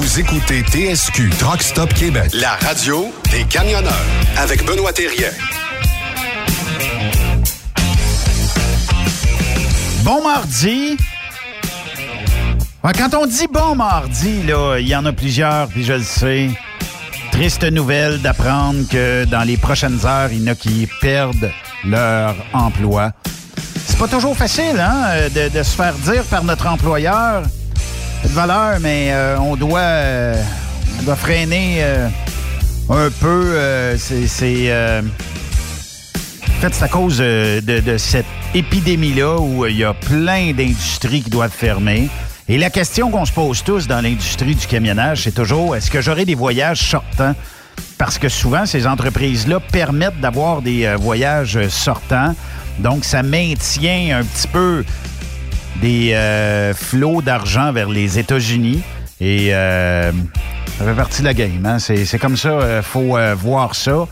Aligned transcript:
Vous 0.00 0.18
écoutez 0.18 0.62
TSQ 0.62 1.28
Truck 1.38 1.62
Stop 1.62 1.92
Québec, 1.92 2.30
la 2.32 2.52
radio 2.52 3.12
des 3.30 3.44
camionneurs 3.44 3.92
avec 4.38 4.64
Benoît 4.64 4.94
Thérien. 4.94 5.28
Bon 10.02 10.22
mardi. 10.22 10.96
Quand 12.82 13.14
on 13.14 13.26
dit 13.26 13.46
bon 13.52 13.74
mardi, 13.74 14.42
là, 14.44 14.78
il 14.78 14.88
y 14.88 14.96
en 14.96 15.04
a 15.04 15.12
plusieurs, 15.12 15.68
puis 15.68 15.84
je 15.84 15.92
le 15.92 16.02
sais. 16.02 16.48
Triste 17.30 17.64
nouvelle 17.64 18.22
d'apprendre 18.22 18.88
que 18.88 19.26
dans 19.26 19.42
les 19.42 19.58
prochaines 19.58 20.06
heures, 20.06 20.32
il 20.32 20.40
y 20.40 20.44
en 20.44 20.52
a 20.52 20.54
qui 20.54 20.88
perdent 21.02 21.52
leur 21.84 22.34
emploi. 22.54 23.12
C'est 23.86 23.98
pas 23.98 24.08
toujours 24.08 24.34
facile, 24.34 24.80
hein, 24.80 25.28
de, 25.28 25.62
se 25.62 25.76
faire 25.76 25.92
dire 25.92 26.24
par 26.24 26.42
notre 26.42 26.68
employeur 26.68 27.42
de 28.28 28.34
valeur, 28.34 28.78
mais 28.80 29.08
euh, 29.12 29.38
on 29.38 29.56
doit, 29.56 29.80
euh, 29.80 30.42
on 30.98 31.02
doit 31.04 31.16
freiner 31.16 31.78
euh, 31.80 32.08
un 32.88 33.10
peu. 33.10 33.56
c'est, 33.98 34.72
en 36.48 36.60
fait, 36.60 36.74
c'est 36.74 36.84
à 36.84 36.88
cause 36.88 37.18
de, 37.18 37.60
de 37.60 37.98
cette 37.98 38.26
épidémie-là 38.54 39.38
où 39.38 39.66
il 39.66 39.76
y 39.76 39.84
a 39.84 39.94
plein 39.94 40.52
d'industries 40.52 41.22
qui 41.22 41.30
doivent 41.30 41.50
fermer. 41.50 42.08
Et 42.48 42.58
la 42.58 42.68
question 42.68 43.10
qu'on 43.10 43.24
se 43.24 43.32
pose 43.32 43.62
tous 43.62 43.86
dans 43.86 44.00
l'industrie 44.00 44.56
du 44.56 44.66
camionnage, 44.66 45.22
c'est 45.22 45.34
toujours 45.34 45.76
est-ce 45.76 45.88
que 45.88 46.00
j'aurai 46.00 46.24
des 46.24 46.34
voyages 46.34 46.80
sortants? 46.80 47.36
Parce 47.96 48.18
que 48.18 48.28
souvent, 48.28 48.66
ces 48.66 48.88
entreprises-là 48.88 49.60
permettent 49.60 50.20
d'avoir 50.20 50.60
des 50.60 50.84
euh, 50.84 50.96
voyages 50.96 51.68
sortants. 51.68 52.34
Donc, 52.80 53.04
ça 53.04 53.22
maintient 53.22 54.18
un 54.18 54.24
petit 54.24 54.48
peu 54.48 54.84
des 55.80 56.12
euh, 56.14 56.74
flots 56.74 57.22
d'argent 57.22 57.72
vers 57.72 57.88
les 57.88 58.18
États-Unis. 58.18 58.82
Et 59.20 59.54
euh, 59.54 60.12
ça 60.78 60.84
fait 60.84 60.94
partie 60.94 61.20
de 61.22 61.26
la 61.26 61.34
game. 61.34 61.64
Hein? 61.64 61.78
C'est 61.78 62.18
comme 62.18 62.36
ça, 62.36 62.78
il 62.78 62.82
faut 62.82 63.16
voir 63.36 63.74
ça. 63.74 64.06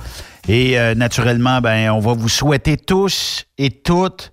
Et 0.49 0.77
naturellement, 0.95 1.61
ben, 1.61 1.91
on 1.91 2.01
va 2.01 2.15
vous 2.15 2.29
souhaiter 2.29 2.77
tous 2.77 3.45
et 3.59 3.71
toutes 3.71 4.33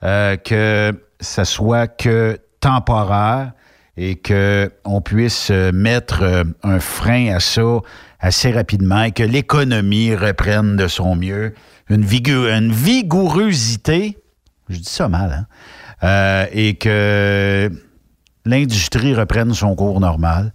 que 0.00 0.92
ça 1.20 1.44
soit 1.44 1.86
que 1.86 2.38
temporaire 2.60 3.52
et 3.96 4.16
qu'on 4.16 5.00
puisse 5.02 5.50
euh, 5.50 5.70
mettre 5.72 6.22
euh, 6.22 6.44
un 6.62 6.80
frein 6.80 7.34
à 7.34 7.40
ça 7.40 7.80
assez 8.20 8.50
rapidement 8.50 9.02
et 9.02 9.12
que 9.12 9.22
l'économie 9.22 10.14
reprenne 10.14 10.76
de 10.76 10.88
son 10.88 11.14
mieux. 11.14 11.54
Une, 11.90 12.04
une 12.04 12.72
vigourosité, 12.72 14.18
je 14.70 14.78
dis 14.78 14.84
ça 14.84 15.08
mal, 15.08 15.32
hein? 15.32 15.46
Euh, 16.04 16.46
et 16.52 16.74
que 16.74 17.70
l'industrie 18.44 19.14
reprenne 19.14 19.54
son 19.54 19.74
cours 19.74 20.00
normal. 20.00 20.52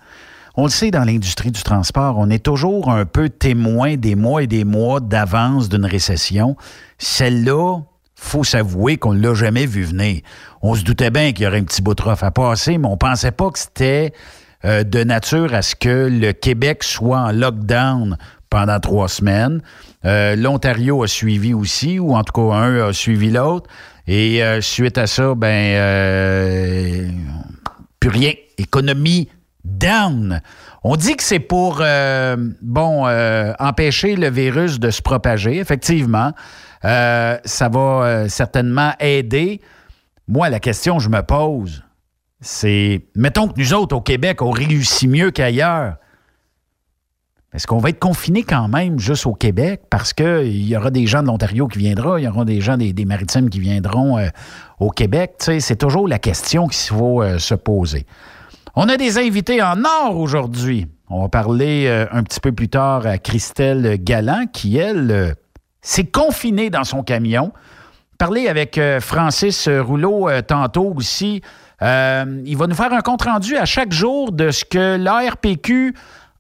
On 0.55 0.63
le 0.63 0.69
sait 0.69 0.91
dans 0.91 1.03
l'industrie 1.03 1.51
du 1.51 1.61
transport, 1.61 2.15
on 2.17 2.29
est 2.29 2.43
toujours 2.43 2.89
un 2.89 3.05
peu 3.05 3.29
témoin 3.29 3.95
des 3.95 4.15
mois 4.15 4.41
et 4.41 4.47
des 4.47 4.63
mois 4.63 4.99
d'avance 4.99 5.69
d'une 5.69 5.85
récession. 5.85 6.57
Celle-là, 6.97 7.77
faut 8.15 8.43
s'avouer 8.43 8.97
qu'on 8.97 9.13
ne 9.13 9.21
l'a 9.21 9.35
jamais 9.35 9.67
vu 9.67 9.83
venir. 9.83 10.21
On 10.63 10.73
se 10.73 10.83
doutait 10.83 11.11
bien 11.11 11.31
qu'il 11.31 11.45
y 11.45 11.47
aurait 11.47 11.59
un 11.59 11.63
petit 11.63 11.83
bout 11.83 11.93
de 11.93 12.03
à 12.09 12.31
passer, 12.31 12.79
mais 12.79 12.87
on 12.87 12.97
pensait 12.97 13.31
pas 13.31 13.51
que 13.51 13.59
c'était 13.59 14.13
euh, 14.65 14.83
de 14.83 15.03
nature 15.03 15.53
à 15.53 15.61
ce 15.61 15.75
que 15.75 16.09
le 16.11 16.33
Québec 16.33 16.83
soit 16.83 17.19
en 17.19 17.31
lockdown 17.31 18.17
pendant 18.49 18.79
trois 18.79 19.07
semaines. 19.07 19.61
Euh, 20.05 20.35
L'Ontario 20.35 21.03
a 21.03 21.07
suivi 21.07 21.53
aussi, 21.53 21.99
ou 21.99 22.15
en 22.15 22.23
tout 22.23 22.33
cas 22.33 22.55
un 22.55 22.89
a 22.89 22.93
suivi 22.93 23.29
l'autre. 23.29 23.69
Et 24.07 24.41
euh, 24.41 24.61
suite 24.61 24.97
à 24.97 25.07
ça, 25.07 25.35
ben 25.35 27.13
plus 27.99 28.09
rien. 28.09 28.33
Économie 28.57 29.29
down. 29.63 30.41
On 30.83 30.95
dit 30.95 31.15
que 31.15 31.23
c'est 31.23 31.39
pour 31.39 31.83
bon 32.61 33.07
empêcher 33.59 34.15
le 34.15 34.29
virus 34.29 34.79
de 34.79 34.89
se 34.89 35.01
propager, 35.01 35.57
effectivement. 35.57 36.31
Euh, 36.85 37.37
ça 37.43 37.69
va 37.69 37.79
euh, 37.79 38.27
certainement 38.29 38.93
aider. 38.99 39.61
Moi, 40.27 40.49
la 40.49 40.59
question 40.59 40.97
que 40.97 41.03
je 41.03 41.09
me 41.09 41.21
pose, 41.21 41.83
c'est, 42.41 43.05
mettons 43.15 43.47
que 43.47 43.59
nous 43.59 43.73
autres, 43.73 43.95
au 43.95 44.01
Québec, 44.01 44.41
on 44.41 44.51
réussit 44.51 45.09
mieux 45.09 45.31
qu'ailleurs. 45.31 45.95
Est-ce 47.57 47.67
qu'on 47.67 47.79
va 47.79 47.89
être 47.89 47.99
confiné 47.99 48.43
quand 48.43 48.69
même 48.69 48.99
juste 48.99 49.25
au 49.25 49.33
Québec? 49.33 49.81
Parce 49.89 50.13
qu'il 50.13 50.63
y 50.63 50.77
aura 50.77 50.91
des 50.91 51.07
gens 51.07 51.23
de 51.23 51.27
l'Ontario 51.27 51.67
qui 51.67 51.79
viendront, 51.79 52.15
il 52.15 52.23
y 52.23 52.27
aura 52.27 52.45
des 52.45 52.61
gens 52.61 52.77
des, 52.77 52.93
maritimes 53.03 53.49
qui 53.49 53.59
viendront 53.59 54.17
euh, 54.17 54.27
au 54.79 54.91
Québec? 54.91 55.33
c'est 55.39 55.75
toujours 55.75 56.07
la 56.07 56.19
question 56.19 56.67
qu'il 56.67 56.95
faut 56.95 57.23
se 57.39 57.55
poser. 57.55 58.05
On 58.75 58.87
a 58.87 58.95
des 58.95 59.17
invités 59.17 59.61
en 59.61 59.83
or 59.83 60.17
aujourd'hui. 60.17 60.87
On 61.09 61.23
va 61.23 61.29
parler 61.29 61.89
un 62.11 62.21
petit 62.21 62.39
peu 62.39 62.51
plus 62.51 62.69
tard 62.69 63.05
à 63.07 63.17
Christelle 63.17 63.97
Galland 63.99 64.45
qui, 64.53 64.77
elle, 64.77 65.35
s'est 65.81 66.05
confiné 66.05 66.69
dans 66.69 66.83
son 66.83 67.01
camion. 67.01 67.51
Parler 68.17 68.47
avec 68.47 68.77
euh, 68.77 68.99
Francis 68.99 69.69
Rouleau 69.69 70.27
euh, 70.27 70.41
tantôt 70.41 70.93
aussi. 70.95 71.41
Euh, 71.81 72.41
il 72.45 72.57
va 72.57 72.67
nous 72.67 72.75
faire 72.75 72.91
un 72.91 73.01
compte-rendu 73.01 73.55
à 73.55 73.65
chaque 73.65 73.91
jour 73.91 74.31
de 74.31 74.49
ce 74.49 74.65
que 74.65 74.97
l'ARPQ 74.97 75.93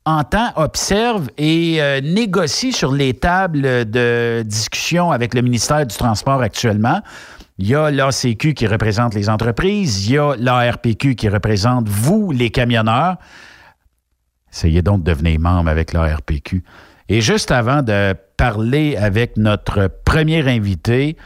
entend, 0.07 0.51
observe 0.55 1.29
et 1.37 1.79
négocie 2.01 2.71
sur 2.71 2.91
les 2.91 3.13
tables 3.13 3.89
de 3.89 4.41
discussion 4.45 5.11
avec 5.11 5.33
le 5.33 5.41
ministère 5.41 5.85
du 5.85 5.95
Transport 5.95 6.41
actuellement. 6.41 7.01
Il 7.59 7.67
y 7.67 7.75
a 7.75 7.91
l'ACQ 7.91 8.53
qui 8.53 8.67
représente 8.67 9.13
les 9.15 9.29
entreprises, 9.29 10.07
il 10.07 10.13
y 10.13 10.17
a 10.17 10.35
l'ARPQ 10.37 11.15
qui 11.15 11.27
représente 11.27 11.89
vous, 11.89 12.31
les 12.31 12.51
camionneurs. 12.51 13.17
Essayez 14.53 14.81
donc 14.81 15.03
de 15.03 15.11
devenir 15.11 15.39
membre 15.39 15.69
avec 15.69 15.91
l'ARPQ. 15.91 16.63
Et 17.09 17.19
juste 17.19 17.51
avant 17.51 17.81
de 17.81 18.15
parler 18.37 18.95
avec 18.95 19.37
notre 19.37 19.89
premier 20.05 20.47
invité, 20.47 21.17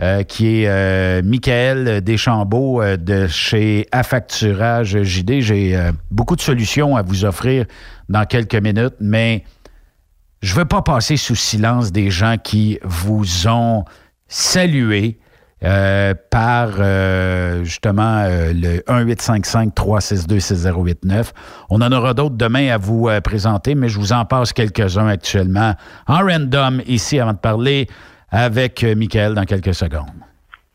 euh, 0.00 0.22
qui 0.22 0.62
est 0.62 0.68
euh, 0.68 1.22
Michael 1.24 2.02
Deschambault 2.02 2.82
euh, 2.82 2.96
de 2.96 3.26
chez 3.26 3.86
Affacturage 3.92 5.02
JD. 5.02 5.40
J'ai 5.40 5.90
beaucoup 6.10 6.36
de 6.36 6.40
solutions 6.40 6.96
à 6.96 7.02
vous 7.02 7.24
offrir 7.24 7.66
dans 8.08 8.24
quelques 8.24 8.54
minutes, 8.54 8.94
mais 9.00 9.44
je 10.42 10.54
ne 10.54 10.60
veux 10.60 10.64
pas 10.64 10.82
passer 10.82 11.16
sous 11.16 11.34
silence 11.34 11.92
des 11.92 12.10
gens 12.10 12.36
qui 12.42 12.78
vous 12.84 13.48
ont 13.48 13.84
salué, 14.28 15.18
euh, 15.64 16.14
par 16.30 16.74
euh, 16.78 17.64
justement 17.64 18.22
euh, 18.22 18.52
le 18.54 18.78
1-855-362-6089. 18.86 21.32
On 21.68 21.80
en 21.80 21.90
aura 21.90 22.14
d'autres 22.14 22.36
demain 22.36 22.68
à 22.68 22.76
vous 22.76 23.08
présenter, 23.24 23.74
mais 23.74 23.88
je 23.88 23.98
vous 23.98 24.12
en 24.12 24.24
passe 24.24 24.52
quelques-uns 24.52 25.08
actuellement 25.08 25.74
en 26.06 26.18
random 26.18 26.80
ici 26.86 27.18
avant 27.18 27.32
de 27.32 27.38
parler 27.38 27.88
avec 28.30 28.82
Michael 28.82 29.34
dans 29.34 29.44
quelques 29.44 29.74
secondes. 29.74 30.06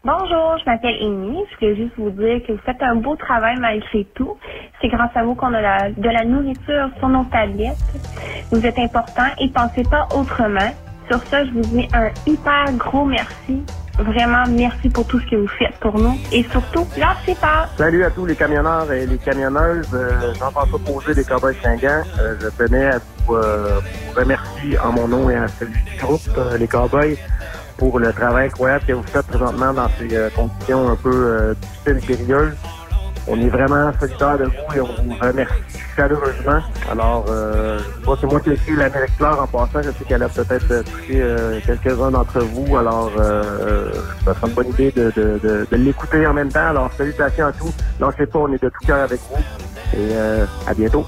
Bonjour, 0.05 0.57
je 0.57 0.65
m'appelle 0.65 0.97
Amy. 1.01 1.39
Je 1.51 1.59
voulais 1.59 1.75
juste 1.77 1.93
vous 1.97 2.09
dire 2.09 2.41
que 2.45 2.51
vous 2.51 2.59
faites 2.65 2.81
un 2.81 2.95
beau 2.95 3.15
travail 3.15 3.55
malgré 3.59 4.03
tout. 4.15 4.37
C'est 4.81 4.89
grâce 4.89 5.15
à 5.15 5.23
vous 5.23 5.33
qu'on 5.33 5.53
a 5.53 5.89
de 5.89 6.09
la 6.09 6.25
nourriture 6.25 6.89
sur 6.99 7.07
nos 7.07 7.23
tablettes. 7.25 7.77
Vous 8.51 8.65
êtes 8.65 8.77
important 8.77 9.27
et 9.39 9.47
pensez 9.49 9.83
pas 9.83 10.07
autrement. 10.13 10.73
Sur 11.07 11.21
ça, 11.29 11.45
je 11.45 11.51
vous 11.51 11.61
dis 11.61 11.87
un 11.93 12.09
hyper 12.25 12.73
gros 12.73 13.05
merci 13.05 13.63
Vraiment, 13.99 14.45
merci 14.49 14.89
pour 14.89 15.05
tout 15.05 15.19
ce 15.19 15.29
que 15.29 15.35
vous 15.35 15.47
faites 15.47 15.75
pour 15.79 15.97
nous. 15.99 16.17
Et 16.31 16.43
surtout, 16.51 16.87
lâchez 16.97 17.35
pas. 17.39 17.69
Salut 17.77 18.03
à 18.03 18.09
tous 18.09 18.25
les 18.25 18.35
camionneurs 18.35 18.91
et 18.91 19.05
les 19.05 19.17
camionneuses. 19.19 19.87
Euh, 19.93 20.33
Jean-François 20.39 20.79
Posé 20.79 21.13
des 21.13 21.23
Cowboys 21.23 21.55
Chingans. 21.61 22.03
Euh, 22.19 22.35
je 22.41 22.47
tenais 22.49 22.87
à 22.87 22.99
vous, 23.27 23.35
euh, 23.35 23.79
remercier 24.15 24.79
en 24.79 24.93
mon 24.93 25.07
nom 25.07 25.29
et 25.29 25.35
à 25.35 25.47
celui 25.47 25.79
du 25.83 25.97
groupe, 26.01 26.21
euh, 26.37 26.57
les 26.57 26.67
Cowboys, 26.67 27.17
pour 27.77 27.99
le 27.99 28.11
travail 28.13 28.47
incroyable 28.47 28.83
que 28.85 28.93
vous 28.93 29.03
faites 29.03 29.27
présentement 29.27 29.73
dans 29.73 29.89
ces 29.99 30.07
conditions 30.35 30.89
un 30.89 30.95
peu 30.95 31.55
difficiles 31.61 31.97
et 31.97 32.15
périlleuses. 32.15 32.55
On 33.27 33.39
est 33.39 33.49
vraiment 33.49 33.91
solidaires 33.99 34.37
de 34.37 34.45
vous 34.45 34.75
et 34.75 34.81
on 34.81 34.85
vous 34.85 35.15
remercie 35.21 35.53
chaleureusement. 35.95 36.59
Alors, 36.91 37.25
euh, 37.29 37.79
c'est 38.19 38.27
moi 38.27 38.39
qui 38.41 38.49
ai 38.49 38.53
écrit 38.53 38.75
l'Amérique 38.75 39.15
Claire 39.17 39.41
en 39.41 39.47
passant. 39.47 39.81
Je 39.81 39.91
sais 39.91 40.03
qu'elle 40.07 40.23
a 40.23 40.29
peut-être 40.29 40.83
touché 40.83 41.21
euh, 41.21 41.59
quelques-uns 41.65 42.11
d'entre 42.11 42.39
vous. 42.39 42.75
Alors, 42.75 43.11
euh, 43.19 43.91
ça 44.25 44.33
sera 44.33 44.47
une 44.47 44.53
bonne 44.53 44.69
idée 44.69 44.91
de, 44.91 45.11
de, 45.15 45.39
de, 45.41 45.67
de 45.71 45.75
l'écouter 45.77 46.27
en 46.27 46.33
même 46.33 46.51
temps. 46.51 46.67
Alors, 46.67 46.91
salutations 46.97 47.47
à 47.47 47.51
tous. 47.53 47.73
sais 48.17 48.25
pas, 48.25 48.39
on 48.39 48.51
est 48.51 48.61
de 48.61 48.69
tout 48.69 48.85
cœur 48.85 49.03
avec 49.03 49.19
vous. 49.29 49.37
Et 49.93 50.09
euh, 50.11 50.45
à 50.67 50.73
bientôt. 50.73 51.05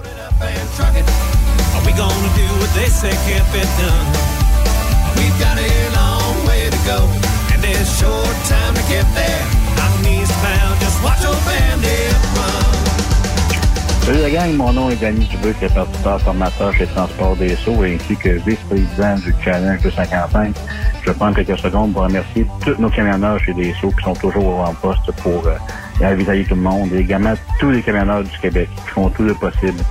Salut 14.05 14.21
la 14.21 14.29
gang, 14.29 14.53
mon 14.53 14.71
nom 14.71 14.89
est 14.91 14.97
Danny 14.97 15.25
Dubuc, 15.25 15.57
répartiteur 15.59 16.21
formateur 16.21 16.71
chez 16.75 16.85
Transport 16.85 17.35
des 17.37 17.55
Sceaux 17.55 17.81
ainsi 17.81 18.15
que 18.15 18.29
vice-président 18.45 19.15
du 19.15 19.33
Challenge 19.43 19.81
255. 19.81 20.55
Je 21.03 21.11
prendre 21.11 21.35
quelques 21.35 21.57
secondes 21.57 21.91
pour 21.91 22.03
remercier 22.03 22.45
tous 22.63 22.79
nos 22.79 22.91
camionneurs 22.91 23.39
chez 23.39 23.53
des 23.55 23.73
Sceaux 23.73 23.89
qui 23.89 24.03
sont 24.03 24.13
toujours 24.13 24.59
en 24.59 24.73
poste 24.75 25.11
pour 25.23 25.47
euh, 25.47 25.55
tout 25.97 26.55
le 26.55 26.61
monde 26.61 26.93
et 26.93 26.99
également 26.99 27.33
tous 27.59 27.71
les 27.71 27.81
camionneurs 27.81 28.23
du 28.23 28.37
Québec 28.37 28.69
qui 28.75 28.91
font 28.91 29.09
tout 29.09 29.23
le 29.23 29.33
possible 29.33 29.81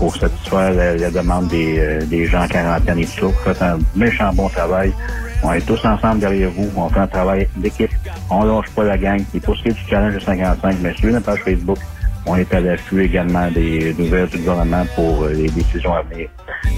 pour 0.00 0.16
satisfaire 0.16 0.72
la, 0.72 1.10
demande 1.10 1.48
des, 1.48 1.98
des, 2.06 2.24
gens 2.24 2.42
en 2.42 2.48
quarantaine 2.48 2.98
et 3.00 3.04
tout 3.04 3.28
ça. 3.28 3.52
Faites 3.52 3.62
un 3.62 3.78
méchant 3.94 4.32
bon 4.32 4.48
travail. 4.48 4.94
On 5.42 5.52
est 5.52 5.60
tous 5.60 5.84
ensemble 5.84 6.20
derrière 6.20 6.50
vous. 6.50 6.70
On 6.74 6.88
fait 6.88 7.00
un 7.00 7.06
travail 7.06 7.46
d'équipe. 7.56 7.90
On 8.30 8.44
lâche 8.44 8.70
pas 8.70 8.84
la 8.84 8.96
gang. 8.96 9.22
Et 9.34 9.40
pour 9.40 9.54
ce 9.56 9.62
qui 9.62 9.68
est 9.68 9.72
du 9.72 9.84
challenge 9.88 10.14
de 10.14 10.20
55, 10.20 10.76
mais 10.80 10.94
sur 10.94 11.12
notre 11.12 11.26
page 11.26 11.40
Facebook, 11.40 11.76
on 12.24 12.34
est 12.36 12.52
à 12.54 12.60
l'affût 12.60 13.02
également 13.02 13.50
des 13.50 13.94
nouvelles 13.98 14.28
du 14.28 14.38
gouvernement 14.38 14.86
pour 14.94 15.24
euh, 15.24 15.34
les 15.34 15.50
décisions 15.50 15.92
à 15.92 16.02
venir. 16.02 16.28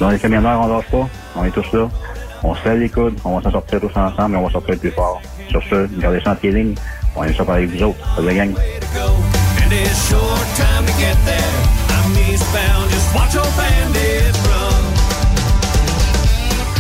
Donc, 0.01 0.13
les 0.13 0.19
camionneurs, 0.19 0.61
on 0.61 0.67
lâche 0.67 0.91
pas. 0.91 1.09
On 1.37 1.45
est 1.45 1.51
tous 1.51 1.73
là. 1.73 1.89
On 2.43 2.57
se 2.57 2.69
les 2.71 2.89
coudes. 2.89 3.19
On 3.25 3.37
va 3.37 3.43
s'en 3.43 3.53
sortir 3.53 3.81
tous 3.81 3.97
ensemble 3.97 4.35
et 4.35 4.39
on 4.39 4.47
va 4.47 4.51
sortir 4.51 4.77
plus 4.81 4.91
fort. 4.91 5.23
Sur 5.49 5.63
ce, 5.71 5.87
gardez 6.01 6.21
ça 6.21 6.33
en 6.33 6.37
pied 6.37 6.51
ligne. 6.51 6.75
On 7.15 7.23
est 7.23 7.33
ça 7.33 7.45
avec 7.47 7.71
vous 7.71 7.83
autres. 7.85 8.17
Ça 8.17 8.23
la 8.23 8.35
gang. 8.35 8.53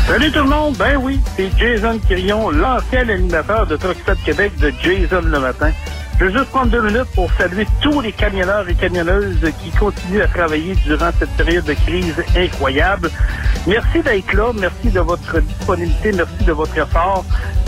Salut 0.06 0.30
tout 0.32 0.38
le 0.40 0.48
monde, 0.48 0.76
ben 0.76 0.96
oui, 0.96 1.20
c'est 1.36 1.50
Jason 1.58 1.98
Quirion, 2.06 2.50
l'ancien 2.50 3.08
animateur 3.08 3.66
de 3.66 3.76
Truck 3.76 3.96
Québec 4.24 4.52
de 4.58 4.72
Jason 4.82 5.22
le 5.22 5.40
matin. 5.40 5.70
Je 6.18 6.24
veux 6.26 6.32
juste 6.32 6.50
prendre 6.50 6.70
deux 6.70 6.82
minutes 6.82 7.08
pour 7.14 7.30
saluer 7.32 7.66
tous 7.80 8.00
les 8.00 8.12
camionneurs 8.12 8.68
et 8.68 8.74
camionneuses 8.74 9.40
qui 9.62 9.70
continuent 9.70 10.22
à 10.22 10.28
travailler 10.28 10.74
durant 10.86 11.10
cette 11.18 11.30
période 11.30 11.64
de 11.64 11.74
crise 11.74 12.14
incroyable. 12.36 13.10
Merci 13.66 14.02
d'être 14.02 14.32
là, 14.32 14.52
merci 14.54 14.90
de 14.90 15.00
votre 15.00 15.40
disponibilité, 15.40 16.12
merci 16.12 16.44
de 16.44 16.52
votre 16.52 16.76
effort. 16.76 17.24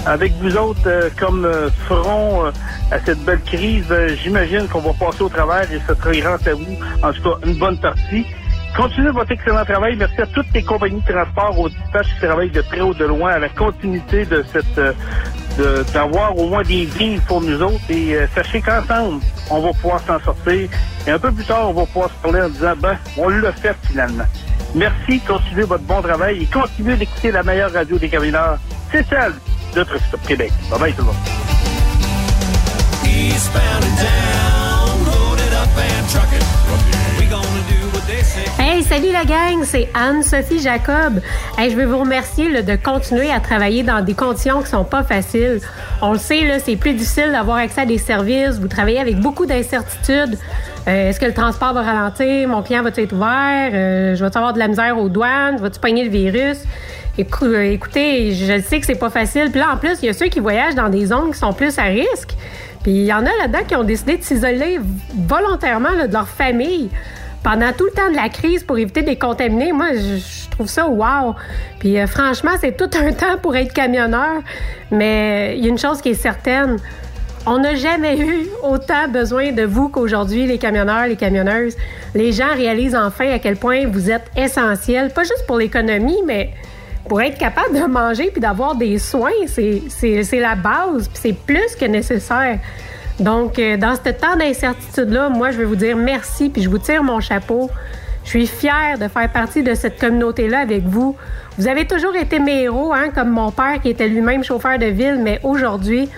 Avec 0.07 0.33
vous 0.35 0.57
autres, 0.57 0.81
euh, 0.87 1.09
comme 1.19 1.47
euh, 1.47 1.71
front 1.87 2.47
euh, 2.47 2.51
à 2.91 3.01
cette 3.05 3.25
belle 3.25 3.41
crise, 3.41 3.87
j'imagine 4.23 4.69
qu'on 4.69 4.81
va 4.81 4.93
passer 4.93 5.23
au 5.23 5.29
travers 5.29 5.71
et 5.73 5.81
ce 5.89 5.95
sera 5.95 6.13
grâce 6.13 6.47
à 6.47 6.55
vous, 6.55 6.77
en 7.03 7.13
tout 7.13 7.23
cas 7.23 7.47
une 7.47 7.55
bonne 7.55 7.79
partie. 7.79 8.27
Continuez 8.77 9.11
votre 9.11 9.31
excellent 9.31 9.65
travail. 9.65 9.97
Merci 9.97 10.21
à 10.21 10.27
toutes 10.27 10.53
les 10.53 10.63
compagnies 10.63 11.01
de 11.01 11.13
transport, 11.13 11.59
aux 11.59 11.69
dispatchs 11.69 12.15
qui 12.15 12.27
travaillent 12.27 12.51
de 12.51 12.63
très 12.63 12.81
haut 12.81 12.95
de 12.95 13.05
loin 13.05 13.33
à 13.33 13.39
la 13.39 13.49
continuité 13.49 14.25
de 14.25 14.45
cette 14.53 14.79
d'avoir 15.93 16.37
au 16.37 16.49
moins 16.49 16.63
des 16.63 16.85
vies 16.85 17.19
pour 17.27 17.41
nous 17.41 17.61
autres. 17.63 17.89
Et 17.89 18.15
euh, 18.15 18.27
sachez 18.35 18.61
qu'ensemble, 18.61 19.23
on 19.51 19.61
va 19.61 19.73
pouvoir 19.73 20.01
s'en 20.01 20.21
sortir. 20.21 20.69
Et 21.07 21.11
un 21.11 21.19
peu 21.19 21.31
plus 21.33 21.45
tard, 21.45 21.69
on 21.71 21.75
va 21.75 21.87
pouvoir 21.87 22.11
se 22.11 22.17
parler 22.23 22.41
en 22.41 22.49
disant, 22.49 22.75
ben, 22.79 22.97
on 23.17 23.29
l'a 23.29 23.53
fait 23.53 23.77
finalement. 23.87 24.25
Merci, 24.75 25.21
continuez 25.21 25.65
votre 25.65 25.85
bon 25.85 26.03
travail 26.03 26.43
et 26.43 26.47
continuez 26.47 26.97
d'écouter 26.97 27.31
la 27.31 27.43
meilleure 27.43 27.73
radio 27.73 27.99
des 27.99 28.09
camionneurs. 28.09 28.59
C'est 28.91 29.07
celle 29.09 29.35
de 29.75 29.87
Québec. 30.27 30.53
Bye 30.71 30.81
bye 30.81 30.93
tout 30.93 31.03
le 31.03 31.07
monde. 31.07 31.17
Salut 38.95 39.11
la 39.11 39.25
gang, 39.25 39.65
c'est 39.65 39.89
Anne-Sophie 39.93 40.61
Jacob. 40.61 41.21
Je 41.59 41.75
veux 41.75 41.85
vous 41.85 41.99
remercier 41.99 42.63
de 42.63 42.77
continuer 42.77 43.29
à 43.29 43.41
travailler 43.41 43.83
dans 43.83 44.05
des 44.05 44.15
conditions 44.15 44.63
qui 44.63 44.69
sont 44.69 44.85
pas 44.85 45.03
faciles. 45.03 45.59
On 46.01 46.13
le 46.13 46.19
sait, 46.19 46.61
c'est 46.61 46.77
plus 46.77 46.93
difficile 46.93 47.33
d'avoir 47.33 47.57
accès 47.57 47.81
à 47.81 47.87
des 47.87 47.99
services. 47.99 48.61
Vous 48.61 48.69
travaillez 48.69 49.01
avec 49.01 49.19
beaucoup 49.19 49.47
d'incertitudes. 49.47 50.39
Euh, 50.87 51.09
est-ce 51.09 51.19
que 51.19 51.27
le 51.27 51.35
transport 51.35 51.73
va 51.73 51.83
ralentir? 51.83 52.47
Mon 52.47 52.63
client 52.63 52.85
va-t-il 52.85 53.07
être 53.07 53.15
ouvert? 53.15 53.71
Euh, 53.75 54.15
je 54.15 54.25
vais 54.25 54.37
avoir 54.37 54.53
de 54.53 54.61
la 54.61 54.69
misère 54.69 54.97
aux 54.97 55.09
douanes? 55.09 55.57
Vas-tu 55.57 55.81
pogner 55.81 56.05
le 56.05 56.11
virus? 56.11 56.59
Euh, 57.19 57.63
écoutez, 57.63 58.33
je 58.33 58.61
sais 58.61 58.79
que 58.79 58.87
c'est 58.87 58.95
pas 58.95 59.11
facile. 59.11 59.51
Puis 59.51 59.59
là, 59.59 59.73
en 59.73 59.77
plus, 59.77 59.99
il 60.03 60.07
y 60.07 60.09
a 60.09 60.13
ceux 60.13 60.27
qui 60.27 60.39
voyagent 60.39 60.77
dans 60.77 60.89
des 60.89 61.07
zones 61.07 61.33
qui 61.33 61.39
sont 61.41 61.53
plus 61.53 61.77
à 61.81 61.85
risque. 61.85 62.37
Puis 62.85 62.93
il 62.93 63.07
y 63.07 63.13
en 63.13 63.27
a 63.27 63.31
là-dedans 63.41 63.65
qui 63.67 63.75
ont 63.75 63.83
décidé 63.83 64.19
de 64.19 64.23
s'isoler 64.23 64.79
volontairement 65.27 65.91
de 66.07 66.13
leur 66.13 66.29
famille 66.29 66.91
pendant 67.45 67.73
tout 67.73 67.85
le 67.85 67.91
temps 67.93 68.11
de 68.11 68.17
la 68.17 68.31
crise 68.31 68.65
pour 68.65 68.79
éviter 68.79 69.03
de 69.03 69.09
les 69.09 69.19
contaminer. 69.19 69.71
Moi, 69.71 69.93
je, 69.93 70.51
trouve 70.51 70.67
ça 70.67 70.89
wow. 70.89 71.35
Puis 71.79 72.01
euh, 72.01 72.07
franchement, 72.07 72.53
c'est 72.61 72.77
tout 72.77 72.91
un 72.99 73.13
temps 73.13 73.39
pour 73.41 73.55
être 73.55 73.73
camionneur. 73.73 74.43
Mais 74.91 75.55
il 75.57 75.63
y 75.63 75.67
a 75.67 75.69
une 75.69 75.79
chose 75.79 76.01
qui 76.01 76.09
est 76.09 76.15
certaine. 76.15 76.79
On 77.47 77.59
n'a 77.59 77.75
jamais 77.75 78.19
eu 78.19 78.47
autant 78.63 79.07
besoin 79.09 79.53
de 79.53 79.65
vous 79.65 79.91
qu'aujourd'hui, 79.91 80.47
les 80.47 80.57
camionneurs, 80.57 81.07
les 81.07 81.17
camionneuses. 81.17 81.77
Les 82.15 82.33
gens 82.33 82.55
réalisent 82.55 82.97
enfin 82.97 83.31
à 83.31 83.39
quel 83.39 83.57
point 83.57 83.87
vous 83.87 84.11
êtes 84.11 84.31
essentiels, 84.35 85.11
pas 85.11 85.25
juste 85.25 85.45
pour 85.47 85.59
l'économie, 85.59 86.23
mais 86.25 86.55
pour 87.07 87.21
être 87.21 87.37
capable 87.37 87.79
de 87.79 87.85
manger 87.85 88.31
puis 88.31 88.41
d'avoir 88.41 88.77
des 88.77 88.99
soins. 88.99 89.31
C'est 89.47 90.41
la 90.41 90.55
base, 90.55 91.09
puis 91.09 91.21
c'est 91.21 91.37
plus 91.37 91.77
que 91.79 91.85
nécessaire. 91.85 92.59
Donc, 93.21 93.59
euh, 93.59 93.77
dans 93.77 93.95
ce 93.95 94.11
temps 94.11 94.37
d'incertitude-là, 94.37 95.29
moi, 95.29 95.51
je 95.51 95.59
vais 95.59 95.65
vous 95.65 95.77
dire 95.77 95.97
merci, 95.97 96.51
puis 96.51 96.63
je 96.63 96.69
vous 96.69 96.79
tire 96.79 97.03
mon 97.03 97.21
chapeau. 97.21 97.71
Je 98.25 98.31
suis 98.31 98.47
fière 98.47 98.99
de 98.99 99.07
faire 99.07 99.31
partie 99.31 99.63
de 99.63 99.75
cette 99.75 100.01
communauté-là 100.01 100.61
avec 100.61 100.85
vous. 100.85 101.17
Vous 101.59 101.69
avez 101.69 101.87
toujours 101.87 102.17
été 102.17 102.39
mes 102.39 102.63
héros, 102.63 102.93
hein, 102.93 103.11
comme 103.15 103.31
mon 103.31 103.51
père 103.51 103.81
qui 103.83 103.91
était 103.91 104.09
lui-même 104.09 104.43
chauffeur 104.43 104.79
de 104.79 104.87
ville, 104.87 105.21
mais 105.23 105.41
aujourd'hui, 105.45 106.09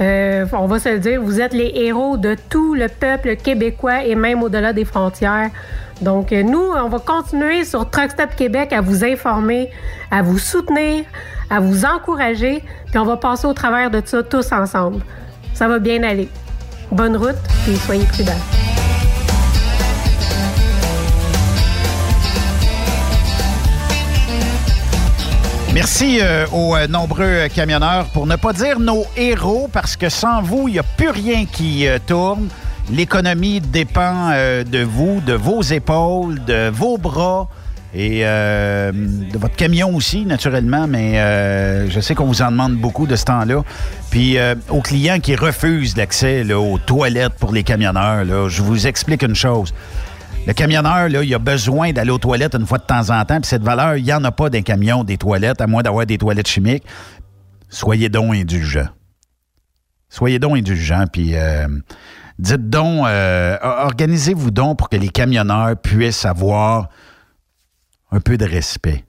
euh, 0.00 0.46
on 0.52 0.66
va 0.66 0.78
se 0.78 0.90
le 0.90 0.98
dire, 1.00 1.20
vous 1.20 1.40
êtes 1.40 1.54
les 1.54 1.72
héros 1.74 2.16
de 2.16 2.36
tout 2.48 2.74
le 2.74 2.86
peuple 2.88 3.34
québécois 3.34 4.04
et 4.04 4.14
même 4.14 4.42
au-delà 4.42 4.72
des 4.72 4.84
frontières. 4.84 5.50
Donc, 6.02 6.32
euh, 6.32 6.44
nous, 6.44 6.62
on 6.76 6.88
va 6.88 6.98
continuer 7.00 7.64
sur 7.64 7.90
Truck 7.90 8.12
Stop 8.12 8.36
Québec 8.36 8.72
à 8.72 8.80
vous 8.80 9.04
informer, 9.04 9.70
à 10.12 10.22
vous 10.22 10.38
soutenir, 10.38 11.04
à 11.50 11.58
vous 11.58 11.84
encourager, 11.84 12.62
puis 12.90 12.98
on 12.98 13.04
va 13.04 13.16
passer 13.16 13.46
au 13.48 13.54
travers 13.54 13.90
de 13.90 14.00
ça 14.04 14.22
tous 14.22 14.52
ensemble. 14.52 15.02
Ça 15.58 15.66
va 15.66 15.80
bien 15.80 16.04
aller. 16.04 16.28
Bonne 16.92 17.16
route, 17.16 17.34
et 17.68 17.74
soyez 17.74 18.04
prudents. 18.04 18.30
Merci 25.74 26.20
euh, 26.20 26.46
aux 26.52 26.76
euh, 26.76 26.86
nombreux 26.86 27.48
camionneurs, 27.52 28.06
pour 28.12 28.28
ne 28.28 28.36
pas 28.36 28.52
dire 28.52 28.78
nos 28.78 29.04
héros, 29.16 29.68
parce 29.72 29.96
que 29.96 30.08
sans 30.08 30.42
vous, 30.42 30.68
il 30.68 30.74
n'y 30.74 30.78
a 30.78 30.84
plus 30.84 31.10
rien 31.10 31.44
qui 31.44 31.88
euh, 31.88 31.98
tourne. 32.06 32.46
L'économie 32.92 33.60
dépend 33.60 34.30
de 34.30 34.84
vous, 34.84 35.20
de 35.26 35.32
vos 35.32 35.60
épaules, 35.60 36.38
de 36.44 36.70
vos 36.70 36.98
bras, 36.98 37.48
et 37.98 38.20
euh, 38.22 38.92
de 38.92 39.36
votre 39.38 39.56
camion 39.56 39.92
aussi, 39.92 40.24
naturellement, 40.24 40.86
mais 40.86 41.18
euh, 41.18 41.90
je 41.90 41.98
sais 41.98 42.14
qu'on 42.14 42.26
vous 42.26 42.42
en 42.42 42.52
demande 42.52 42.76
beaucoup 42.76 43.08
de 43.08 43.16
ce 43.16 43.24
temps-là. 43.24 43.64
Puis 44.12 44.38
euh, 44.38 44.54
aux 44.68 44.82
clients 44.82 45.18
qui 45.18 45.34
refusent 45.34 45.96
l'accès 45.96 46.52
aux 46.52 46.78
toilettes 46.78 47.34
pour 47.40 47.52
les 47.52 47.64
camionneurs, 47.64 48.48
je 48.48 48.62
vous 48.62 48.86
explique 48.86 49.24
une 49.24 49.34
chose. 49.34 49.74
Le 50.46 50.52
camionneur, 50.52 51.08
il 51.08 51.34
a 51.34 51.38
besoin 51.40 51.90
d'aller 51.90 52.12
aux 52.12 52.18
toilettes 52.18 52.54
une 52.54 52.66
fois 52.66 52.78
de 52.78 52.84
temps 52.84 53.10
en 53.10 53.24
temps, 53.24 53.40
puis 53.40 53.48
cette 53.48 53.64
valeur, 53.64 53.96
il 53.96 54.04
n'y 54.04 54.12
en 54.12 54.22
a 54.22 54.30
pas 54.30 54.48
d'un 54.48 54.62
camion 54.62 55.02
des 55.02 55.16
toilettes, 55.16 55.60
à 55.60 55.66
moins 55.66 55.82
d'avoir 55.82 56.06
des 56.06 56.18
toilettes 56.18 56.46
chimiques. 56.46 56.84
Soyez 57.68 58.08
donc 58.08 58.32
indulgents. 58.32 58.90
Soyez 60.08 60.38
donc 60.38 60.56
indulgents, 60.56 61.06
puis 61.12 61.34
dites 62.38 62.70
donc, 62.70 63.08
organisez-vous 63.60 64.52
donc 64.52 64.78
pour 64.78 64.88
que 64.88 64.96
les 64.96 65.08
camionneurs 65.08 65.76
puissent 65.76 66.24
avoir 66.24 66.90
un 68.10 68.20
peu 68.20 68.36
de 68.36 68.44
respect. 68.44 69.04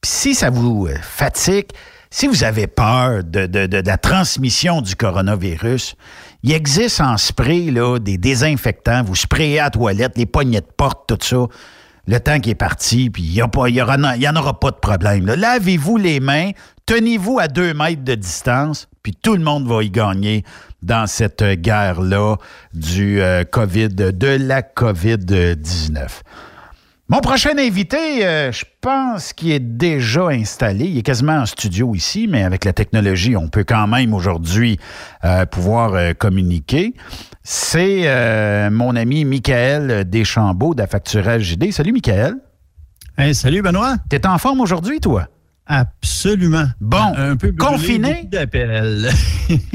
Puis 0.00 0.10
si 0.10 0.34
ça 0.34 0.50
vous 0.50 0.86
euh, 0.86 0.94
fatigue, 1.02 1.68
si 2.10 2.26
vous 2.26 2.44
avez 2.44 2.66
peur 2.66 3.22
de, 3.22 3.68
la 3.86 3.98
transmission 3.98 4.80
du 4.80 4.96
coronavirus, 4.96 5.94
il 6.42 6.52
existe 6.52 7.00
en 7.00 7.16
spray 7.16 7.70
là, 7.70 7.98
des 7.98 8.16
désinfectants. 8.16 9.02
Vous 9.02 9.14
sprayez 9.14 9.60
à 9.60 9.64
la 9.64 9.70
toilette, 9.70 10.16
les 10.16 10.26
poignées 10.26 10.60
de 10.60 10.66
porte, 10.74 11.06
tout 11.08 11.18
ça. 11.20 11.46
Le 12.06 12.18
temps 12.20 12.40
qui 12.40 12.50
est 12.50 12.54
parti, 12.54 13.10
puis 13.10 13.22
il 13.22 13.34
n'y 13.34 14.28
en 14.28 14.36
aura 14.36 14.58
pas 14.58 14.70
de 14.70 14.76
problème. 14.76 15.26
Lavez-vous 15.26 15.98
les 15.98 16.20
mains, 16.20 16.52
tenez-vous 16.86 17.38
à 17.38 17.48
deux 17.48 17.74
mètres 17.74 18.02
de 18.02 18.14
distance, 18.14 18.88
puis 19.02 19.14
tout 19.14 19.34
le 19.34 19.42
monde 19.42 19.68
va 19.68 19.82
y 19.82 19.90
gagner 19.90 20.42
dans 20.80 21.06
cette 21.06 21.44
guerre-là 21.44 22.36
du 22.72 23.20
euh, 23.20 23.44
COVID, 23.44 23.88
de 23.88 24.26
la 24.26 24.62
COVID-19. 24.62 26.08
Mon 27.10 27.20
prochain 27.20 27.56
invité, 27.56 28.26
euh, 28.26 28.52
je 28.52 28.66
pense 28.82 29.32
qu'il 29.32 29.50
est 29.50 29.60
déjà 29.60 30.26
installé. 30.26 30.84
Il 30.84 30.98
est 30.98 31.02
quasiment 31.02 31.38
en 31.38 31.46
studio 31.46 31.94
ici, 31.94 32.26
mais 32.28 32.42
avec 32.44 32.66
la 32.66 32.74
technologie, 32.74 33.34
on 33.34 33.48
peut 33.48 33.64
quand 33.64 33.86
même 33.86 34.12
aujourd'hui 34.12 34.78
euh, 35.24 35.46
pouvoir 35.46 35.94
euh, 35.94 36.12
communiquer. 36.12 36.92
C'est 37.42 38.68
mon 38.70 38.94
ami 38.94 39.24
Michael 39.24 40.04
Deschambault 40.04 40.74
d'Affacturage 40.74 41.44
JD. 41.44 41.72
Salut, 41.72 41.92
Michael. 41.92 42.34
Hey, 43.16 43.34
salut, 43.34 43.62
Benoît. 43.62 43.96
T'es 44.10 44.26
en 44.26 44.36
forme 44.36 44.60
aujourd'hui, 44.60 45.00
toi? 45.00 45.28
Absolument. 45.64 46.66
Bon, 46.78 47.14
un 47.16 47.36
peu 47.36 47.52
confiné? 47.52 48.28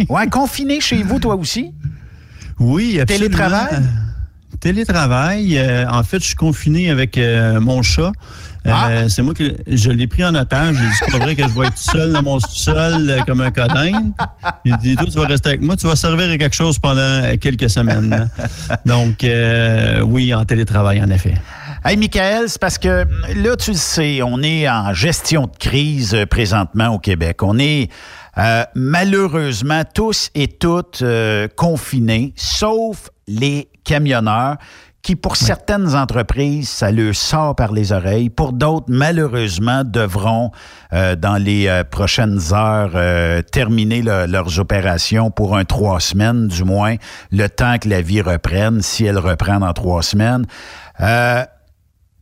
ouais, 0.08 0.28
confiné 0.30 0.80
chez 0.80 1.02
vous, 1.02 1.18
toi 1.20 1.36
aussi? 1.36 1.74
Oui, 2.60 3.00
absolument. 3.00 3.26
Télétravail? 3.26 3.84
Télétravail. 4.64 5.58
Euh, 5.58 5.86
en 5.90 6.04
fait, 6.04 6.20
je 6.20 6.28
suis 6.28 6.36
confiné 6.36 6.90
avec 6.90 7.18
euh, 7.18 7.60
mon 7.60 7.82
chat. 7.82 8.14
Euh, 8.66 8.72
ah. 8.72 9.10
C'est 9.10 9.22
moi 9.22 9.34
qui 9.34 9.54
je 9.68 9.92
l'ai 9.92 10.08
pris 10.08 10.24
en 10.24 10.34
otage. 10.36 10.78
J'ai 10.78 10.88
dit 10.88 10.94
c'est 11.00 11.12
pas 11.12 11.18
vrai 11.18 11.36
que 11.36 11.44
je 11.44 11.60
vais 11.60 11.68
être 11.68 11.78
seul 11.78 12.14
dans 12.14 12.24
mon 12.24 12.40
sol 12.40 13.22
comme 13.28 13.42
un 13.42 13.52
codin. 13.52 14.14
Il 14.64 14.78
dit 14.78 14.96
toi 14.96 15.06
tu 15.06 15.18
vas 15.20 15.28
rester 15.28 15.50
avec 15.50 15.62
moi, 15.62 15.76
tu 15.76 15.86
vas 15.86 15.98
servir 15.98 16.32
à 16.32 16.38
quelque 16.38 16.56
chose 16.56 16.80
pendant 16.80 17.36
quelques 17.42 17.70
semaines. 17.70 18.30
Donc 18.86 19.26
oui, 20.06 20.34
en 20.34 20.46
télétravail 20.46 21.04
en 21.04 21.10
effet. 21.10 21.34
Hey, 21.84 21.98
Michael, 21.98 22.46
c'est 22.48 22.62
parce 22.62 22.78
que 22.78 23.06
là, 23.36 23.58
tu 23.58 23.72
le 23.72 23.78
sais, 23.78 24.22
on 24.22 24.42
est 24.42 24.70
en 24.70 24.94
gestion 24.94 25.48
de 25.48 25.58
crise 25.60 26.16
présentement 26.30 26.88
au 26.88 27.00
Québec. 27.00 27.44
On 27.44 27.60
est 27.60 27.90
euh, 28.38 28.64
malheureusement 28.74 29.84
tous 29.94 30.32
et 30.34 30.48
toutes 30.48 31.02
euh, 31.04 31.48
confinés, 31.56 32.34
sauf 32.36 33.10
les 33.28 33.68
camionneurs 33.84 34.58
qui, 35.02 35.18
pour 35.18 35.36
certaines 35.36 35.96
entreprises, 35.96 36.70
ça 36.70 36.90
leur 36.90 37.14
sort 37.14 37.56
par 37.56 37.74
les 37.74 37.92
oreilles. 37.92 38.30
Pour 38.30 38.54
d'autres, 38.54 38.86
malheureusement, 38.88 39.84
devront, 39.84 40.52
dans 40.94 41.44
les 41.44 41.84
prochaines 41.92 42.40
heures, 42.54 43.44
terminer 43.52 44.02
leurs 44.02 44.60
opérations 44.60 45.30
pour 45.30 45.58
un 45.58 45.66
trois 45.66 46.00
semaines, 46.00 46.48
du 46.48 46.64
moins, 46.64 46.96
le 47.34 47.48
temps 47.48 47.80
que 47.80 47.90
la 47.90 48.02
vie 48.02 48.22
reprenne, 48.22 48.82
si 48.82 49.04
elle 49.04 49.18
reprend 49.20 49.60
dans 49.60 49.74
trois 49.74 50.04
semaines. 50.04 50.46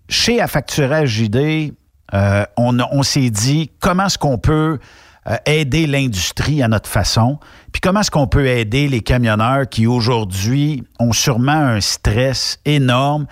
Chez 0.09 0.41
Affacturage 0.41 1.09
JD, 1.09 1.73
euh, 2.13 2.43
on, 2.57 3.03
s'est 3.03 3.29
dit 3.29 3.71
comment 3.79 4.07
est-ce 4.07 4.17
qu'on 4.17 4.37
peut 4.37 4.77
euh, 5.29 5.35
aider 5.45 5.85
l'industrie 5.85 6.63
à 6.63 6.67
notre 6.67 6.89
façon, 6.89 7.39
puis 7.71 7.79
comment 7.79 7.99
est-ce 7.99 8.11
qu'on 8.11 8.27
peut 8.27 8.47
aider 8.47 8.87
les 8.87 9.01
camionneurs 9.01 9.69
qui 9.69 9.85
aujourd'hui 9.85 10.83
ont 10.99 11.13
sûrement 11.13 11.51
un 11.51 11.79
stress 11.79 12.59
énorme 12.65 13.27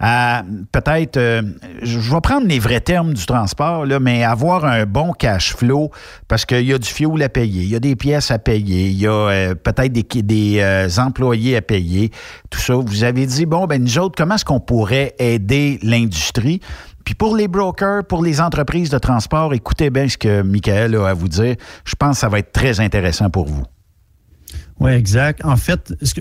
à 0.00 0.42
peut-être, 0.70 1.16
euh, 1.16 1.42
je 1.82 1.98
vais 1.98 2.20
prendre 2.20 2.46
les 2.46 2.60
vrais 2.60 2.80
termes 2.80 3.14
du 3.14 3.26
transport, 3.26 3.84
là, 3.84 3.98
mais 3.98 4.22
avoir 4.22 4.64
un 4.64 4.86
bon 4.86 5.12
cash 5.12 5.54
flow 5.54 5.90
parce 6.28 6.44
qu'il 6.44 6.66
y 6.66 6.72
a 6.72 6.78
du 6.78 6.88
fuel 6.88 7.20
à 7.22 7.28
payer, 7.28 7.62
il 7.62 7.68
y 7.68 7.76
a 7.76 7.80
des 7.80 7.96
pièces 7.96 8.30
à 8.30 8.38
payer, 8.38 8.86
il 8.86 8.98
y 8.98 9.06
a 9.06 9.10
euh, 9.10 9.54
peut-être 9.54 9.92
des, 9.92 10.22
des 10.22 10.98
employés 10.98 11.56
à 11.56 11.62
payer, 11.62 12.10
tout 12.50 12.60
ça. 12.60 12.74
Vous 12.74 13.02
avez 13.02 13.26
dit, 13.26 13.44
bon, 13.46 13.66
ben 13.66 13.82
nous 13.82 13.98
autres, 13.98 14.14
comment 14.16 14.36
est-ce 14.36 14.44
qu'on 14.44 14.60
pourrait 14.60 15.14
aider 15.18 15.80
l'industrie? 15.82 16.60
Puis 17.08 17.14
pour 17.14 17.38
les 17.38 17.48
brokers, 17.48 18.04
pour 18.04 18.22
les 18.22 18.38
entreprises 18.38 18.90
de 18.90 18.98
transport, 18.98 19.54
écoutez 19.54 19.88
bien 19.88 20.06
ce 20.06 20.18
que 20.18 20.42
Michael 20.42 20.94
a 20.94 21.08
à 21.08 21.14
vous 21.14 21.28
dire. 21.28 21.56
Je 21.86 21.94
pense 21.94 22.16
que 22.16 22.20
ça 22.20 22.28
va 22.28 22.38
être 22.38 22.52
très 22.52 22.80
intéressant 22.80 23.30
pour 23.30 23.46
vous. 23.46 23.62
Oui, 24.78 24.90
exact. 24.90 25.42
En 25.42 25.56
fait, 25.56 25.94
que, 26.14 26.20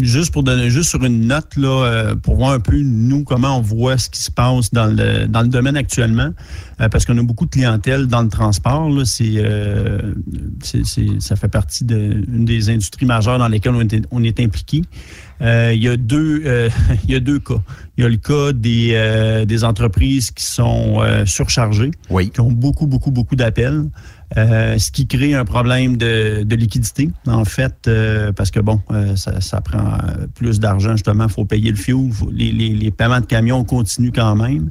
juste 0.00 0.32
pour 0.32 0.42
donner 0.42 0.70
juste 0.70 0.90
sur 0.90 1.04
une 1.04 1.26
note, 1.26 1.56
là, 1.56 1.84
euh, 1.84 2.14
pour 2.16 2.36
voir 2.36 2.50
un 2.50 2.60
peu, 2.60 2.80
nous, 2.80 3.22
comment 3.22 3.58
on 3.58 3.60
voit 3.60 3.96
ce 3.96 4.10
qui 4.10 4.20
se 4.20 4.30
passe 4.30 4.72
dans 4.72 4.86
le, 4.86 5.26
dans 5.26 5.42
le 5.42 5.48
domaine 5.48 5.76
actuellement, 5.76 6.30
euh, 6.80 6.88
parce 6.88 7.04
qu'on 7.04 7.16
a 7.16 7.22
beaucoup 7.22 7.46
de 7.46 7.50
clientèle 7.50 8.06
dans 8.06 8.22
le 8.22 8.28
transport. 8.28 8.90
Là, 8.90 9.04
c'est, 9.04 9.34
euh, 9.36 10.14
ça 11.20 11.36
fait 11.36 11.48
partie 11.48 11.84
d'une 11.84 12.44
des 12.44 12.70
industries 12.70 13.06
majeures 13.06 13.38
dans 13.38 13.48
lesquelles 13.48 13.74
on 13.74 13.80
est, 13.80 14.06
on 14.10 14.24
est 14.24 14.40
impliqué. 14.40 14.82
il, 15.40 15.82
y 15.82 15.88
a 15.88 15.96
deux, 15.96 16.42
il 17.04 17.10
y 17.10 17.14
a 17.14 17.20
deux 17.20 17.38
cas. 17.38 17.62
Il 17.96 18.02
y 18.02 18.06
a 18.06 18.08
le 18.08 18.16
cas 18.16 18.52
des, 18.52 19.44
des 19.46 19.64
entreprises 19.64 20.30
qui 20.30 20.44
sont 20.44 21.00
surchargées, 21.24 21.90
oui. 22.10 22.30
qui 22.30 22.40
ont 22.40 22.52
beaucoup, 22.52 22.86
beaucoup, 22.86 23.10
beaucoup 23.10 23.36
d'appels. 23.36 23.84
Euh, 24.36 24.78
ce 24.78 24.90
qui 24.90 25.06
crée 25.06 25.34
un 25.34 25.44
problème 25.44 25.96
de, 25.96 26.44
liquidité, 26.54 27.10
en 27.26 27.44
fait, 27.44 27.74
euh, 27.86 28.30
parce 28.32 28.50
que 28.50 28.60
bon, 28.60 28.80
euh, 28.90 29.16
ça, 29.16 29.60
prend 29.60 29.98
plus 30.34 30.60
d'argent, 30.60 30.92
justement, 30.92 31.24
il 31.24 31.30
faut 31.30 31.46
payer 31.46 31.70
le 31.70 31.76
fuel, 31.76 32.10
les, 32.32 32.90
paiements 32.90 33.20
de 33.20 33.26
camions 33.26 33.64
continuent 33.64 34.12
quand 34.14 34.36
même, 34.36 34.70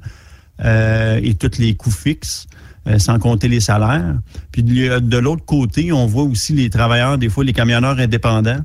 et 0.64 1.34
tous 1.36 1.58
les 1.58 1.76
coûts 1.76 1.92
fixes, 1.92 2.48
sans 2.98 3.20
compter 3.20 3.48
les 3.48 3.60
salaires. 3.60 4.16
Puis 4.52 4.64
de, 4.64 5.18
l'autre 5.18 5.46
côté, 5.46 5.92
on 5.92 6.06
voit 6.06 6.24
aussi 6.24 6.54
les 6.54 6.70
travailleurs, 6.70 7.18
des 7.18 7.30
fois 7.30 7.44
les 7.44 7.54
camionneurs 7.54 8.00
indépendants, 8.00 8.62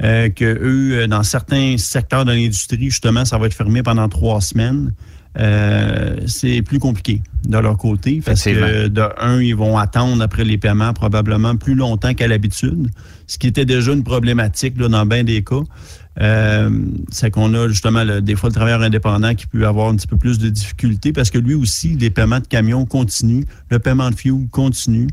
que 0.00 0.44
eux, 0.44 1.06
dans 1.06 1.22
certains 1.22 1.76
secteurs 1.78 2.24
de 2.26 2.32
l'industrie, 2.32 2.90
justement, 2.90 3.24
ça 3.24 3.38
va 3.38 3.46
être 3.46 3.54
fermé 3.54 3.82
pendant 3.82 4.08
trois 4.08 4.40
semaines. 4.42 4.92
Euh, 5.36 6.16
c'est 6.26 6.62
plus 6.62 6.78
compliqué 6.78 7.20
de 7.48 7.58
leur 7.58 7.76
côté 7.76 8.22
parce 8.24 8.44
que 8.44 8.86
de 8.86 9.02
un, 9.18 9.40
ils 9.40 9.56
vont 9.56 9.76
attendre 9.76 10.22
après 10.22 10.44
les 10.44 10.58
paiements 10.58 10.92
probablement 10.92 11.56
plus 11.56 11.74
longtemps 11.74 12.14
qu'à 12.14 12.28
l'habitude, 12.28 12.88
ce 13.26 13.36
qui 13.38 13.48
était 13.48 13.64
déjà 13.64 13.92
une 13.92 14.04
problématique 14.04 14.78
là, 14.78 14.88
dans 14.88 15.06
bien 15.06 15.24
des 15.24 15.42
cas. 15.42 15.62
Euh, 16.20 16.70
c'est 17.10 17.32
qu'on 17.32 17.52
a 17.54 17.66
justement 17.66 18.04
des 18.20 18.36
fois 18.36 18.48
le 18.48 18.54
travailleur 18.54 18.82
indépendant 18.82 19.34
qui 19.34 19.48
peut 19.48 19.66
avoir 19.66 19.88
un 19.88 19.96
petit 19.96 20.06
peu 20.06 20.16
plus 20.16 20.38
de 20.38 20.48
difficultés 20.48 21.12
parce 21.12 21.32
que 21.32 21.38
lui 21.38 21.54
aussi, 21.54 21.96
les 21.96 22.10
paiements 22.10 22.38
de 22.38 22.46
camions 22.46 22.86
continuent, 22.86 23.44
le 23.70 23.80
paiement 23.80 24.10
de 24.10 24.14
fuel 24.14 24.46
continue. 24.52 25.08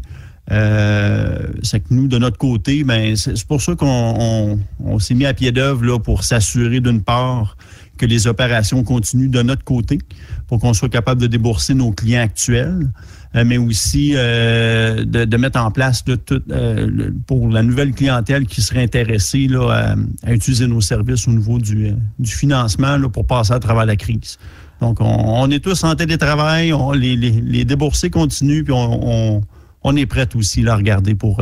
Euh, 0.51 1.47
c'est 1.63 1.79
que 1.79 1.93
nous, 1.93 2.07
de 2.07 2.17
notre 2.17 2.37
côté, 2.37 2.83
ben, 2.83 3.15
c'est 3.15 3.45
pour 3.45 3.61
ça 3.61 3.73
qu'on 3.75 4.59
s'est 4.99 5.13
mis 5.13 5.25
à 5.25 5.33
pied 5.33 5.51
d'œuvre 5.51 5.97
pour 5.97 6.23
s'assurer 6.23 6.79
d'une 6.79 7.01
part 7.01 7.55
que 7.97 8.05
les 8.05 8.27
opérations 8.27 8.83
continuent 8.83 9.29
de 9.29 9.41
notre 9.41 9.63
côté 9.63 9.99
pour 10.47 10.59
qu'on 10.59 10.73
soit 10.73 10.89
capable 10.89 11.21
de 11.21 11.27
débourser 11.27 11.73
nos 11.73 11.91
clients 11.91 12.21
actuels, 12.21 12.89
euh, 13.35 13.43
mais 13.45 13.57
aussi 13.57 14.13
euh, 14.15 15.05
de, 15.05 15.37
mettre 15.37 15.59
en 15.59 15.71
place 15.71 16.03
euh, 16.09 17.11
pour 17.27 17.47
la 17.47 17.63
nouvelle 17.63 17.93
clientèle 17.93 18.45
qui 18.45 18.61
serait 18.61 18.83
intéressée 18.83 19.47
à, 19.69 19.95
utiliser 20.27 20.67
nos 20.67 20.81
services 20.81 21.27
au 21.27 21.31
niveau 21.31 21.57
du, 21.59 21.93
financement 22.25 22.99
pour 23.09 23.25
passer 23.25 23.53
à 23.53 23.59
travers 23.59 23.85
la 23.85 23.95
crise. 23.95 24.37
Donc, 24.81 24.97
on, 24.99 25.49
est 25.51 25.59
tous 25.59 25.83
en 25.83 25.95
télétravail, 25.95 26.73
on, 26.73 26.91
les, 26.91 27.15
les, 27.15 27.65
déboursés 27.65 28.09
continuent, 28.09 28.63
puis 28.63 28.73
on, 28.73 29.95
est 29.95 30.05
prêt 30.07 30.27
aussi 30.35 30.67
à 30.67 30.75
regarder 30.75 31.13
pour 31.13 31.39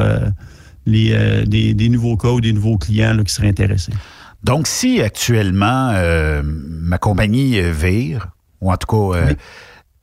des, 0.85 1.89
nouveaux 1.89 2.17
cas 2.17 2.29
ou 2.29 2.41
des 2.41 2.51
nouveaux 2.51 2.77
clients 2.77 3.17
qui 3.23 3.33
seraient 3.33 3.47
intéressés. 3.47 3.93
Donc, 4.43 4.67
si 4.67 5.01
actuellement 5.01 5.91
euh, 5.93 6.41
ma 6.43 6.97
compagnie 6.97 7.59
euh, 7.59 7.71
vire, 7.71 8.29
ou 8.61 8.71
en 8.71 8.77
tout 8.77 8.87
cas 8.87 9.17
euh, 9.17 9.33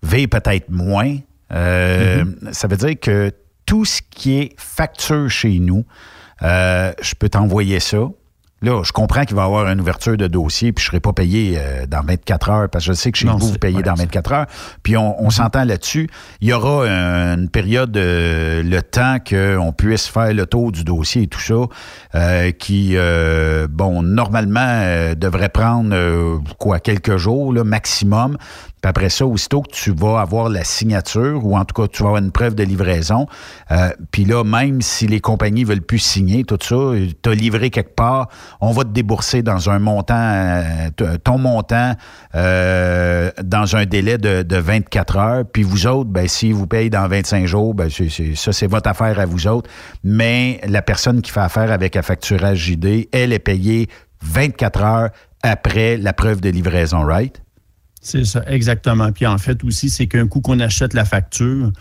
vire 0.02 0.28
peut-être 0.28 0.70
moins, 0.70 1.18
mm-hmm. 1.50 2.52
ça 2.52 2.68
veut 2.68 2.76
dire 2.76 2.98
que 3.00 3.30
tout 3.64 3.84
ce 3.84 4.00
qui 4.10 4.38
est 4.38 4.54
facture 4.58 5.28
chez 5.28 5.58
nous, 5.58 5.84
je 6.42 7.14
peux 7.18 7.28
t'envoyer 7.28 7.80
ça. 7.80 8.08
Là, 8.62 8.82
je 8.82 8.92
comprends 8.92 9.24
qu'il 9.24 9.36
va 9.36 9.42
y 9.42 9.44
avoir 9.44 9.68
une 9.68 9.82
ouverture 9.82 10.16
de 10.16 10.26
dossier, 10.28 10.72
puis 10.72 10.82
je 10.82 10.88
ne 10.88 10.92
serai 10.92 11.00
pas 11.00 11.12
payé 11.12 11.56
euh, 11.58 11.84
dans 11.86 12.00
24 12.00 12.50
heures, 12.50 12.68
parce 12.70 12.86
que 12.86 12.92
je 12.92 12.96
sais 12.96 13.12
que 13.12 13.18
chez 13.18 13.28
vous, 13.28 13.38
vous 13.38 13.58
payez 13.58 13.82
dans 13.82 13.92
24 13.92 14.32
heures. 14.32 14.46
Puis 14.82 14.96
on, 14.96 15.12
mm-hmm. 15.12 15.30
s'entend 15.30 15.64
là-dessus. 15.64 16.08
Il 16.40 16.48
y 16.48 16.54
aura 16.54 16.86
une 16.86 17.50
période, 17.50 17.90
de 17.90 18.62
le 18.64 18.82
temps 18.82 19.18
qu'on 19.18 19.72
puisse 19.72 20.06
faire 20.06 20.32
le 20.32 20.46
tour 20.46 20.72
du 20.72 20.84
dossier 20.84 21.22
et 21.22 21.26
tout 21.26 21.40
ça, 21.40 21.54
euh, 22.14 22.50
qui, 22.50 22.92
euh, 22.96 23.68
bon, 23.70 24.02
normalement, 24.02 25.12
devrait 25.14 25.50
prendre, 25.50 26.40
quoi, 26.58 26.80
quelques 26.80 27.18
jours, 27.18 27.52
là, 27.52 27.62
maximum 27.62 28.38
après 28.86 29.10
ça, 29.10 29.26
aussitôt 29.26 29.62
que 29.62 29.70
tu 29.70 29.92
vas 29.92 30.20
avoir 30.20 30.48
la 30.48 30.64
signature, 30.64 31.44
ou 31.44 31.56
en 31.56 31.64
tout 31.64 31.80
cas, 31.80 31.88
tu 31.88 32.02
vas 32.02 32.10
avoir 32.10 32.22
une 32.22 32.30
preuve 32.30 32.54
de 32.54 32.62
livraison, 32.62 33.26
euh, 33.72 33.90
puis 34.12 34.24
là, 34.24 34.44
même 34.44 34.80
si 34.80 35.06
les 35.06 35.20
compagnies 35.20 35.64
veulent 35.64 35.82
plus 35.82 35.98
signer 35.98 36.44
tout 36.44 36.58
ça, 36.60 36.76
tu 37.22 37.28
as 37.28 37.34
livré 37.34 37.70
quelque 37.70 37.94
part, 37.94 38.28
on 38.60 38.72
va 38.72 38.84
te 38.84 38.90
débourser 38.90 39.42
dans 39.42 39.70
un 39.70 39.78
montant, 39.78 40.14
euh, 40.16 41.16
ton 41.22 41.38
montant 41.38 41.94
euh, 42.34 43.30
dans 43.42 43.76
un 43.76 43.86
délai 43.86 44.18
de, 44.18 44.56
24 44.56 45.16
heures. 45.16 45.44
Puis 45.50 45.62
vous 45.62 45.86
autres, 45.86 46.10
ben, 46.10 46.28
si 46.28 46.52
vous 46.52 46.66
payez 46.66 46.90
dans 46.90 47.06
25 47.08 47.46
jours, 47.46 47.74
ben, 47.74 47.88
ça, 47.90 48.52
c'est 48.52 48.66
votre 48.66 48.88
affaire 48.88 49.18
à 49.20 49.26
vous 49.26 49.46
autres. 49.46 49.70
Mais 50.04 50.60
la 50.66 50.82
personne 50.82 51.22
qui 51.22 51.30
fait 51.30 51.40
affaire 51.40 51.70
avec 51.70 51.94
la 51.94 52.02
facturage 52.02 52.58
JD, 52.58 53.08
elle 53.12 53.32
est 53.32 53.38
payée 53.38 53.88
24 54.22 54.82
heures 54.82 55.10
après 55.42 55.96
la 55.96 56.12
preuve 56.12 56.40
de 56.40 56.50
livraison, 56.50 57.04
right? 57.04 57.40
C'est 58.00 58.24
ça, 58.24 58.44
exactement. 58.46 59.10
Puis 59.10 59.26
en 59.26 59.38
fait 59.38 59.64
aussi, 59.64 59.90
c'est 59.90 60.06
qu'un 60.06 60.28
coup 60.28 60.40
qu'on 60.40 60.60
achète 60.60 60.94
la 60.94 61.04
facture, 61.04 61.72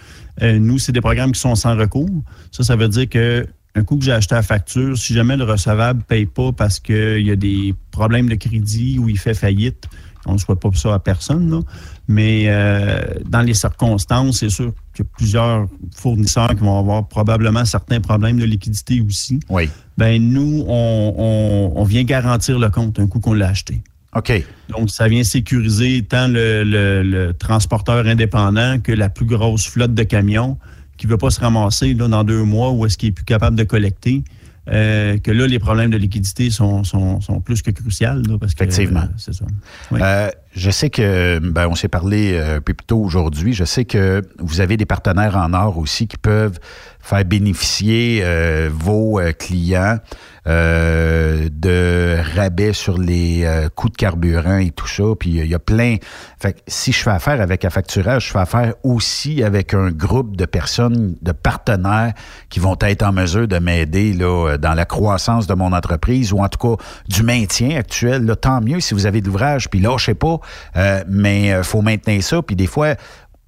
euh, 0.41 0.57
nous, 0.57 0.79
c'est 0.79 0.91
des 0.91 1.01
programmes 1.01 1.31
qui 1.31 1.39
sont 1.39 1.53
sans 1.53 1.77
recours. 1.77 2.09
Ça, 2.51 2.63
ça 2.63 2.75
veut 2.75 2.87
dire 2.89 3.07
que 3.07 3.45
un 3.75 3.83
coup 3.83 3.97
que 3.97 4.05
j'ai 4.05 4.11
acheté 4.11 4.35
la 4.35 4.41
facture, 4.41 4.97
si 4.97 5.13
jamais 5.13 5.37
le 5.37 5.43
recevable 5.43 5.99
ne 5.99 6.03
paye 6.03 6.25
pas 6.25 6.51
parce 6.51 6.79
qu'il 6.79 7.25
y 7.25 7.31
a 7.31 7.35
des 7.35 7.75
problèmes 7.91 8.29
de 8.29 8.35
crédit 8.35 8.99
ou 8.99 9.09
il 9.09 9.19
fait 9.19 9.33
faillite, 9.33 9.87
on 10.25 10.33
ne 10.33 10.37
souhaite 10.37 10.59
pas 10.59 10.69
ça 10.73 10.93
à 10.93 10.99
personne, 10.99 11.61
mais 12.07 12.45
euh, 12.47 13.01
dans 13.25 13.41
les 13.41 13.53
circonstances, 13.53 14.39
c'est 14.39 14.49
sûr 14.49 14.73
qu'il 14.93 15.05
y 15.05 15.07
a 15.07 15.11
plusieurs 15.15 15.67
fournisseurs 15.95 16.49
qui 16.49 16.61
vont 16.61 16.79
avoir 16.79 17.07
probablement 17.07 17.65
certains 17.65 17.99
problèmes 17.99 18.39
de 18.39 18.45
liquidité 18.45 19.01
aussi. 19.01 19.39
Oui. 19.49 19.69
Ben 19.97 20.21
nous, 20.21 20.65
on 20.67 21.83
vient 21.83 22.03
garantir 22.03 22.57
le 22.57 22.69
compte 22.69 22.99
un 22.99 23.07
coup 23.07 23.19
qu'on 23.19 23.33
l'a 23.33 23.49
acheté. 23.49 23.81
OK. 24.15 24.31
Donc, 24.69 24.89
ça 24.89 25.07
vient 25.07 25.23
sécuriser 25.23 26.01
tant 26.03 26.27
le, 26.29 27.31
transporteur 27.33 28.07
indépendant 28.07 28.79
que 28.79 28.93
la 28.93 29.09
plus 29.09 29.25
grosse 29.25 29.67
flotte 29.67 29.93
de 29.93 30.03
camions 30.03 30.57
qui 30.97 31.07
ne 31.07 31.11
veut 31.11 31.17
pas 31.17 31.29
se 31.29 31.39
ramasser 31.39 31.93
là, 31.93 32.07
dans 32.07 32.23
deux 32.23 32.43
mois 32.43 32.71
ou 32.71 32.85
est-ce 32.85 32.97
qu'il 32.97 33.09
est 33.09 33.13
plus 33.13 33.25
capable 33.25 33.55
de 33.55 33.63
collecter. 33.63 34.23
Euh, 34.67 35.17
que 35.19 35.29
là, 35.29 35.45
les 35.45 35.59
problèmes 35.59 35.91
de 35.91 35.97
liquidité 35.97 36.49
sont, 36.49 36.83
sont, 36.83 37.19
plus 37.43 37.61
que 37.61 37.69
cruciaux. 37.71 38.07
Effectivement. 38.43 39.07
c'est 39.17 39.33
ça. 39.33 39.45
Euh, 39.93 40.31
je 40.55 40.71
sais 40.71 40.89
que, 40.89 41.39
ben, 41.39 41.67
on 41.67 41.75
s'est 41.75 41.89
parlé 41.89 42.39
un 42.39 42.61
peu 42.61 42.73
plus 42.73 42.85
tôt 42.85 42.99
aujourd'hui. 42.99 43.53
Je 43.53 43.65
sais 43.65 43.83
que 43.85 44.21
vous 44.39 44.61
avez 44.61 44.77
des 44.77 44.85
partenaires 44.85 45.35
en 45.35 45.53
or 45.53 45.77
aussi 45.77 46.07
qui 46.07 46.17
peuvent 46.17 46.59
faire 47.05 47.23
bénéficier 47.23 48.21
euh, 48.23 48.67
vos 48.73 49.19
euh, 49.19 49.31
clients 49.31 49.99
euh, 50.47 51.49
de 51.51 52.17
rabais 52.35 52.73
sur 52.73 52.97
les 52.97 53.47
coûts 53.75 53.89
de 53.89 53.95
carburant 53.95 54.57
et 54.57 54.71
tout 54.71 54.87
ça. 54.87 55.03
Puis 55.19 55.31
il 55.31 55.45
y 55.45 55.55
a 55.55 55.59
plein. 55.59 55.97
Fait 56.39 56.61
si 56.67 56.91
je 56.91 56.99
fais 56.99 57.11
affaire 57.11 57.41
avec 57.41 57.65
Affacturage, 57.65 58.27
je 58.27 58.31
fais 58.31 58.39
affaire 58.39 58.73
aussi 58.83 59.43
avec 59.43 59.73
un 59.73 59.89
groupe 59.91 60.35
de 60.35 60.45
personnes, 60.45 61.15
de 61.21 61.31
partenaires 61.31 62.13
qui 62.49 62.59
vont 62.59 62.77
être 62.81 63.03
en 63.03 63.11
mesure 63.11 63.47
de 63.47 63.57
m'aider 63.57 64.13
là 64.13 64.57
dans 64.57 64.73
la 64.73 64.85
croissance 64.85 65.47
de 65.47 65.53
mon 65.55 65.73
entreprise 65.73 66.31
ou 66.31 66.39
en 66.39 66.47
tout 66.47 66.59
cas 66.59 66.83
du 67.07 67.23
maintien 67.23 67.77
actuel. 67.77 68.25
Là, 68.25 68.35
tant 68.35 68.61
mieux 68.61 68.79
si 68.79 68.93
vous 68.93 69.07
avez 69.07 69.21
de 69.21 69.27
l'ouvrage. 69.27 69.69
Puis 69.69 69.79
là, 69.79 69.97
je 69.97 70.05
pas, 70.73 71.03
mais 71.07 71.63
faut 71.63 71.81
maintenir 71.81 72.23
ça. 72.23 72.41
Puis 72.41 72.55
des 72.55 72.67
fois, 72.67 72.95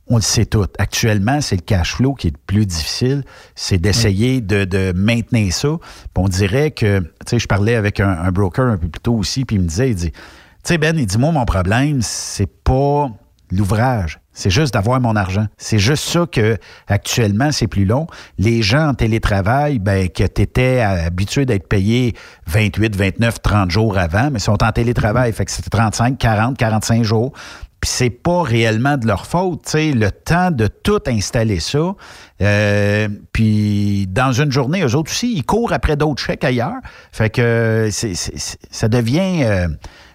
on 0.10 0.16
le 0.16 0.22
sait 0.22 0.46
tout. 0.46 0.66
Actuellement, 0.78 1.42
c'est 1.42 1.58
le 1.58 1.62
cash 1.62 1.96
flow 1.96 2.14
qui 2.14 2.28
est 2.28 2.32
le 2.32 2.40
plus 2.46 2.66
difficile. 2.66 3.24
C'est 3.56 3.78
d'essayer 3.78 4.42
de, 4.42 4.94
maintenir 4.94 5.54
ça. 5.54 5.78
on 6.16 6.28
dirait 6.28 6.72
que, 6.72 7.00
tu 7.00 7.08
sais, 7.28 7.40
je 7.40 7.48
parlais 7.48 7.76
avec 7.76 8.00
un, 8.00 8.32
broker 8.32 8.66
un 8.66 8.78
peu 8.78 8.88
plus 8.88 9.02
tôt 9.02 9.16
aussi, 9.16 9.46
puis 9.46 9.58
il 9.58 9.64
me 9.64 9.68
disait, 9.68 9.90
il 9.90 9.96
dit, 9.96 10.12
tu 10.12 10.18
sais, 10.64 10.78
Ben, 10.78 10.98
il 10.98 11.06
dit, 11.06 11.18
moi, 11.18 11.32
mon 11.32 11.46
problème, 11.46 12.02
c'est 12.02 12.48
pas 12.64 13.10
l'ouvrage. 13.52 14.20
C'est 14.38 14.52
juste 14.52 14.76
d'avoir 14.76 15.02
mon 15.02 15.16
argent. 15.16 15.48
C'est 15.58 15.80
juste 15.80 16.04
ça 16.04 16.28
que 16.32 16.60
actuellement 16.88 17.52
c'est 17.52 17.66
plus 17.66 17.86
long. 17.86 18.06
Les 18.38 18.62
gens 18.62 18.90
en 18.90 18.94
télétravail, 18.94 19.80
ben 19.80 20.10
que 20.10 20.24
tu 20.24 20.44
étais 20.44 20.80
habitué 20.80 21.48
d'être 21.48 21.68
payé 21.68 22.14
28, 22.46 22.96
29, 22.96 23.42
30 23.42 23.72
jours 23.72 23.98
avant, 23.98 24.30
mais 24.30 24.38
sont 24.38 24.64
en 24.64 24.72
télétravail, 24.72 25.34
fait 25.34 25.46
que 25.46 25.52
c'est 25.52 25.68
35, 25.68 26.20
40, 26.20 26.56
45 26.56 27.04
jours. 27.04 27.34
Puis 27.82 27.90
c'est 27.90 28.12
pas 28.12 28.44
réellement 28.44 28.98
de 28.98 29.08
leur 29.08 29.26
faute, 29.26 29.64
tu 29.72 29.94
le 29.94 30.12
temps 30.12 30.52
de 30.52 30.68
tout 30.68 31.02
installer 31.08 31.60
ça. 31.60 31.96
Euh, 32.44 33.08
puis 33.34 34.06
dans 34.08 34.34
une 34.34 34.52
journée, 34.52 34.84
eux 34.84 34.96
autres 34.96 35.12
aussi, 35.12 35.34
ils 35.34 35.46
courent 35.46 35.74
après 35.74 35.96
d'autres 35.96 36.22
chèques 36.22 36.44
ailleurs. 36.44 36.78
Fait 37.12 37.32
que 37.32 37.90
ça 37.92 38.88
devient 38.88 39.44
euh, 39.46 39.68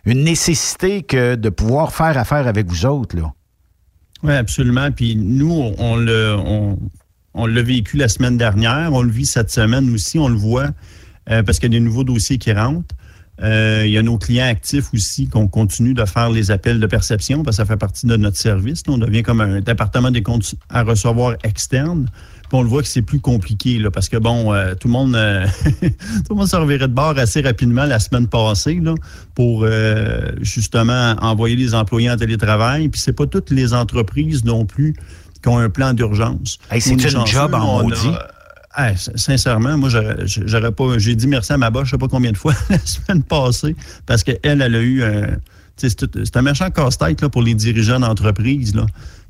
une 0.04 0.22
nécessité 0.22 1.02
que 1.02 1.34
de 1.34 1.48
pouvoir 1.48 1.92
faire 1.92 2.16
affaire 2.16 2.46
avec 2.46 2.68
vous 2.68 2.86
autres, 2.86 3.16
là. 3.16 3.32
Oui, 4.22 4.32
absolument. 4.32 4.90
Puis 4.90 5.16
nous, 5.16 5.50
on 5.78 5.96
le, 5.96 6.36
on, 7.34 7.46
l'a 7.46 7.62
vécu 7.62 7.96
la 7.96 8.08
semaine 8.08 8.36
dernière, 8.36 8.92
on 8.92 9.02
le 9.02 9.10
vit 9.10 9.26
cette 9.26 9.50
semaine 9.50 9.92
aussi, 9.92 10.18
on 10.18 10.28
le 10.28 10.36
voit 10.36 10.70
euh, 11.30 11.42
parce 11.42 11.58
qu'il 11.58 11.72
y 11.72 11.76
a 11.76 11.78
des 11.78 11.84
nouveaux 11.84 12.04
dossiers 12.04 12.38
qui 12.38 12.52
rentrent. 12.52 12.94
Euh, 13.42 13.82
il 13.84 13.90
y 13.90 13.98
a 13.98 14.02
nos 14.02 14.18
clients 14.18 14.46
actifs 14.46 14.92
aussi 14.94 15.26
qu'on 15.26 15.48
continue 15.48 15.94
de 15.94 16.04
faire 16.04 16.30
les 16.30 16.50
appels 16.50 16.78
de 16.78 16.86
perception 16.86 17.42
parce 17.42 17.56
que 17.56 17.62
ça 17.62 17.66
fait 17.66 17.78
partie 17.78 18.06
de 18.06 18.16
notre 18.16 18.36
service. 18.36 18.82
on 18.86 18.98
devient 18.98 19.22
comme 19.22 19.40
un 19.40 19.60
département 19.60 20.10
des 20.10 20.22
comptes 20.22 20.54
à 20.68 20.82
recevoir 20.82 21.36
externe. 21.42 22.08
Puis 22.52 22.58
on 22.58 22.62
le 22.62 22.68
voit 22.68 22.82
que 22.82 22.88
c'est 22.88 23.00
plus 23.00 23.20
compliqué 23.20 23.78
là, 23.78 23.90
parce 23.90 24.10
que 24.10 24.18
bon, 24.18 24.52
euh, 24.52 24.74
tout 24.74 24.88
le 24.88 24.92
monde 24.92 25.14
euh, 25.14 25.46
tout 25.80 26.30
le 26.30 26.34
monde 26.34 26.46
se 26.46 26.56
revirait 26.56 26.86
de 26.88 26.92
bord 26.92 27.16
assez 27.16 27.40
rapidement 27.40 27.86
la 27.86 27.98
semaine 27.98 28.26
passée 28.26 28.78
là, 28.82 28.94
pour 29.34 29.66
justement 30.42 31.16
envoyer 31.22 31.56
les 31.56 31.74
employés 31.74 32.10
en 32.10 32.16
télétravail. 32.16 32.90
Puis 32.90 33.00
c'est 33.00 33.14
pas 33.14 33.26
toutes 33.26 33.50
les 33.50 33.72
entreprises 33.72 34.44
non 34.44 34.66
plus 34.66 34.94
qui 35.42 35.48
ont 35.48 35.56
un 35.58 35.70
plan 35.70 35.94
d'urgence. 35.94 36.58
c'est 36.78 36.90
une 36.90 37.26
job 37.26 37.54
en 37.54 37.84
maudit 37.84 38.10
sincèrement, 39.16 39.76
moi, 39.76 39.88
j'aurais 40.24 40.72
pas. 40.72 40.98
J'ai 40.98 41.14
dit 41.14 41.26
merci 41.26 41.52
à 41.52 41.58
ma 41.58 41.70
bosse, 41.70 41.86
je 41.86 41.90
sais 41.92 41.98
pas 41.98 42.08
combien 42.08 42.32
de 42.32 42.36
fois 42.36 42.54
la 42.70 42.78
semaine 42.78 43.22
passée, 43.22 43.76
parce 44.06 44.24
qu'elle, 44.24 44.38
elle 44.42 44.62
a 44.62 44.80
eu 44.80 45.02
un. 45.02 45.38
C'est 45.76 46.36
un 46.36 46.42
méchant 46.42 46.70
casse-tête 46.70 47.26
pour 47.28 47.42
les 47.42 47.54
dirigeants 47.54 47.98
d'entreprise. 47.98 48.74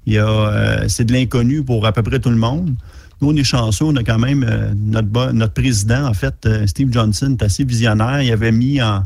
Euh, 0.08 0.84
c'est 0.88 1.04
de 1.04 1.12
l'inconnu 1.12 1.62
pour 1.62 1.86
à 1.86 1.92
peu 1.92 2.02
près 2.02 2.18
tout 2.18 2.30
le 2.30 2.36
monde. 2.36 2.74
Nous, 3.20 3.30
on 3.30 3.36
est 3.36 3.44
chanceux, 3.44 3.84
on 3.84 3.96
a 3.96 4.02
quand 4.02 4.18
même 4.18 4.44
euh, 4.48 4.72
notre, 4.76 5.32
notre 5.32 5.52
président, 5.52 6.06
en 6.06 6.14
fait, 6.14 6.34
euh, 6.44 6.66
Steve 6.66 6.92
Johnson, 6.92 7.36
est 7.38 7.44
assez 7.44 7.64
visionnaire. 7.64 8.20
Il 8.20 8.32
avait 8.32 8.52
mis 8.52 8.80
en, 8.82 9.04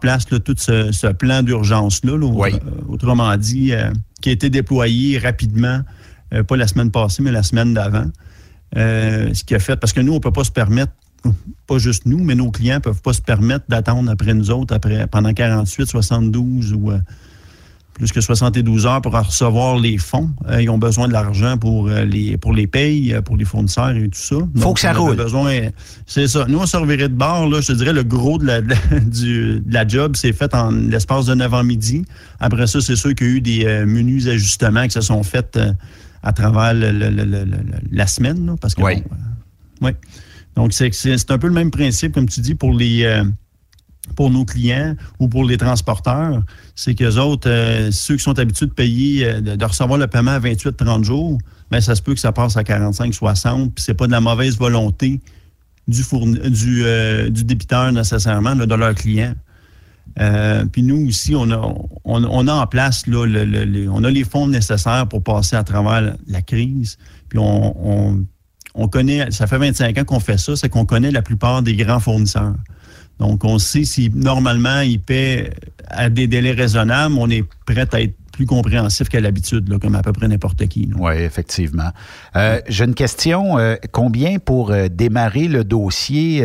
place 0.00 0.26
tout 0.26 0.42
ce, 0.56 1.12
plan 1.12 1.42
d'urgence-là, 1.42 2.12
autrement 2.88 3.36
dit, 3.36 3.72
qui 4.20 4.28
a 4.28 4.32
été 4.32 4.48
déployé 4.48 5.18
rapidement, 5.18 5.80
pas 6.46 6.56
la 6.56 6.68
semaine 6.68 6.92
passée, 6.92 7.20
mais 7.20 7.32
la 7.32 7.42
semaine 7.42 7.74
d'avant. 7.74 8.06
Ce 8.76 9.42
qui 9.42 9.56
a 9.56 9.58
fait, 9.58 9.74
parce 9.74 9.92
que 9.92 10.00
nous, 10.00 10.12
on 10.12 10.16
ne 10.16 10.20
peut 10.20 10.30
pas 10.30 10.44
se 10.44 10.52
permettre, 10.52 10.92
pas 11.66 11.78
juste 11.78 12.06
nous, 12.06 12.22
mais 12.22 12.36
nos 12.36 12.52
clients 12.52 12.76
ne 12.76 12.80
peuvent 12.80 13.02
pas 13.02 13.12
se 13.12 13.20
permettre 13.20 13.64
d'attendre 13.68 14.08
après 14.08 14.34
nous 14.34 14.52
autres 14.52 14.72
après, 14.72 15.08
pendant 15.08 15.34
48, 15.34 15.86
72 15.86 16.74
ou 16.74 16.92
plus 17.94 18.10
que 18.10 18.20
72 18.20 18.86
heures 18.86 19.02
pour 19.02 19.12
recevoir 19.12 19.78
les 19.78 19.98
fonds. 19.98 20.30
Euh, 20.48 20.62
ils 20.62 20.70
ont 20.70 20.78
besoin 20.78 21.08
de 21.08 21.12
l'argent 21.12 21.58
pour 21.58 21.88
les 21.88 22.36
pour 22.36 22.52
les 22.52 22.66
payes, 22.66 23.14
pour 23.24 23.36
les 23.36 23.44
fournisseurs 23.44 23.90
et 23.90 24.08
tout 24.08 24.18
ça. 24.18 24.36
Il 24.54 24.60
faut 24.60 24.74
que 24.74 24.80
ça 24.80 24.92
roule. 24.92 25.16
C'est 26.06 26.28
ça. 26.28 26.46
Nous, 26.48 26.58
on 26.58 26.66
servirait 26.66 27.08
de 27.08 27.14
bord, 27.14 27.48
là, 27.48 27.60
je 27.60 27.68
te 27.68 27.72
dirais, 27.72 27.92
le 27.92 28.04
gros 28.04 28.38
de 28.38 28.46
la, 28.46 28.60
du, 29.00 29.62
la 29.68 29.86
job, 29.86 30.16
c'est 30.16 30.32
fait 30.32 30.54
en 30.54 30.70
l'espace 30.70 31.26
de 31.26 31.34
9 31.34 31.52
h 31.52 31.66
midi. 31.66 32.04
Après 32.40 32.66
ça, 32.66 32.80
c'est 32.80 32.96
sûr 32.96 33.14
qu'il 33.14 33.26
y 33.26 33.30
a 33.30 33.32
eu 33.34 33.40
des 33.40 33.84
menus 33.86 34.26
ajustements 34.26 34.84
qui 34.84 34.92
se 34.92 35.00
sont 35.00 35.22
faits 35.22 35.58
à 36.22 36.32
travers 36.32 36.74
la 37.90 38.06
semaine. 38.06 38.56
parce 38.60 38.74
que, 38.74 38.82
oui. 38.82 39.02
Euh, 39.82 39.92
Donc, 40.54 40.72
c'est 40.72 41.30
un 41.30 41.38
peu 41.38 41.48
le 41.48 41.52
même 41.52 41.70
principe, 41.70 42.12
comme 42.14 42.28
tu 42.28 42.40
dis, 42.40 42.54
pour 42.54 42.72
les 42.74 43.04
euh, 43.04 43.24
pour 44.16 44.30
nos 44.30 44.44
clients 44.44 44.96
ou 45.18 45.28
pour 45.28 45.44
les 45.44 45.56
transporteurs. 45.56 46.42
C'est 46.74 46.94
qu'eux 46.94 47.18
autres, 47.18 47.48
euh, 47.48 47.90
ceux 47.92 48.16
qui 48.16 48.22
sont 48.22 48.38
habitués 48.38 48.66
de 48.66 48.72
payer, 48.72 49.40
de, 49.40 49.64
recevoir 49.64 49.98
le 49.98 50.06
paiement 50.06 50.32
à 50.32 50.40
28-30 50.40 51.04
jours, 51.04 51.38
bien, 51.70 51.80
ça 51.80 51.94
se 51.94 52.02
peut 52.02 52.14
que 52.14 52.20
ça 52.20 52.32
passe 52.32 52.56
à 52.56 52.62
45-60, 52.62 53.70
puis 53.72 53.84
c'est 53.84 53.94
pas 53.94 54.06
de 54.06 54.12
la 54.12 54.20
mauvaise 54.20 54.58
volonté 54.58 55.20
du, 55.88 56.02
du, 56.50 56.84
du 57.30 57.44
débiteur 57.44 57.92
nécessairement, 57.92 58.54
de 58.54 58.74
leur 58.74 58.94
client. 58.94 59.34
Euh, 60.20 60.64
puis 60.66 60.82
nous 60.82 61.08
aussi, 61.08 61.34
on 61.34 61.50
a, 61.50 61.74
on, 62.04 62.48
a 62.48 62.52
en 62.52 62.66
place, 62.66 63.06
là, 63.06 63.26
on 63.90 64.04
a 64.04 64.10
les 64.10 64.24
fonds 64.24 64.46
nécessaires 64.46 65.06
pour 65.08 65.22
passer 65.22 65.56
à 65.56 65.64
travers 65.64 66.14
la 66.26 66.42
crise. 66.42 66.98
Puis 67.28 67.38
on, 67.38 68.26
on, 68.74 68.88
connaît, 68.88 69.30
ça 69.30 69.46
fait 69.46 69.58
25 69.58 69.98
ans 69.98 70.04
qu'on 70.04 70.20
fait 70.20 70.38
ça, 70.38 70.54
c'est 70.56 70.68
qu'on 70.68 70.84
connaît 70.84 71.10
la 71.10 71.22
plupart 71.22 71.62
des 71.62 71.76
grands 71.76 72.00
fournisseurs. 72.00 72.54
Donc, 73.18 73.44
on 73.44 73.58
sait 73.58 73.84
si 73.84 74.10
normalement 74.14 74.80
ils 74.80 75.00
paient 75.00 75.50
à 75.88 76.10
des 76.10 76.26
délais 76.26 76.52
raisonnables, 76.52 77.14
on 77.18 77.28
est 77.28 77.44
prêt 77.66 77.86
à 77.92 78.00
être 78.00 78.14
plus 78.32 78.46
compréhensif 78.46 79.08
qu'à 79.08 79.20
l'habitude, 79.20 79.78
comme 79.78 79.94
à 79.94 80.02
peu 80.02 80.12
près 80.12 80.26
n'importe 80.26 80.66
qui. 80.66 80.90
Oui, 80.98 81.12
effectivement. 81.16 81.90
Euh, 82.34 82.60
j'ai 82.66 82.84
une 82.84 82.94
question. 82.94 83.58
Euh, 83.58 83.76
combien 83.92 84.38
pour 84.38 84.70
euh, 84.70 84.88
démarrer 84.88 85.48
le 85.48 85.64
dossier, 85.64 86.40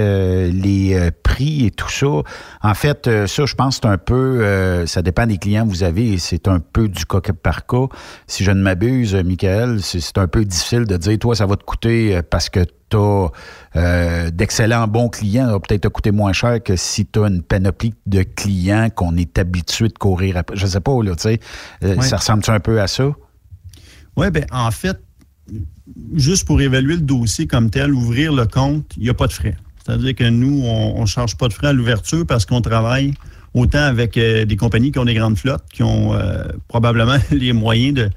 les 0.52 1.10
prix 1.24 1.66
et 1.66 1.72
tout 1.72 1.90
ça? 1.90 2.08
En 2.62 2.74
fait, 2.74 3.10
ça, 3.26 3.46
je 3.46 3.56
pense 3.56 3.78
c'est 3.78 3.88
un 3.88 3.98
peu, 3.98 4.86
ça 4.86 5.02
dépend 5.02 5.26
des 5.26 5.38
clients 5.38 5.66
que 5.66 5.70
vous 5.70 5.84
avez, 5.84 6.18
c'est 6.18 6.48
un 6.48 6.60
peu 6.60 6.90
du 6.90 7.06
cas 7.06 7.22
par 7.42 7.66
cas. 7.66 7.88
Si 8.28 8.44
je 8.44 8.52
ne 8.52 8.62
m'abuse, 8.62 9.16
Michael, 9.16 9.82
c'est 9.82 10.18
un 10.18 10.28
peu 10.28 10.44
difficile 10.44 10.86
de 10.86 10.98
dire, 10.98 11.18
toi, 11.20 11.36
ça 11.36 11.46
va 11.46 11.56
te 11.56 11.64
coûter 11.64 12.20
parce 12.30 12.50
que 12.50 12.62
tu 12.90 12.98
as 12.98 13.30
euh, 13.76 14.32
d'excellents 14.32 14.88
bons 14.88 15.10
clients, 15.10 15.48
va 15.48 15.60
peut-être 15.60 15.84
te 15.84 15.88
coûter 15.88 16.12
moins 16.12 16.34
cher 16.34 16.62
que 16.64 16.76
si 16.76 17.06
tu 17.06 17.20
as 17.24 17.28
une 17.28 17.42
panoplie 17.42 17.94
de 18.06 18.24
clients 18.24 18.90
qu'on 18.94 19.16
est 19.18 19.38
habitué 19.38 19.88
de 19.88 19.94
courir 19.94 20.38
après. 20.38 20.56
Je 20.56 20.66
sais 20.66 20.80
pas, 20.80 21.04
là, 21.04 21.16
tu 21.16 21.24
sais. 21.24 21.40
Euh, 21.84 22.00
ça 22.02 22.18
ressemble-tu 22.18 22.52
un 22.52 22.60
peu 22.60 22.82
à 22.82 22.88
ça? 22.88 23.12
Oui, 24.16 24.32
bien, 24.32 24.46
en 24.52 24.72
fait, 24.72 25.00
juste 26.16 26.46
pour 26.46 26.62
évaluer 26.62 26.96
le 26.96 27.02
dossier 27.02 27.48
comme 27.48 27.70
tel, 27.70 27.94
ouvrir 27.94 28.34
le 28.34 28.46
compte, 28.46 28.92
il 28.98 29.04
n'y 29.04 29.10
a 29.10 29.14
pas 29.14 29.28
de 29.28 29.34
frais. 29.34 29.56
C'est-à-dire 29.86 30.16
que 30.16 30.28
nous, 30.30 30.64
on 30.66 31.02
ne 31.02 31.06
charge 31.06 31.38
pas 31.38 31.48
de 31.48 31.54
frais 31.54 31.68
à 31.68 31.74
l'ouverture 31.74 32.26
parce 32.26 32.46
qu'on 32.46 32.62
travaille 32.62 33.14
autant 33.54 33.84
avec 33.84 34.18
euh, 34.18 34.44
des 34.46 34.58
compagnies 34.58 34.92
qui 34.92 35.00
ont 35.00 35.06
des 35.06 35.14
grandes 35.14 35.38
flottes, 35.38 35.64
qui 35.72 35.84
ont 35.84 36.14
probablement 36.68 37.18
les 37.32 37.54
moyens 37.54 37.94
de, 37.94 38.10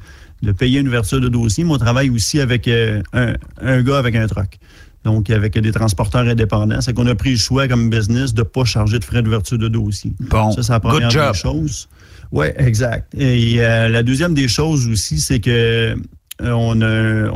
de 0.43 0.53
payer 0.53 0.81
une 0.81 0.89
ouverture 0.89 1.21
de 1.21 1.29
dossier, 1.29 1.65
mais 1.65 1.73
on 1.73 1.79
travaille 1.79 2.11
aussi 2.11 2.41
avec 2.41 2.67
euh, 2.69 3.03
un, 3.13 3.83
gars 3.83 3.99
avec 3.99 4.15
un 4.17 4.27
truck. 4.27 4.59
Donc, 5.05 5.31
avec 5.31 5.59
des 5.59 5.73
transporteurs 5.73 6.27
indépendants. 6.29 6.83
C'est 6.83 6.93
qu'on 6.93 7.07
a 7.07 7.15
pris 7.15 7.31
le 7.31 7.37
choix 7.39 7.67
comme 7.69 7.89
business 7.89 8.35
de 8.35 8.43
ne 8.43 8.45
pas 8.45 8.65
charger 8.65 8.99
de 8.99 9.05
frais 9.05 9.23
d'ouverture 9.23 9.57
de 9.57 9.69
dossier. 9.69 10.13
Bon, 10.21 10.53
ça, 10.53 10.63
c'est 10.63 10.73
la 10.73 10.81
première 10.81 11.09
des 11.09 11.39
choses. 11.39 11.89
Oui, 12.33 12.47
exact. 12.57 13.15
Et 13.15 13.57
euh, 13.61 13.89
la 13.89 14.03
deuxième 14.03 14.35
des 14.35 14.47
choses 14.47 14.87
aussi, 14.89 15.19
c'est 15.19 15.41
que 15.41 15.97
euh, 16.43 16.51
on 16.53 16.83
a, 16.83 17.31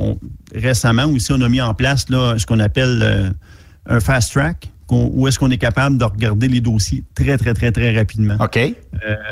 récemment 0.55 1.07
aussi, 1.07 1.33
on 1.33 1.41
a 1.41 1.49
mis 1.49 1.63
en 1.63 1.73
place 1.73 2.11
là, 2.11 2.35
ce 2.37 2.45
qu'on 2.45 2.61
appelle 2.61 3.35
un 3.87 4.01
fast 4.01 4.33
track 4.33 4.71
où 4.91 5.27
est-ce 5.27 5.39
qu'on 5.39 5.51
est 5.51 5.59
capable 5.59 5.99
de 5.99 6.05
regarder 6.05 6.49
les 6.49 6.61
dossiers 6.61 7.05
très, 7.15 7.37
très, 7.39 7.55
très, 7.55 7.73
très 7.73 7.97
rapidement. 7.97 8.37
OK. 8.41 8.59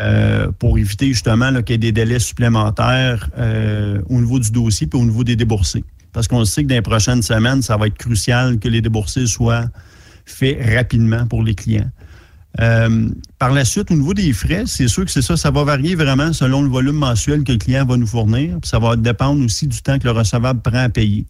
Euh, 0.00 0.50
pour 0.58 0.78
éviter 0.78 1.08
justement 1.08 1.62
qu'il 1.62 1.70
y 1.70 1.74
ait 1.74 1.78
des 1.78 1.92
délais 1.92 2.18
supplémentaires 2.18 3.28
euh, 3.38 4.00
au 4.08 4.20
niveau 4.20 4.38
du 4.38 4.50
dossier 4.50 4.88
et 4.92 4.96
au 4.96 5.04
niveau 5.04 5.24
des 5.24 5.36
déboursés. 5.36 5.84
Parce 6.12 6.28
qu'on 6.28 6.44
sait 6.44 6.62
que 6.62 6.68
dans 6.68 6.74
les 6.74 6.82
prochaines 6.82 7.22
semaines, 7.22 7.62
ça 7.62 7.76
va 7.76 7.86
être 7.86 7.96
crucial 7.96 8.58
que 8.58 8.68
les 8.68 8.80
déboursés 8.80 9.26
soient 9.26 9.66
faits 10.24 10.58
rapidement 10.74 11.26
pour 11.26 11.42
les 11.42 11.54
clients. 11.54 11.90
Euh, 12.60 13.08
par 13.38 13.50
la 13.50 13.64
suite, 13.64 13.90
au 13.90 13.94
niveau 13.94 14.12
des 14.12 14.32
frais, 14.34 14.64
c'est 14.66 14.88
sûr 14.88 15.06
que 15.06 15.10
c'est 15.10 15.22
ça, 15.22 15.38
ça 15.38 15.50
va 15.50 15.64
varier 15.64 15.94
vraiment 15.94 16.34
selon 16.34 16.62
le 16.62 16.68
volume 16.68 16.96
mensuel 16.96 17.44
que 17.44 17.52
le 17.52 17.58
client 17.58 17.86
va 17.86 17.96
nous 17.96 18.06
fournir. 18.06 18.58
ça 18.62 18.78
va 18.78 18.96
dépendre 18.96 19.42
aussi 19.42 19.66
du 19.66 19.80
temps 19.80 19.98
que 19.98 20.04
le 20.04 20.10
recevable 20.10 20.60
prend 20.60 20.84
à 20.84 20.88
payer. 20.90 21.24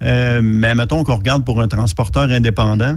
Mais 0.00 0.74
mettons 0.74 1.04
qu'on 1.04 1.16
regarde 1.16 1.44
pour 1.44 1.60
un 1.60 1.68
transporteur 1.68 2.30
indépendant, 2.30 2.96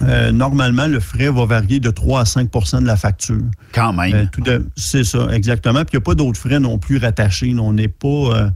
euh, 0.00 0.32
normalement, 0.32 0.86
le 0.86 1.00
frais 1.00 1.28
va 1.28 1.44
varier 1.44 1.78
de 1.78 1.90
3 1.90 2.20
à 2.20 2.24
5% 2.24 2.80
de 2.80 2.86
la 2.86 2.96
facture. 2.96 3.42
Quand 3.72 3.92
même. 3.92 4.28
c'est 4.74 5.04
ça, 5.04 5.28
exactement. 5.32 5.84
Puis 5.84 5.90
il 5.92 5.96
n'y 5.96 6.02
a 6.02 6.04
pas 6.04 6.14
d'autres 6.14 6.38
frais 6.38 6.58
non 6.58 6.78
plus 6.78 6.96
rattachés. 6.96 7.54
On 7.58 7.74
n'est 7.74 7.88
pas. 7.88 8.50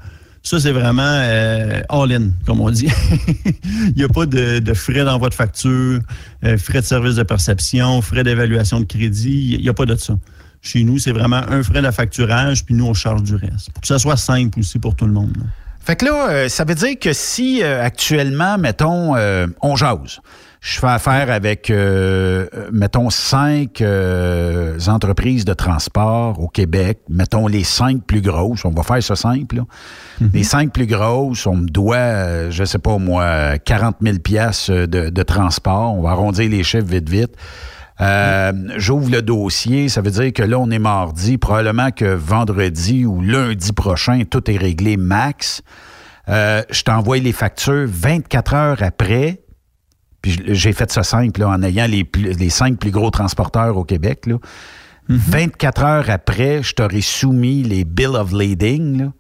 Ça, 0.47 0.61
c'est 0.61 0.71
vraiment 0.71 1.03
euh, 1.03 1.83
all-in, 1.89 2.31
comme 2.47 2.61
on 2.61 2.71
dit. 2.71 2.87
Il 3.65 3.95
n'y 3.97 4.05
a 4.05 4.09
pas 4.09 4.27
de, 4.27 4.75
frais 4.75 5.03
d'envoi 5.03 5.29
de 5.29 5.35
facture, 5.35 5.99
euh, 6.45 6.57
frais 6.57 6.81
de 6.83 6.87
service 6.87 7.17
de 7.17 7.25
perception, 7.25 8.01
frais 8.01 8.23
d'évaluation 8.23 8.79
de 8.79 8.85
crédit. 8.85 9.55
Il 9.55 9.61
n'y 9.61 9.69
a 9.69 9.75
pas 9.75 9.87
de 9.87 9.97
ça. 9.97 10.15
Chez 10.63 10.85
nous, 10.85 11.01
c'est 11.01 11.11
vraiment 11.11 11.43
un 11.49 11.65
frais 11.65 11.83
de 11.83 11.91
facturage, 11.91 12.65
puis 12.65 12.77
nous, 12.77 12.87
on 12.87 12.95
charge 12.95 13.25
du 13.25 13.35
reste. 13.35 13.73
Pour 13.73 13.81
que 13.81 13.89
ça 13.89 13.99
soit 13.99 14.17
simple 14.17 14.61
aussi 14.61 14.79
pour 14.79 14.95
tout 14.95 15.07
le 15.07 15.13
monde. 15.13 15.37
Fait 15.81 15.97
que 15.97 16.05
là, 16.05 16.29
euh, 16.31 16.49
ça 16.49 16.65
veut 16.65 16.77
dire 16.77 16.97
que 16.97 17.13
si 17.13 17.65
actuellement, 17.65 18.57
mettons, 18.57 19.17
on 19.63 19.75
jase, 19.75 20.21
je 20.67 20.81
fais 20.81 20.89
affaire 20.89 21.31
avec, 21.31 21.71
euh, 21.71 22.49
mettons, 22.73 23.09
cinq 23.09 23.81
euh, 23.81 24.77
entreprises 24.89 25.45
de 25.45 25.55
transport 25.55 26.41
au 26.41 26.49
Québec. 26.49 26.99
Mettons 27.09 27.47
les 27.47 27.63
cinq 27.63 28.03
plus 28.05 28.21
grosses. 28.21 28.65
On 28.65 28.71
va 28.71 28.83
faire 28.83 29.01
ça 29.01 29.15
simple. 29.15 29.63
Mhm. 30.21 30.31
Les 30.35 30.43
cinq 30.43 30.73
plus 30.73 30.87
grosses, 30.87 31.47
on 31.47 31.55
me 31.55 31.69
doit, 31.69 31.97
euh, 31.97 32.51
je 32.51 32.65
sais 32.65 32.81
pas 32.81 32.99
moi, 32.99 33.59
40 33.59 33.99
000 34.03 34.19
pièces 34.19 34.69
de, 34.69 35.23
transport. 35.23 35.95
On 35.95 36.03
va 36.03 36.11
arrondir 36.11 36.51
les 36.51 36.65
chiffres 36.65 36.85
vite, 36.85 37.09
vite. 37.09 37.37
J'ouvre 38.77 39.09
le 39.13 39.23
dossier, 39.23 39.89
ça 39.89 40.01
veut 40.01 40.11
dire 40.11 40.33
que 40.33 40.43
là, 40.43 40.59
on 40.59 40.69
est 40.73 40.81
mardi. 40.81 41.39
Probablement 41.39 41.93
que 41.93 42.07
vendredi 42.07 43.07
ou 43.07 43.21
lundi 43.21 43.73
prochain, 43.73 44.23
tout 44.29 44.51
est 44.51 44.57
réglé 44.57 44.97
max. 44.97 45.63
je 46.27 46.83
t'envoie 46.83 47.19
les 47.19 47.33
factures 47.33 47.87
24 47.87 48.55
heures 48.55 48.83
après 48.83 49.46
j'ai 50.27 50.73
fait 50.73 50.91
ça 50.91 51.03
simple 51.03 51.43
en 51.43 51.63
ayant 51.63 51.87
les, 51.87 52.09
les 52.17 52.51
cinq 52.51 52.79
plus 52.79 52.91
gros 52.91 53.11
transporteurs 53.11 53.77
au 53.77 53.85
Québec. 53.85 54.29
24 55.09 55.81
mhm. 55.81 55.87
heures 55.87 56.11
après, 56.11 56.63
je 56.63 56.75
t'aurais 56.75 57.01
soumis 57.01 57.63
les 57.63 57.85
Bill 57.85 58.17
of 58.17 58.33
Lading. 58.33 59.11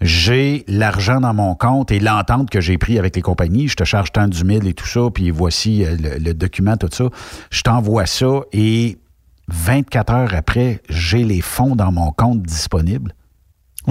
J'ai 0.00 0.64
l'argent 0.66 1.20
dans 1.20 1.34
mon 1.34 1.54
compte 1.54 1.90
et 1.90 2.00
l'entente 2.00 2.48
que 2.48 2.60
j'ai 2.60 2.78
pris 2.78 2.98
avec 2.98 3.16
les 3.16 3.22
compagnies. 3.22 3.68
Je 3.68 3.76
te 3.76 3.84
charge 3.84 4.12
tant 4.12 4.28
du 4.28 4.44
mille 4.44 4.66
et 4.66 4.72
tout 4.72 4.86
ça, 4.86 5.02
puis 5.12 5.30
voici 5.30 5.84
euh, 5.84 5.96
le, 6.18 6.32
document, 6.32 6.76
tout 6.78 6.88
ça. 6.90 7.04
Je 7.50 7.62
t'envoie 7.62 8.06
ça 8.06 8.40
et 8.52 8.98
24 9.48 10.12
heures 10.12 10.34
après, 10.34 10.80
j'ai 10.88 11.24
les 11.24 11.42
fonds 11.42 11.76
dans 11.76 11.92
mon 11.92 12.12
compte 12.12 12.42
disponibles. 12.42 13.14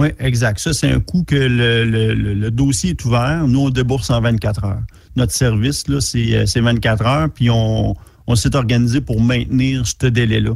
Oui, 0.00 0.08
exact. 0.18 0.58
Ça, 0.60 0.72
c'est 0.72 0.90
un 0.90 1.00
coup 1.00 1.24
que 1.24 1.36
le, 1.36 2.50
dossier 2.50 2.90
est 2.90 3.04
ouvert. 3.04 3.46
Nous, 3.46 3.60
on 3.60 3.70
débourse 3.70 4.08
en 4.08 4.20
24 4.20 4.64
heures. 4.64 4.82
Notre 5.16 5.32
service, 5.32 5.86
là, 5.88 6.00
c'est 6.00 6.60
24 6.60 7.02
euh, 7.02 7.04
heures, 7.06 7.28
puis 7.30 7.50
on, 7.50 7.94
s'est 8.34 8.54
organisé 8.56 9.00
pour 9.00 9.20
maintenir 9.20 9.84
ce 9.86 10.06
délai-là, 10.06 10.52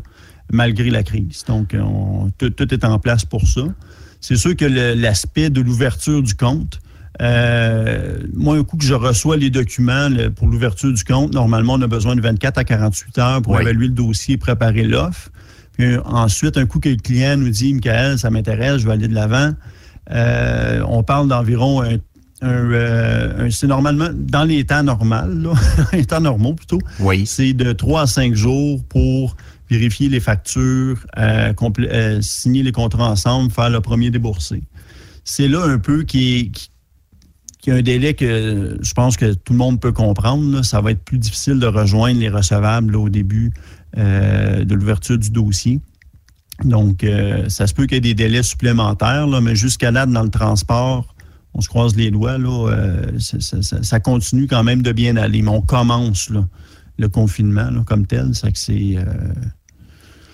malgré 0.50 0.90
la 0.90 1.02
crise. 1.02 1.44
Donc, 1.46 1.76
tout, 2.38 2.74
est 2.74 2.84
en 2.84 2.98
place 2.98 3.24
pour 3.24 3.46
ça. 3.46 3.62
C'est 4.20 4.36
sûr 4.36 4.56
que 4.56 4.64
l'aspect 4.64 5.50
de 5.50 5.60
l'ouverture 5.60 6.22
du 6.22 6.34
compte, 6.34 6.80
euh, 7.20 8.18
moi, 8.32 8.56
un 8.56 8.64
coup 8.64 8.78
que 8.78 8.84
je 8.84 8.94
reçois 8.94 9.36
les 9.36 9.50
documents 9.50 10.08
pour 10.34 10.48
l'ouverture 10.48 10.92
du 10.92 11.04
compte, 11.04 11.34
normalement, 11.34 11.74
on 11.74 11.82
a 11.82 11.86
besoin 11.86 12.16
de 12.16 12.22
24 12.22 12.58
à 12.58 12.64
48 12.64 13.18
heures 13.18 13.42
pour 13.42 13.60
évaluer 13.60 13.88
le 13.88 13.92
dossier 13.92 14.34
et 14.34 14.38
préparer 14.38 14.84
l'offre. 14.84 15.30
Puis 15.76 15.96
ensuite, 16.04 16.56
un 16.56 16.66
coup 16.66 16.80
que 16.80 16.88
le 16.88 16.96
client 16.96 17.36
nous 17.36 17.50
dit, 17.50 17.74
Michael, 17.74 18.18
ça 18.18 18.30
m'intéresse, 18.30 18.78
je 18.78 18.86
vais 18.86 18.92
aller 18.92 19.08
de 19.08 19.14
l'avant, 19.14 19.52
euh, 20.10 20.82
on 20.86 21.02
parle 21.02 21.28
d'environ 21.28 21.82
un, 21.82 21.98
euh, 22.42 23.50
c'est 23.50 23.66
normalement 23.66 24.08
dans 24.12 24.44
les 24.44 24.64
temps 24.64 24.82
normaux, 24.82 25.54
les 25.92 26.04
temps 26.04 26.20
normaux 26.20 26.54
plutôt. 26.54 26.78
Oui. 27.00 27.24
C'est 27.26 27.52
de 27.52 27.72
3 27.72 28.02
à 28.02 28.06
5 28.06 28.34
jours 28.34 28.84
pour 28.84 29.36
vérifier 29.70 30.08
les 30.08 30.20
factures, 30.20 30.98
euh, 31.18 32.20
signer 32.20 32.62
les 32.62 32.72
contrats 32.72 33.08
ensemble, 33.08 33.50
faire 33.50 33.70
le 33.70 33.80
premier 33.80 34.10
déboursé. 34.10 34.62
C'est 35.24 35.48
là 35.48 35.64
un 35.64 35.78
peu 35.78 36.02
qui 36.02 36.52
est, 37.66 37.70
a 37.70 37.74
un 37.76 37.82
délai 37.82 38.12
que 38.12 38.76
je 38.78 38.92
pense 38.92 39.16
que 39.16 39.32
tout 39.32 39.54
le 39.54 39.58
monde 39.58 39.80
peut 39.80 39.92
comprendre. 39.92 40.62
Ça 40.62 40.82
va 40.82 40.90
être 40.90 41.02
plus 41.02 41.18
difficile 41.18 41.58
de 41.58 41.66
rejoindre 41.66 42.20
les 42.20 42.28
recevables 42.28 42.94
au 42.94 43.08
début 43.08 43.54
de 43.96 44.74
l'ouverture 44.74 45.18
du 45.18 45.30
dossier. 45.30 45.80
Donc, 46.62 47.02
euh, 47.02 47.48
ça 47.48 47.66
se 47.66 47.74
peut 47.74 47.86
qu'il 47.86 47.94
y 47.94 47.98
ait 47.98 48.00
des 48.00 48.14
délais 48.14 48.42
supplémentaires, 48.42 49.26
mais 49.40 49.56
jusqu'à 49.56 49.90
là, 49.90 50.06
dans 50.06 50.22
le 50.22 50.30
transport, 50.30 51.14
on 51.52 51.60
se 51.60 51.68
croise 51.68 51.96
les 51.96 52.10
doigts, 52.10 52.38
là, 52.38 52.68
euh, 52.70 53.18
ça, 53.18 54.00
continue 54.00 54.46
quand 54.46 54.62
même 54.62 54.82
de 54.82 54.92
bien 54.92 55.16
aller. 55.16 55.42
Mais 55.42 55.50
on 55.50 55.62
commence 55.62 56.30
le 56.98 57.08
confinement 57.08 57.70
comme 57.84 58.06
tel. 58.06 58.34
Ça 58.34 58.50
que 58.50 58.58
c'est 58.58 58.96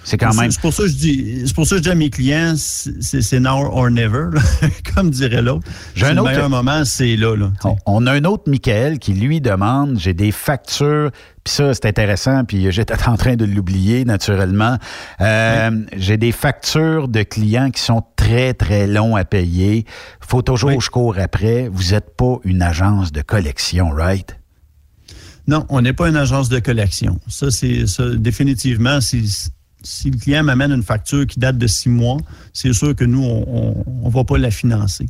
c'est 0.05 0.17
quand 0.17 0.35
même. 0.35 0.51
C'est 0.51 0.61
pour 0.61 0.73
ça 0.73 0.85
que 0.85 0.89
je 0.89 0.95
dis, 0.95 1.43
c'est 1.47 1.55
pour 1.55 1.67
ça 1.67 1.77
que 1.77 1.79
je 1.79 1.83
dis 1.83 1.91
à 1.91 1.95
mes 1.95 2.11
clients, 2.11 2.55
c'est 2.57 3.41
now 3.41 3.69
or 3.73 3.91
never, 3.91 4.31
comme 4.95 5.11
dirait 5.11 5.43
l'autre. 5.43 5.69
J'ai 5.95 6.07
un 6.07 6.17
autre. 6.17 6.31
Le 6.31 6.35
meilleur 6.35 6.51
moment, 6.51 6.85
c'est 6.85 7.17
là. 7.17 7.37
là 7.37 7.53
on, 7.87 8.07
a 8.07 8.13
un 8.13 8.25
autre 8.25 8.45
Michael 8.49 8.99
qui 8.99 9.13
lui 9.13 9.41
demande, 9.41 9.99
j'ai 9.99 10.15
des 10.15 10.33
factures, 10.33 11.11
puis 11.45 11.55
ça 11.55 11.75
c'est 11.75 11.87
intéressant, 11.87 12.45
puis 12.45 12.71
j'étais 12.73 13.09
en 13.09 13.17
train 13.17 13.37
de 13.37 13.45
l'oublier 13.45 14.05
naturellement. 14.05 14.79
Euh, 15.21 15.71
j'ai 15.97 16.17
des 16.17 16.33
factures 16.33 17.09
de 17.09 17.23
clients 17.23 17.71
qui 17.71 17.83
sont 17.83 18.03
très 18.17 18.55
très 18.55 18.87
longs 18.87 19.17
à 19.17 19.25
payer. 19.25 19.85
Faut 20.21 20.43
toujours 20.43 20.77
que 20.77 20.85
je 20.85 20.91
cours 20.91 21.19
après. 21.19 21.69
Vous 21.71 21.93
n'êtes 21.93 22.17
pas 22.17 22.37
une 22.45 22.63
agence 22.63 23.13
de 23.13 23.23
collection, 23.23 23.91
right? 23.91 24.37
Non, 25.47 25.67
on 25.69 25.83
n'est 25.83 25.93
pas 25.93 26.09
une 26.09 26.17
agence 26.17 26.49
de 26.49 26.61
collection. 26.61 27.19
Ça, 27.27 27.51
c'est 27.51 27.87
ça, 27.87 28.09
définitivement, 28.15 29.01
c'est 29.01 29.23
si 29.83 30.11
le 30.11 30.19
client 30.19 30.45
m'amène 30.45 30.73
une 30.73 30.83
facture 30.83 31.27
qui 31.27 31.39
date 31.39 31.59
de 31.59 31.67
six 31.67 31.89
mois, 31.89 32.19
c'est 32.53 32.73
sûr 32.73 32.95
que 32.95 33.05
nous, 33.05 33.23
on 33.23 33.85
ne 34.05 34.11
va 34.11 34.25
pas 34.25 34.39
la 34.39 34.51
financer. 34.51 35.07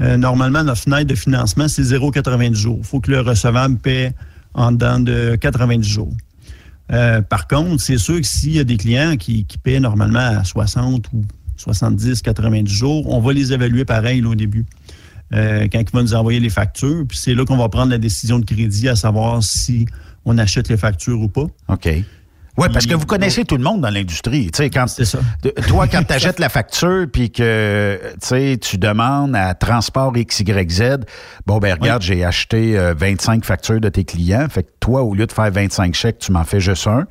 Euh, 0.00 0.16
normalement, 0.16 0.62
notre 0.62 0.82
fenêtre 0.82 1.06
de 1.06 1.14
financement, 1.14 1.68
c'est 1.68 1.82
0,90 1.82 2.54
jours. 2.54 2.78
Il 2.80 2.86
faut 2.86 3.00
que 3.00 3.10
le 3.10 3.20
recevable 3.20 3.78
paie 3.78 4.12
en 4.54 4.72
dedans 4.72 5.00
de 5.00 5.36
90 5.40 5.88
jours. 5.88 6.12
Euh, 6.92 7.20
par 7.20 7.48
contre, 7.48 7.82
c'est 7.82 7.98
sûr 7.98 8.16
que 8.16 8.26
s'il 8.26 8.52
y 8.52 8.58
a 8.60 8.64
des 8.64 8.76
clients 8.76 9.16
qui, 9.16 9.46
paient 9.62 9.80
normalement 9.80 10.38
à 10.38 10.44
60 10.44 11.06
ou 11.12 11.24
70, 11.56 12.22
90 12.22 12.72
jours, 12.72 13.12
on 13.12 13.20
va 13.20 13.32
les 13.32 13.52
évaluer 13.52 13.84
pareil 13.84 14.24
au 14.24 14.34
début. 14.34 14.64
Euh, 15.34 15.66
quand 15.70 15.80
il 15.80 15.90
va 15.92 16.02
nous 16.02 16.14
envoyer 16.14 16.40
les 16.40 16.48
factures, 16.48 17.04
puis 17.06 17.18
c'est 17.18 17.34
là 17.34 17.44
qu'on 17.44 17.58
va 17.58 17.68
prendre 17.68 17.90
la 17.90 17.98
décision 17.98 18.38
de 18.38 18.46
crédit 18.46 18.88
à 18.88 18.96
savoir 18.96 19.42
si 19.42 19.86
on 20.24 20.38
achète 20.38 20.68
les 20.68 20.78
factures 20.78 21.20
ou 21.20 21.28
pas. 21.28 21.46
OK. 21.68 21.88
Oui, 22.58 22.66
parce 22.72 22.86
que 22.86 22.94
vous 22.94 23.06
connaissez 23.06 23.44
tout 23.44 23.56
le 23.56 23.62
monde 23.62 23.80
dans 23.80 23.90
l'industrie. 23.90 24.50
Toi, 24.50 24.68
quand 24.68 24.86
tu 26.06 26.12
achètes 26.12 26.40
la 26.40 26.48
facture 26.48 27.06
puis 27.12 27.30
que 27.30 28.00
tu 28.60 28.78
demandes 28.78 29.36
à 29.36 29.54
Transport 29.54 30.12
XYZ, 30.12 30.98
bon, 31.46 31.58
ben 31.58 31.74
regarde, 31.74 32.02
j'ai 32.02 32.24
acheté 32.24 32.76
25 32.96 33.42
euh, 33.42 33.46
factures 33.46 33.80
de 33.80 33.88
tes 33.88 34.04
clients. 34.04 34.48
Fait 34.50 34.64
que 34.64 34.70
toi, 34.80 35.04
au 35.04 35.14
lieu 35.14 35.26
de 35.26 35.32
faire 35.32 35.52
25 35.52 35.94
chèques, 35.94 36.18
tu 36.18 36.32
m'en 36.32 36.42
fais 36.42 36.58
juste 36.58 36.88
un. 36.88 37.06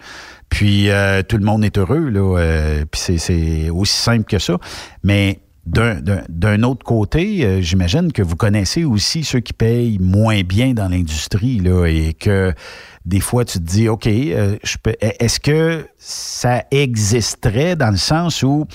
Puis 0.49 0.89
euh, 0.89 1.23
tout 1.23 1.37
le 1.37 1.45
monde 1.45 1.63
est 1.63 1.77
heureux. 1.77 2.09
Là, 2.09 2.37
euh, 2.37 2.85
puis 2.91 3.17
c'est 3.17 3.69
aussi 3.69 3.97
simple 3.97 4.25
que 4.25 4.39
ça. 4.39 4.57
Mais 5.03 5.39
d'un 5.69 6.63
autre 6.63 6.85
côté, 6.85 7.61
j'imagine 7.61 8.11
que 8.11 8.21
vous 8.21 8.35
connaissez 8.35 8.83
aussi 8.85 9.23
ceux 9.23 9.41
qui 9.41 9.53
payent 9.53 9.99
moins 9.99 10.41
bien 10.41 10.73
dans 10.73 10.87
l'industrie 10.87 11.61
et 11.87 12.13
que 12.13 12.53
des 13.07 13.21
fois, 13.21 13.45
tu 13.45 13.59
te 13.59 13.63
dis, 13.63 13.87
OK, 13.87 14.05
euh, 14.05 14.57
est-ce 14.99 15.39
que 15.39 15.87
ça 15.97 16.65
existerait 16.71 17.77
dans 17.77 17.91
le 17.91 17.97
sens 17.97 18.43
où 18.43 18.65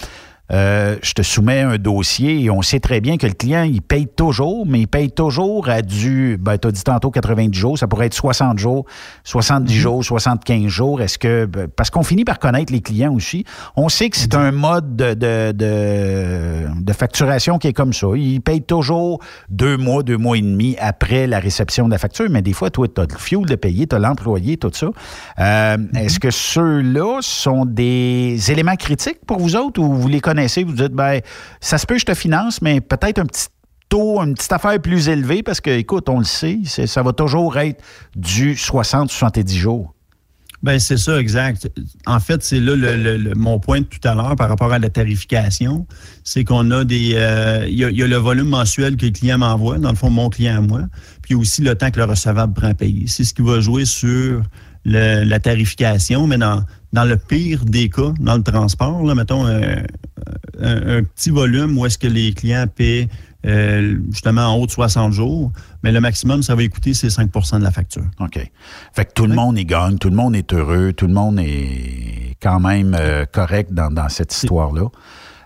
euh, 0.53 0.97
je 1.03 1.13
te 1.15 1.23
soumets 1.23 1.61
un 1.61 1.77
dossier 1.77 2.43
et 2.43 2.51
on 2.51 2.61
sait 2.61 2.81
très 2.81 3.01
bien 3.01 3.17
que 3.17 3.27
le 3.27 3.33
client, 3.33 3.63
il 3.63 3.81
paye 3.81 4.07
toujours, 4.07 4.67
mais 4.67 4.81
il 4.81 4.87
paye 4.87 5.11
toujours 5.11 5.69
à 5.69 5.81
du, 5.81 6.37
ben, 6.39 6.59
tu 6.59 6.69
as 6.69 6.73
dit 6.73 6.85
tantôt 6.85 7.11
90 7.11 7.59
jours, 7.59 7.79
ça 7.79 7.87
pourrait 7.87 8.07
être 8.07 8.15
60 8.15 8.59
jours, 8.59 8.85
70 9.25 9.73
mhm. 9.73 9.81
jours, 9.81 10.05
75 10.05 10.67
jours. 10.67 11.01
Est-ce 11.01 11.19
que, 11.19 11.47
ben, 11.47 11.69
parce 11.75 11.89
qu'on 11.89 12.03
finit 12.03 12.25
par 12.25 12.39
connaître 12.39 12.73
les 12.73 12.83
clients 12.83 13.15
aussi, 13.15 13.45
on 13.77 13.89
sait 13.89 14.11
que 14.11 14.17
c'est 14.19 14.35
un 14.35 14.53
mode 14.53 14.95
de, 14.97 15.15
de, 15.15 15.53
de, 15.53 16.93
facturation 16.93 17.59
qui 17.59 17.69
est 17.69 17.73
comme 17.73 17.95
ça. 17.95 18.09
Il 18.15 18.43
paye 18.43 18.61
toujours 18.61 19.21
deux 19.49 19.79
mois, 19.79 20.03
deux 20.03 20.19
mois 20.19 20.37
et 20.37 20.43
demi 20.43 20.77
après 20.79 21.27
la 21.27 21.39
réception 21.39 21.87
de 21.87 21.93
la 21.93 21.99
facture, 21.99 22.29
mais 22.29 22.43
des 22.43 22.53
fois, 22.53 22.69
toi, 22.69 22.87
tu 22.89 23.01
as 23.01 23.07
le 23.11 23.17
fuel 23.17 23.47
de 23.47 23.55
payer, 23.55 23.87
tu 23.87 23.97
as 23.97 23.99
l'employé, 23.99 24.59
tout 24.59 24.71
ça. 24.75 24.91
Euh, 25.39 25.79
mhm. 25.79 25.97
Est-ce 25.97 26.21
que 26.21 26.31
ceux-là 26.31 27.21
sont 27.23 27.65
des 27.65 28.37
éléments 28.51 28.77
critiques 28.77 29.25
pour 29.27 29.39
vous 29.39 29.57
autres 29.57 29.81
ou 29.81 29.95
vous 29.95 30.09
les 30.09 30.21
connaissez? 30.21 30.42
Vous 30.65 30.73
dites, 30.73 30.93
ben, 30.93 31.21
ça 31.61 31.79
se 31.79 31.87
peut 31.87 31.95
que 31.95 32.01
je 32.01 32.07
te 32.07 32.15
finance, 32.15 32.63
mais 32.63 32.81
peut-être 32.81 33.19
un 33.19 33.27
petit 33.27 33.49
taux, 33.89 34.21
une 34.21 34.35
petite 34.35 34.53
affaire 34.53 34.81
plus 34.81 35.09
élevée, 35.09 35.43
parce 35.43 35.61
que, 35.61 35.71
écoute, 35.71 36.09
on 36.09 36.19
le 36.19 36.25
sait, 36.25 36.61
ça 36.65 37.03
va 37.03 37.13
toujours 37.13 37.59
être 37.59 37.83
du 38.17 38.55
60-70 38.55 39.55
jours. 39.55 39.95
Ben 40.63 40.79
c'est 40.79 40.97
ça, 40.97 41.19
exact. 41.19 41.69
En 42.07 42.21
fait, 42.21 42.43
c'est 42.45 42.61
là 42.61 42.77
le, 42.77 43.35
mon 43.35 43.59
point 43.59 43.81
de 43.81 43.87
tout 43.87 43.99
à 44.05 44.15
l'heure 44.15 44.37
par 44.37 44.49
rapport 44.49 44.73
à 44.73 44.79
la 44.79 44.91
tarification, 44.91 45.89
c'est 46.23 46.45
qu'on 46.45 46.71
a 46.71 46.85
des, 46.85 47.15
euh, 47.15 47.67
il, 47.69 47.77
y 47.79 48.03
a, 48.03 48.07
le 48.07 48.17
volume 48.17 48.49
mensuel 48.49 48.97
que 48.97 49.07
le 49.07 49.11
client 49.11 49.39
m'envoie, 49.39 49.79
dans 49.79 49.91
le 49.91 49.97
fond 49.97 50.09
mon 50.09 50.29
client 50.29 50.59
à 50.59 50.61
moi, 50.61 50.83
puis 51.23 51.35
aussi 51.35 51.63
le 51.63 51.75
temps 51.75 51.91
que 51.91 51.99
le 51.99 52.05
recevable 52.05 52.55
prend 52.55 52.69
à 52.69 52.75
payer. 52.75 53.09
C'est 53.09 53.25
ce 53.25 53.35
qui 53.35 53.43
va 53.43 53.59
jouer 53.59 53.85
sur 53.85 54.43
la 54.85 55.41
tarification, 55.41 56.27
mais 56.27 56.39
dans, 56.39 56.65
dans 56.93 57.05
le 57.05 57.17
pire 57.17 57.65
des 57.65 57.89
cas, 57.89 58.13
dans 58.21 58.37
le 58.37 58.43
transport, 58.43 59.03
là, 59.05 59.15
mettons 59.15 59.47
euh, 59.47 59.77
un, 60.61 61.03
petit 61.03 61.31
volume 61.31 61.79
où 61.79 61.87
est-ce 61.87 61.99
que 61.99 62.07
les 62.07 62.33
clients 62.33 62.67
paient 62.67 63.09
euh, 63.45 63.97
justement 64.11 64.43
en 64.43 64.57
haut 64.57 64.67
de 64.67 64.71
60 64.71 65.13
jours, 65.13 65.51
mais 65.83 65.91
le 65.91 66.01
maximum, 66.01 66.43
ça 66.43 66.55
va 66.55 66.67
coûter, 66.69 66.95
c'est 66.95 67.09
5% 67.09 67.59
de 67.59 67.65
la 67.65 67.73
facture. 67.73 68.05
OK. 68.21 68.39
Fait 68.93 69.05
que 69.05 69.13
tout 69.15 69.27
le 69.27 69.35
monde 69.35 69.59
y 69.59 69.65
gagne, 69.65 69.99
tout 69.99 70.11
le 70.11 70.17
monde 70.17 70.37
est 70.37 70.53
heureux, 70.53 70.93
tout 70.93 71.09
le 71.09 71.15
monde 71.15 71.41
est 71.41 72.37
quand 72.41 72.61
même 72.61 72.97
euh, 72.99 73.25
correct 73.25 73.73
dans, 73.73 74.09
cette 74.09 74.33
histoire-là. 74.33 74.89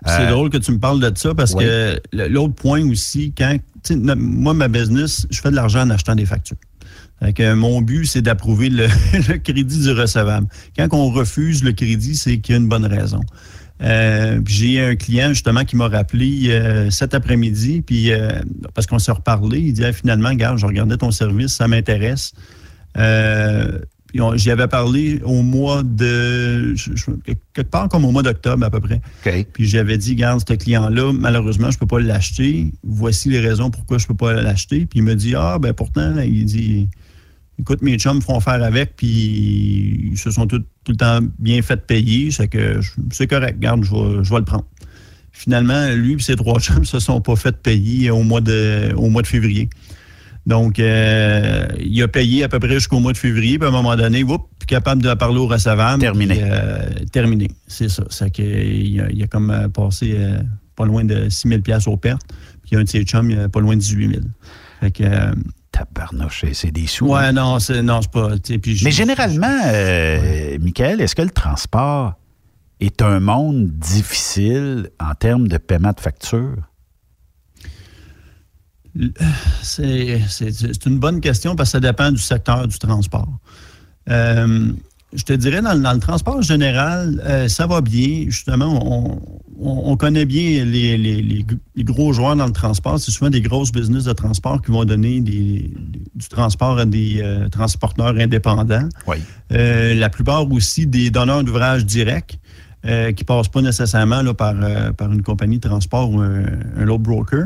C'est 0.05 0.27
euh, 0.27 0.29
drôle 0.29 0.51
que 0.51 0.57
tu 0.57 0.71
me 0.71 0.79
parles 0.79 0.99
de 0.99 1.11
ça 1.17 1.33
parce 1.33 1.55
que 1.55 1.99
l'autre 2.13 2.53
point 2.53 2.87
aussi, 2.87 3.33
quand 3.35 3.57
moi, 4.15 4.53
ma 4.53 4.67
business, 4.67 5.25
je 5.31 5.41
fais 5.41 5.49
de 5.49 5.55
l'argent 5.55 5.81
en 5.81 5.89
achetant 5.89 6.13
des 6.13 6.25
factures. 6.25 6.57
Fait 7.19 7.55
mon 7.55 7.81
but, 7.81 8.05
c'est 8.05 8.21
d'approuver 8.21 8.69
le, 8.69 8.87
le, 9.13 9.37
crédit 9.37 9.79
du 9.79 9.91
recevable. 9.91 10.47
Quand 10.77 10.87
on 10.91 11.09
refuse 11.09 11.63
le 11.63 11.71
crédit, 11.71 12.15
c'est 12.15 12.37
qu'il 12.37 12.53
y 12.53 12.57
a 12.57 12.61
une 12.61 12.67
bonne 12.67 12.85
raison. 12.85 13.21
Euh, 13.81 14.39
j'ai 14.47 14.81
un 14.81 14.95
client 14.95 15.29
justement 15.29 15.63
qui 15.63 15.75
m'a 15.75 15.87
rappelé 15.87 16.49
euh, 16.49 16.89
cet 16.89 17.13
après-midi, 17.13 17.81
puis 17.81 18.11
euh, 18.11 18.41
parce 18.73 18.87
qu'on 18.87 18.99
s'est 18.99 19.11
reparlé, 19.11 19.59
il 19.59 19.73
dit 19.73 19.83
finalement, 19.93 20.29
regarde, 20.29 20.57
je 20.57 20.65
regardais 20.65 20.97
ton 20.97 21.11
service, 21.11 21.53
ça 21.53 21.67
m'intéresse. 21.67 22.33
J'y 24.35 24.51
avais 24.51 24.67
parlé 24.67 25.21
au 25.23 25.43
mois 25.43 25.83
de. 25.83 26.73
quelque 27.23 27.69
part 27.69 27.87
comme 27.89 28.05
au 28.05 28.11
mois 28.11 28.23
d'octobre 28.23 28.65
à 28.65 28.69
peu 28.71 28.79
près. 28.79 29.01
Puis 29.53 29.67
j'avais 29.67 29.97
dit, 29.97 30.11
regarde, 30.11 30.41
ce 30.47 30.55
client-là, 30.55 31.13
malheureusement, 31.13 31.69
je 31.69 31.75
ne 31.75 31.79
peux 31.79 31.85
pas 31.85 31.99
l'acheter. 31.99 32.71
Voici 32.83 33.29
les 33.29 33.39
raisons 33.39 33.69
pourquoi 33.69 33.99
je 33.99 34.05
ne 34.05 34.07
peux 34.07 34.15
pas 34.15 34.33
l'acheter. 34.33 34.87
Puis 34.87 34.99
il 34.99 35.03
me 35.03 35.13
dit, 35.13 35.35
ah, 35.35 35.59
ben 35.59 35.73
pourtant, 35.73 36.17
il 36.19 36.45
dit, 36.45 36.87
écoute, 37.59 37.81
mes 37.81 37.97
chums 37.97 38.21
font 38.21 38.39
faire 38.39 38.63
avec, 38.63 38.95
puis 38.95 40.11
ils 40.11 40.17
se 40.17 40.31
sont 40.31 40.47
tout, 40.47 40.63
le 40.87 40.95
temps 40.95 41.19
bien 41.39 41.61
fait 41.61 41.85
payer. 41.85 42.31
C'est 42.31 42.47
que 42.47 42.79
c'est 43.11 43.27
correct, 43.27 43.59
garde, 43.59 43.83
je 43.83 43.93
vais, 43.93 44.39
le 44.39 44.45
prendre. 44.45 44.65
Finalement, 45.31 45.89
lui 45.89 46.13
et 46.13 46.19
ses 46.19 46.35
trois 46.35 46.59
chums 46.59 46.85
se 46.85 46.99
sont 46.99 47.21
pas 47.21 47.35
fait 47.35 47.55
payer 47.57 48.09
au 48.09 48.23
mois 48.23 48.41
de, 48.41 48.93
au 48.95 49.09
mois 49.09 49.21
de 49.21 49.27
février. 49.27 49.69
Donc, 50.45 50.79
euh, 50.79 51.67
il 51.77 52.01
a 52.01 52.07
payé 52.07 52.43
à 52.45 52.47
peu 52.47 52.59
près 52.59 52.75
jusqu'au 52.75 52.99
mois 52.99 53.11
de 53.11 53.17
février, 53.17 53.59
puis 53.59 53.65
à 53.65 53.69
un 53.69 53.73
moment 53.73 53.97
donné, 53.97 54.23
oups, 54.23 54.45
capable 54.65 55.01
de 55.01 55.13
parler 55.13 55.39
au 55.39 55.47
recevable. 55.47 55.99
Terminé. 55.99 56.39
Euh, 56.41 56.79
terminé, 57.11 57.49
c'est 57.67 57.89
ça. 57.89 58.05
C'est 58.09 58.31
qu'il 58.31 59.01
a, 59.01 59.09
il 59.11 59.21
a 59.23 59.27
comme 59.27 59.51
euh, 59.51 59.67
passé 59.67 60.15
pas 60.77 60.85
loin 60.85 61.03
de 61.03 61.27
6 61.27 61.49
000 61.49 61.61
aux 61.87 61.97
pertes, 61.97 62.21
puis 62.63 62.77
un 62.77 62.83
de 62.83 62.87
ses 62.87 63.03
chums, 63.03 63.29
il 63.29 63.39
a 63.39 63.49
pas 63.49 63.59
loin 63.59 63.75
de 63.75 63.81
18 63.81 64.09
000. 64.09 64.21
Fait 64.79 64.91
que, 64.91 65.03
c'est 66.53 66.71
des 66.71 66.87
sous. 66.87 67.07
Ouais, 67.07 67.25
hein. 67.25 67.33
non, 67.33 67.59
c'est 67.59 67.81
non, 67.81 68.01
pas. 68.01 68.29
Mais 68.83 68.91
généralement, 68.91 69.59
euh, 69.65 70.57
Michael, 70.59 71.01
est-ce 71.01 71.15
que 71.15 71.21
le 71.21 71.29
transport 71.29 72.13
est 72.79 73.01
un 73.01 73.19
monde 73.19 73.67
difficile 73.67 74.89
en 74.99 75.13
termes 75.15 75.47
de 75.47 75.57
paiement 75.57 75.93
de 75.93 75.99
facture? 75.99 76.55
C'est 79.61 80.85
une 80.85 80.99
bonne 80.99 81.21
question 81.21 81.55
parce 81.55 81.69
que 81.69 81.71
ça 81.73 81.79
dépend 81.79 82.11
du 82.11 82.21
secteur 82.21 82.67
du 82.67 82.77
transport. 82.79 83.29
Euh, 84.09 84.71
je 85.13 85.23
te 85.23 85.33
dirais, 85.33 85.61
dans, 85.61 85.73
le 85.73 85.99
transport 85.99 86.41
général, 86.41 87.21
euh, 87.25 87.47
ça 87.47 87.65
va 87.65 87.81
bien. 87.81 88.25
Justement, 88.27 89.21
on, 89.59 89.95
connaît 89.95 90.25
bien 90.25 90.65
les, 90.65 91.45
gros 91.77 92.11
joueurs 92.11 92.35
dans 92.35 92.45
le 92.45 92.51
transport. 92.51 92.99
C'est 92.99 93.11
souvent 93.11 93.29
des 93.29 93.41
grosses 93.41 93.71
business 93.71 94.03
de 94.03 94.13
transport 94.13 94.61
qui 94.61 94.71
vont 94.71 94.83
donner 94.83 95.21
du 95.21 95.71
transport 96.29 96.77
à 96.77 96.85
des 96.85 97.21
euh, 97.21 97.47
transporteurs 97.47 98.15
indépendants. 98.17 98.89
Oui. 99.07 99.17
Euh, 99.53 99.95
la 99.95 100.09
plupart 100.09 100.51
aussi 100.51 100.87
des 100.87 101.09
donneurs 101.09 101.43
d'ouvrages 101.43 101.85
directs 101.85 102.39
qui 102.83 102.89
ne 102.89 103.25
passent 103.25 103.49
pas 103.49 103.61
nécessairement 103.61 104.21
là, 104.21 104.33
par, 104.33 104.55
par 104.95 105.11
une 105.11 105.21
compagnie 105.21 105.57
de 105.57 105.67
transport 105.67 106.09
ou 106.09 106.21
un, 106.21 106.45
un 106.77 106.87
autre 106.87 107.03
broker. 107.03 107.45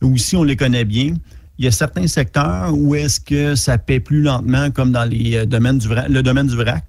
Aussi, 0.00 0.36
on 0.36 0.44
les 0.44 0.54
connaît 0.54 0.84
bien. 0.84 1.14
Il 1.58 1.64
y 1.64 1.68
a 1.68 1.70
certains 1.70 2.06
secteurs 2.06 2.76
où 2.76 2.94
est-ce 2.94 3.18
que 3.18 3.54
ça 3.54 3.78
paie 3.78 4.00
plus 4.00 4.22
lentement, 4.22 4.70
comme 4.70 4.92
dans 4.92 5.04
les 5.04 5.36
euh, 5.36 5.46
domaines 5.46 5.78
du 5.78 5.88
le 5.88 6.22
domaine 6.22 6.46
du 6.46 6.56
vrac. 6.56 6.84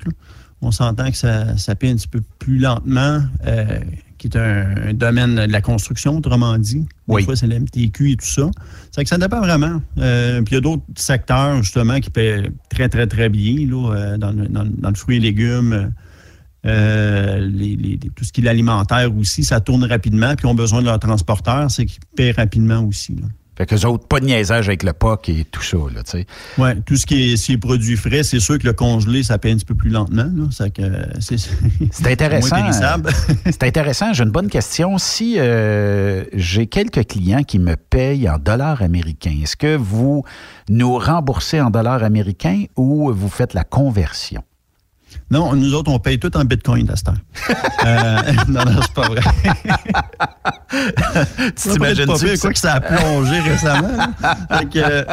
On 0.62 0.72
s'entend 0.72 1.10
que 1.10 1.18
ça, 1.18 1.56
ça 1.58 1.76
paie 1.76 1.90
un 1.90 1.96
petit 1.96 2.08
peu 2.08 2.22
plus 2.40 2.58
lentement, 2.58 3.22
euh, 3.46 3.80
qui 4.18 4.28
est 4.28 4.36
un, 4.36 4.94
domaine 4.94 5.36
de 5.36 5.52
la 5.52 5.62
construction, 5.62 6.18
autrement 6.18 6.58
dit. 6.58 6.86
Oui. 7.08 7.22
Des 7.22 7.26
fois, 7.26 7.36
c'est 7.36 7.48
l'MTQ 7.48 8.12
et 8.12 8.16
tout 8.18 8.26
ça. 8.26 8.50
C'est 8.92 9.04
que 9.04 9.10
ça 9.10 9.20
dépend 9.20 9.40
vraiment. 9.40 9.82
Euh, 10.00 10.42
puis 10.42 10.54
il 10.54 10.56
y 10.56 10.58
a 10.58 10.62
d'autres 10.62 10.84
secteurs, 10.96 11.62
justement, 11.62 12.00
qui 12.00 12.10
paient 12.10 12.50
très, 12.70 12.90
très, 12.90 13.06
très 13.06 13.30
bien, 13.30 13.68
là, 13.68 14.18
dans, 14.18 14.32
le, 14.32 14.48
dans, 14.48 14.90
le 14.90 14.96
fruit 14.96 15.18
et 15.18 15.20
légumes. 15.20 15.94
les, 16.64 18.00
tout 18.16 18.24
ce 18.24 18.34
qui 18.34 18.42
est 18.42 18.50
alimentaire 18.50 19.16
aussi, 19.16 19.44
ça 19.44 19.62
tourne 19.62 19.86
rapidement, 19.86 20.36
puis 20.36 20.48
ils 20.48 20.52
ont 20.52 20.56
besoin 20.56 20.82
de 20.82 20.88
leur 20.88 21.00
transporteur, 21.00 21.70
c'est 21.70 21.86
qu'ils 21.86 22.02
paient 22.16 22.32
rapidement 22.32 22.82
aussi. 22.82 23.16
Là. 23.16 23.28
Fait 23.58 23.66
que 23.66 23.88
autres, 23.88 24.08
pas 24.08 24.20
de 24.20 24.26
niaisage 24.26 24.68
avec 24.68 24.84
le 24.84 24.94
POC 24.94 25.30
et 25.30 25.46
tout 25.46 25.64
ça, 25.64 25.78
là, 25.92 26.04
tu 26.04 26.12
sais. 26.12 26.28
Oui, 26.60 26.70
tout 26.86 26.96
ce 26.96 27.08
qui 27.08 27.34
est, 27.34 27.58
produit 27.58 27.98
frais, 27.98 28.22
c'est 28.22 28.40
sûr 28.40 28.60
que 28.60 28.68
le 28.68 28.74
congelé, 28.74 29.24
ça 29.24 29.40
paie 29.40 29.52
un 29.52 29.56
petit 29.56 29.66
peu 29.66 29.74
plus 29.74 29.90
lentement, 29.90 30.30
C'est 31.92 32.12
intéressant. 32.12 32.56
c'est 33.46 33.64
intéressant. 33.64 34.14
J'ai 34.14 34.24
une 34.24 34.30
bonne 34.30 34.50
question. 34.50 35.00
Si 35.00 35.40
euh, 35.40 36.24
j'ai 36.34 36.68
quelques 36.68 37.08
clients 37.08 37.42
qui 37.42 37.58
me 37.58 37.76
payent 37.76 38.30
en 38.30 38.38
dollars 38.38 38.84
américains, 38.84 39.36
est-ce 39.42 39.56
que 39.56 39.76
vous 39.76 40.24
nous 40.70 40.98
remboursez 41.00 41.60
en 41.60 41.72
dollars 41.72 42.04
américains 42.04 42.66
ou 42.76 43.12
vous 43.12 43.30
faites 43.30 43.56
la 43.56 43.64
conversion? 43.64 44.44
Non, 45.30 45.54
nous 45.56 45.74
autres, 45.74 45.92
on 45.92 46.00
paye 46.00 46.20
tout 46.20 46.36
en 46.38 46.46
bitcoin 46.46 46.86
d'Astor. 46.86 47.16
euh, 47.86 48.18
non, 48.48 48.64
non, 48.64 48.80
c'est 48.82 48.94
pas 48.94 49.10
vrai. 49.10 49.22
tu 51.56 51.70
t'imagines 51.70 52.06
quoi 52.40 52.54
que 52.54 52.60
ça 52.60 52.74
a 52.76 52.80
plongé 52.82 53.40
récemment. 53.42 54.14
Euh, 54.76 55.04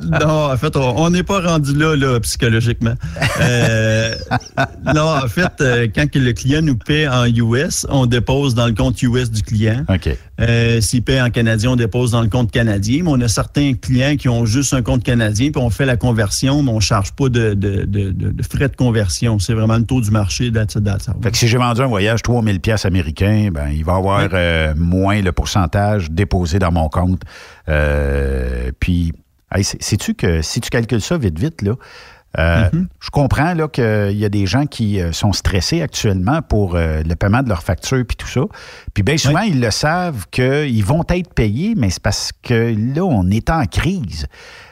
non, 0.00 0.52
en 0.52 0.56
fait, 0.56 0.76
on 0.76 1.10
n'est 1.10 1.24
pas 1.24 1.40
rendu 1.40 1.74
là, 1.74 1.96
là 1.96 2.20
psychologiquement. 2.20 2.94
Euh, 3.40 4.14
non, 4.94 5.08
en 5.08 5.28
fait, 5.28 5.52
quand 5.94 6.14
le 6.14 6.32
client 6.32 6.62
nous 6.62 6.76
paie 6.76 7.08
en 7.08 7.26
US, 7.26 7.84
on 7.90 8.06
dépose 8.06 8.54
dans 8.54 8.66
le 8.66 8.74
compte 8.74 9.02
US 9.02 9.30
du 9.30 9.42
client. 9.42 9.84
OK. 9.88 10.16
S'il 10.80 11.02
paie 11.02 11.20
en 11.20 11.30
canadien, 11.30 11.70
on 11.70 11.76
dépose 11.76 12.10
dans 12.10 12.22
le 12.22 12.28
compte 12.28 12.50
canadien. 12.50 13.02
Mais 13.04 13.10
on 13.10 13.20
a 13.20 13.28
certains 13.28 13.74
clients 13.74 14.16
qui 14.16 14.28
ont 14.28 14.44
juste 14.44 14.74
un 14.74 14.82
compte 14.82 15.02
canadien, 15.02 15.50
puis 15.50 15.62
on 15.62 15.70
fait 15.70 15.86
la 15.86 15.96
conversion, 15.96 16.62
mais 16.62 16.70
on 16.70 16.76
ne 16.76 16.80
charge 16.80 17.12
pas 17.12 17.28
de, 17.28 17.54
de, 17.54 17.84
de, 17.84 18.10
de 18.10 18.42
frais 18.42 18.68
de 18.68 18.76
conversion. 18.76 19.38
C'est 19.38 19.54
vraiment 19.54 19.76
le 19.76 19.84
taux 19.84 20.00
du 20.00 20.10
marché 20.10 20.50
that's 20.52 20.76
Fait 21.22 21.30
que 21.30 21.36
si 21.36 21.48
j'ai 21.48 21.58
vendu 21.58 21.80
un 21.80 21.86
voyage 21.86 22.22
3000 22.22 22.60
pièces 22.60 22.84
américains, 22.84 23.50
ben 23.52 23.68
il 23.68 23.84
va 23.84 23.96
avoir 23.96 24.28
euh, 24.32 24.74
moins 24.76 25.20
le 25.20 25.32
pourcentage 25.32 26.10
déposé 26.10 26.58
dans 26.58 26.72
mon 26.72 26.88
compte. 26.88 27.22
Euh, 27.68 28.70
puis, 28.80 29.12
sais-tu 29.62 30.14
que 30.14 30.42
si 30.42 30.60
tu 30.60 30.70
calcules 30.70 31.00
ça 31.00 31.18
vite, 31.18 31.38
vite, 31.38 31.62
là, 31.62 31.74
euh, 32.38 32.68
mm-hmm. 32.68 32.86
Je 33.00 33.10
comprends 33.10 33.54
là 33.54 33.68
qu'il 33.68 34.16
y 34.18 34.24
a 34.24 34.28
des 34.28 34.46
gens 34.46 34.66
qui 34.66 35.00
sont 35.12 35.32
stressés 35.32 35.82
actuellement 35.82 36.42
pour 36.42 36.76
le 36.76 37.14
paiement 37.14 37.42
de 37.42 37.48
leurs 37.48 37.62
factures 37.62 38.04
puis 38.06 38.16
tout 38.16 38.26
ça. 38.26 38.42
Puis 38.92 39.02
bien 39.02 39.16
souvent, 39.16 39.40
ils 39.40 39.60
le 39.60 39.70
savent 39.70 40.26
qu'ils 40.30 40.84
vont 40.84 41.04
être 41.08 41.32
payés, 41.32 41.74
mais 41.76 41.90
c'est 41.90 42.02
parce 42.02 42.32
que 42.42 42.74
là, 42.94 43.02
on 43.04 43.30
est 43.30 43.50
en 43.50 43.64
crise. 43.66 44.26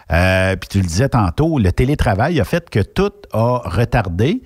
puis 0.09 0.69
tu 0.69 0.79
le 0.79 0.87
disais 0.87 1.09
tantôt, 1.09 1.59
le 1.59 1.73
télétravail 1.73 2.41
a 2.41 2.45
fait 2.45 2.69
que 2.69 2.81
tout 2.81 3.13
a 3.33 3.63
retardé. 3.65 4.43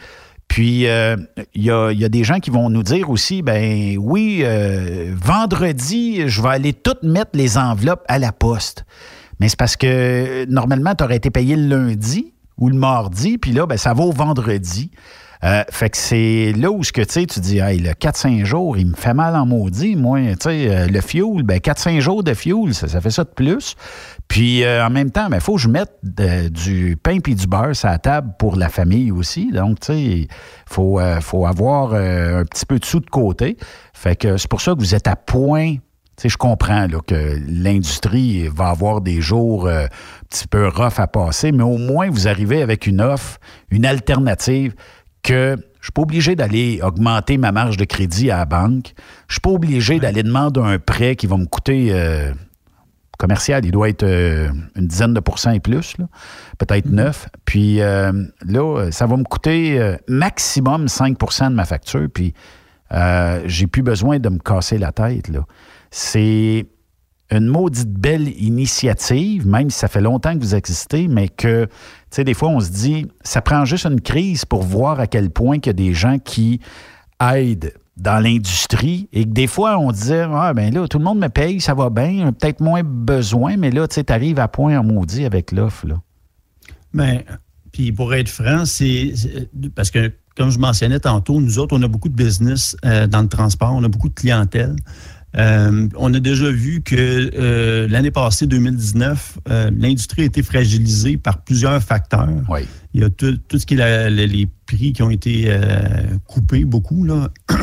Puis, 0.48 0.82
il 0.82 0.88
euh, 0.88 1.16
y, 1.54 1.70
a, 1.70 2.08
des 2.08 2.24
gens 2.24 2.38
qui 2.38 2.50
vont 2.50 2.70
nous 2.70 2.82
dire 2.82 3.10
aussi, 3.10 3.42
ben 3.42 3.96
oui, 3.98 4.40
euh, 4.42 5.12
vendredi, 5.14 6.28
je 6.28 6.40
vais 6.40 6.48
aller 6.48 6.72
toutes 6.72 7.02
mettre 7.02 7.32
les 7.34 7.58
enveloppes 7.58 8.04
à 8.08 8.18
la 8.18 8.32
poste. 8.32 8.84
Mais 9.40 9.48
c'est 9.48 9.58
parce 9.58 9.76
que 9.76 10.46
normalement, 10.46 10.94
tu 10.94 11.04
aurais 11.04 11.16
été 11.16 11.30
payé 11.30 11.56
le 11.56 11.68
lundi 11.68 12.32
ou 12.58 12.68
le 12.68 12.76
mardi, 12.76 13.38
puis 13.38 13.52
là, 13.52 13.66
ben, 13.66 13.76
ça 13.76 13.94
va 13.94 14.04
au 14.04 14.12
vendredi. 14.12 14.90
Euh, 15.44 15.62
fait 15.70 15.90
que 15.90 15.98
c'est 15.98 16.54
là 16.56 16.70
où 16.70 16.82
ce 16.82 16.92
que 16.92 17.02
tu 17.02 17.40
dis, 17.40 17.58
hey, 17.58 17.78
le 17.78 17.90
4-5 17.90 18.44
jours, 18.44 18.78
il 18.78 18.86
me 18.86 18.94
fait 18.94 19.12
mal 19.12 19.36
en 19.36 19.44
maudit. 19.44 19.94
Moi, 19.94 20.20
tu 20.30 20.36
sais, 20.40 20.88
le 20.88 21.00
fuel, 21.02 21.42
ben 21.42 21.58
4-5 21.58 22.00
jours 22.00 22.24
de 22.24 22.32
fuel, 22.32 22.74
ça, 22.74 23.00
fait 23.00 23.10
ça 23.10 23.24
de 23.24 23.28
plus. 23.28 23.76
Puis 24.28 24.64
euh, 24.64 24.84
en 24.84 24.90
même 24.90 25.10
temps, 25.10 25.26
il 25.26 25.30
ben, 25.30 25.40
faut 25.40 25.54
que 25.54 25.60
je 25.60 25.68
mette 25.68 25.98
du 26.02 26.96
pain 27.02 27.18
et 27.24 27.34
du 27.34 27.46
beurre 27.46 27.76
sur 27.76 27.88
la 27.88 27.98
table 27.98 28.32
pour 28.38 28.56
la 28.56 28.68
famille 28.68 29.12
aussi. 29.12 29.52
Donc, 29.52 29.80
tu 29.80 29.86
sais, 29.86 30.28
faut, 30.68 30.98
euh, 30.98 31.20
faut 31.20 31.46
avoir 31.46 31.92
euh, 31.92 32.40
un 32.40 32.44
petit 32.44 32.66
peu 32.66 32.78
de 32.78 32.84
sous 32.84 33.00
de 33.00 33.10
côté. 33.10 33.56
Fait 33.92 34.16
que 34.16 34.36
c'est 34.36 34.48
pour 34.48 34.60
ça 34.60 34.74
que 34.74 34.80
vous 34.80 34.94
êtes 34.94 35.06
à 35.06 35.16
point. 35.16 35.76
Je 36.22 36.36
comprends 36.36 36.86
là, 36.86 36.98
que 37.06 37.38
l'industrie 37.46 38.48
va 38.48 38.68
avoir 38.68 39.00
des 39.00 39.20
jours 39.20 39.68
un 39.68 39.88
petit 40.28 40.46
peu 40.48 40.68
rough 40.68 40.98
à 40.98 41.06
passer, 41.06 41.52
mais 41.52 41.62
au 41.62 41.78
moins 41.78 42.10
vous 42.10 42.26
arrivez 42.26 42.62
avec 42.62 42.86
une 42.86 43.00
offre, 43.00 43.38
une 43.70 43.86
alternative 43.86 44.74
que 45.22 45.56
je 45.86 45.86
suis 45.86 45.92
pas 45.92 46.02
obligé 46.02 46.34
d'aller 46.34 46.80
augmenter 46.82 47.38
ma 47.38 47.52
marge 47.52 47.76
de 47.76 47.84
crédit 47.84 48.30
à 48.32 48.38
la 48.38 48.44
banque. 48.44 48.92
Je 49.28 49.34
suis 49.34 49.40
pas 49.40 49.50
obligé 49.50 50.00
d'aller 50.00 50.24
demander 50.24 50.60
un 50.60 50.80
prêt 50.80 51.14
qui 51.14 51.28
va 51.28 51.36
me 51.36 51.46
coûter 51.46 51.90
euh, 51.92 52.32
commercial. 53.18 53.64
Il 53.64 53.70
doit 53.70 53.88
être 53.88 54.02
euh, 54.02 54.48
une 54.74 54.88
dizaine 54.88 55.14
de 55.14 55.20
pourcents 55.20 55.52
et 55.52 55.60
plus, 55.60 55.94
peut-être 56.58 56.86
mhm. 56.86 56.94
neuf. 56.94 57.28
Puis 57.44 57.80
euh, 57.80 58.10
là, 58.44 58.90
ça 58.90 59.06
va 59.06 59.16
me 59.16 59.22
coûter 59.22 59.96
maximum 60.08 60.86
5% 60.86 61.50
de 61.50 61.54
ma 61.54 61.64
facture. 61.64 62.08
Puis 62.12 62.34
j'ai 63.44 63.68
plus 63.68 63.82
besoin 63.82 64.18
de 64.18 64.28
me 64.28 64.38
casser 64.38 64.78
la 64.78 64.90
tête. 64.90 65.30
C'est 65.90 66.66
une 67.30 67.46
maudite 67.46 67.90
belle 67.90 68.28
initiative, 68.40 69.46
même 69.46 69.70
si 69.70 69.78
ça 69.78 69.88
fait 69.88 70.00
longtemps 70.00 70.34
que 70.34 70.40
vous 70.40 70.54
existez, 70.54 71.08
mais 71.08 71.28
que, 71.28 71.64
tu 71.64 71.70
sais, 72.10 72.24
des 72.24 72.34
fois, 72.34 72.50
on 72.50 72.60
se 72.60 72.70
dit, 72.70 73.06
ça 73.22 73.42
prend 73.42 73.64
juste 73.64 73.86
une 73.86 74.00
crise 74.00 74.44
pour 74.44 74.62
voir 74.62 75.00
à 75.00 75.06
quel 75.06 75.30
point 75.30 75.56
il 75.56 75.66
y 75.66 75.70
a 75.70 75.72
des 75.72 75.92
gens 75.92 76.18
qui 76.18 76.60
aident 77.20 77.72
dans 77.96 78.22
l'industrie 78.22 79.08
et 79.12 79.24
que 79.24 79.30
des 79.30 79.46
fois, 79.46 79.78
on 79.78 79.90
disait, 79.90 80.26
ah, 80.30 80.52
ben 80.54 80.72
là, 80.72 80.86
tout 80.86 80.98
le 80.98 81.04
monde 81.04 81.18
me 81.18 81.28
paye, 81.28 81.60
ça 81.60 81.74
va 81.74 81.90
bien, 81.90 82.32
peut-être 82.32 82.60
moins 82.60 82.82
besoin, 82.84 83.56
mais 83.56 83.70
là, 83.70 83.88
tu 83.88 83.94
sais, 83.94 84.04
tu 84.04 84.12
arrives 84.12 84.38
à 84.38 84.48
point 84.48 84.78
en 84.78 84.84
maudit 84.84 85.24
avec 85.24 85.50
l'offre, 85.50 85.86
là. 85.86 86.00
Bien, 86.94 87.22
puis 87.72 87.92
pour 87.92 88.14
être 88.14 88.28
franc, 88.28 88.64
c'est 88.64 89.12
parce 89.74 89.90
que, 89.90 90.12
comme 90.36 90.50
je 90.50 90.58
mentionnais 90.58 91.00
tantôt, 91.00 91.40
nous 91.40 91.58
autres, 91.58 91.76
on 91.76 91.82
a 91.82 91.88
beaucoup 91.88 92.08
de 92.08 92.14
business 92.14 92.76
euh, 92.84 93.06
dans 93.06 93.22
le 93.22 93.28
transport, 93.28 93.72
on 93.74 93.84
a 93.84 93.88
beaucoup 93.88 94.08
de 94.08 94.14
clientèle. 94.14 94.76
Euh, 95.36 95.88
on 95.96 96.14
a 96.14 96.20
déjà 96.20 96.50
vu 96.50 96.82
que 96.82 96.94
euh, 96.96 97.86
l'année 97.88 98.10
passée, 98.10 98.46
2019, 98.46 99.38
euh, 99.48 99.70
l'industrie 99.76 100.22
a 100.22 100.24
été 100.24 100.42
fragilisée 100.42 101.16
par 101.16 101.38
plusieurs 101.38 101.82
facteurs. 101.82 102.28
Il 102.94 103.02
y 103.02 103.04
a 103.04 103.10
tout, 103.10 103.38
ce 103.52 103.66
qui 103.66 103.74
est 103.74 104.10
les 104.10 104.48
prix 104.66 104.92
qui 104.92 105.02
ont 105.02 105.10
été 105.10 105.54
coupés 106.26 106.64
beaucoup. 106.64 107.04
Là. 107.04 107.28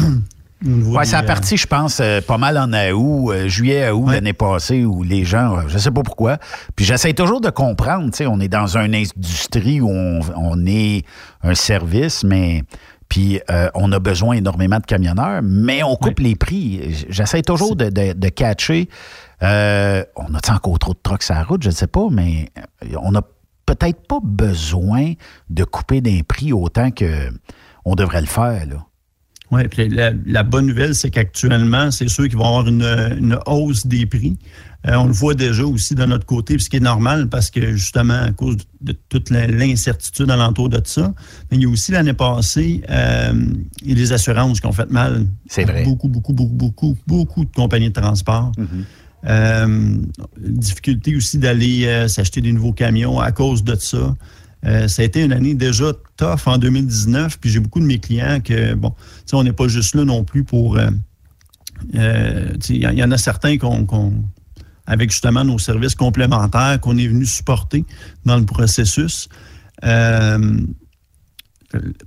Oui, 0.65 1.05
ça 1.05 1.17
a 1.17 1.23
parti, 1.23 1.57
je 1.57 1.67
pense, 1.67 2.01
pas 2.25 2.37
mal 2.37 2.57
en 2.57 2.71
août, 2.93 3.33
juillet, 3.47 3.91
août 3.91 4.07
l'année 4.09 4.31
passée, 4.31 4.85
où 4.85 5.03
les 5.03 5.25
gens, 5.25 5.67
je 5.67 5.77
sais 5.77 5.91
pas 5.91 6.03
pourquoi. 6.03 6.37
Puis 6.77 6.85
j'essaie 6.85 7.11
toujours 7.11 7.41
de 7.41 7.49
comprendre, 7.49 8.09
tu 8.11 8.19
sais, 8.19 8.27
on 8.27 8.39
est 8.39 8.47
dans 8.47 8.77
une 8.77 8.95
industrie 8.95 9.81
où 9.81 9.89
on, 9.89 10.21
on 10.37 10.65
est 10.65 11.03
un 11.41 11.53
service, 11.53 12.23
mais 12.23 12.63
puis 13.13 13.39
euh, 13.51 13.69
on 13.75 13.91
a 13.91 13.99
besoin 13.99 14.37
énormément 14.37 14.79
de 14.79 14.87
camionneurs, 14.87 15.41
mais 15.43 15.83
on 15.83 15.95
coupe 15.95 16.17
les 16.17 16.35
prix. 16.35 17.05
J'essaie 17.09 17.43
toujours 17.43 17.75
de, 17.75 17.91
de, 17.91 18.29
catcher. 18.29 18.89
Euh, 19.43 20.03
on 20.15 20.33
a 20.33 20.51
encore 20.51 20.79
trop 20.79 20.93
de 20.95 20.99
trucks 21.03 21.21
sur 21.21 21.35
la 21.35 21.43
route, 21.43 21.61
je 21.61 21.69
ne 21.69 21.75
sais 21.75 21.85
pas, 21.85 22.07
mais 22.09 22.49
euh, 22.57 22.95
on 23.03 23.11
n'a 23.11 23.21
peut-être 23.67 24.07
pas 24.07 24.17
besoin 24.23 25.13
de 25.51 25.63
couper 25.63 26.01
des 26.01 26.23
prix 26.23 26.53
autant 26.53 26.89
qu'on 26.89 27.93
devrait 27.93 28.21
le 28.21 28.25
faire. 28.25 28.65
Là. 28.65 28.83
Oui, 29.51 29.67
puis 29.67 29.89
la, 29.89 30.41
bonne 30.41 30.65
nouvelle, 30.65 30.95
c'est 30.95 31.11
qu'actuellement, 31.11 31.91
c'est 31.91 32.09
sûr 32.09 32.23
qu'ils 32.23 32.37
vont 32.37 32.47
avoir 32.47 32.67
une, 32.67 33.37
hausse 33.45 33.85
des 33.85 34.07
prix. 34.07 34.39
Euh, 34.87 34.95
on 34.95 35.05
le 35.05 35.13
voit 35.13 35.33
déjà 35.33 35.63
aussi 35.63 35.95
de 35.95 36.03
notre 36.03 36.25
côté, 36.25 36.59
ce 36.59 36.69
qui 36.69 36.77
est 36.77 36.81
normal 36.81 37.29
parce 37.29 37.49
que 37.49 37.71
justement, 37.73 38.21
à 38.21 38.31
cause 38.31 38.57
de 38.81 38.93
toute 39.09 39.29
l'incertitude 39.29 40.29
alentour 40.29 40.69
de 40.69 40.81
ça, 40.83 41.13
mais 41.49 41.57
il 41.57 41.63
y 41.63 41.65
a 41.65 41.69
aussi 41.69 41.93
l'année 41.93 42.13
passée, 42.13 42.83
euh, 42.89 43.45
y 43.85 43.93
a 43.93 43.95
les 43.95 44.11
assurances 44.11 44.59
qui 44.59 44.67
ont 44.67 44.73
fait 44.73 44.89
mal. 44.91 45.25
C'est 45.47 45.63
vrai. 45.63 45.83
Beaucoup, 45.83 46.09
beaucoup, 46.09 46.33
beaucoup, 46.33 46.53
beaucoup, 46.53 46.97
beaucoup 47.07 47.45
de 47.45 47.51
compagnies 47.51 47.89
de 47.89 48.01
transport. 48.01 48.51
Mm-hmm. 48.57 48.65
Euh, 49.25 49.95
difficulté 50.37 51.15
aussi 51.15 51.37
d'aller 51.37 52.09
s'acheter 52.09 52.41
des 52.41 52.51
nouveaux 52.51 52.73
camions 52.73 53.21
à 53.21 53.31
cause 53.31 53.63
de 53.63 53.75
ça. 53.75 54.15
ça 54.63 55.01
a 55.01 55.05
été 55.05 55.23
une 55.23 55.31
année 55.31 55.55
déjà 55.55 55.93
tough 56.17 56.45
en 56.45 56.57
2019, 56.57 57.39
puis 57.39 57.49
j'ai 57.49 57.61
beaucoup 57.61 57.79
de 57.79 57.85
mes 57.85 57.99
clients 57.99 58.41
que, 58.41 58.73
bon, 58.73 58.93
on 59.31 59.43
n'est 59.45 59.53
pas 59.53 59.69
juste 59.69 59.95
là 59.95 60.03
non 60.03 60.25
plus 60.25 60.43
pour... 60.43 60.77
Il 61.93 62.51
y, 62.69 63.03
en 63.03 63.11
a 63.11 63.17
certains 63.17 63.57
qu'on 63.57 63.85
avec 64.85 65.11
justement 65.11 65.43
nos 65.43 65.59
services 65.59 65.95
complémentaires 65.95 66.79
qu'on 66.81 66.97
est 66.97 67.07
venu 67.07 67.25
supporter 67.25 67.85
dans 68.25 68.37
le 68.37 68.45
processus. 68.45 69.29
Euh, 69.83 70.57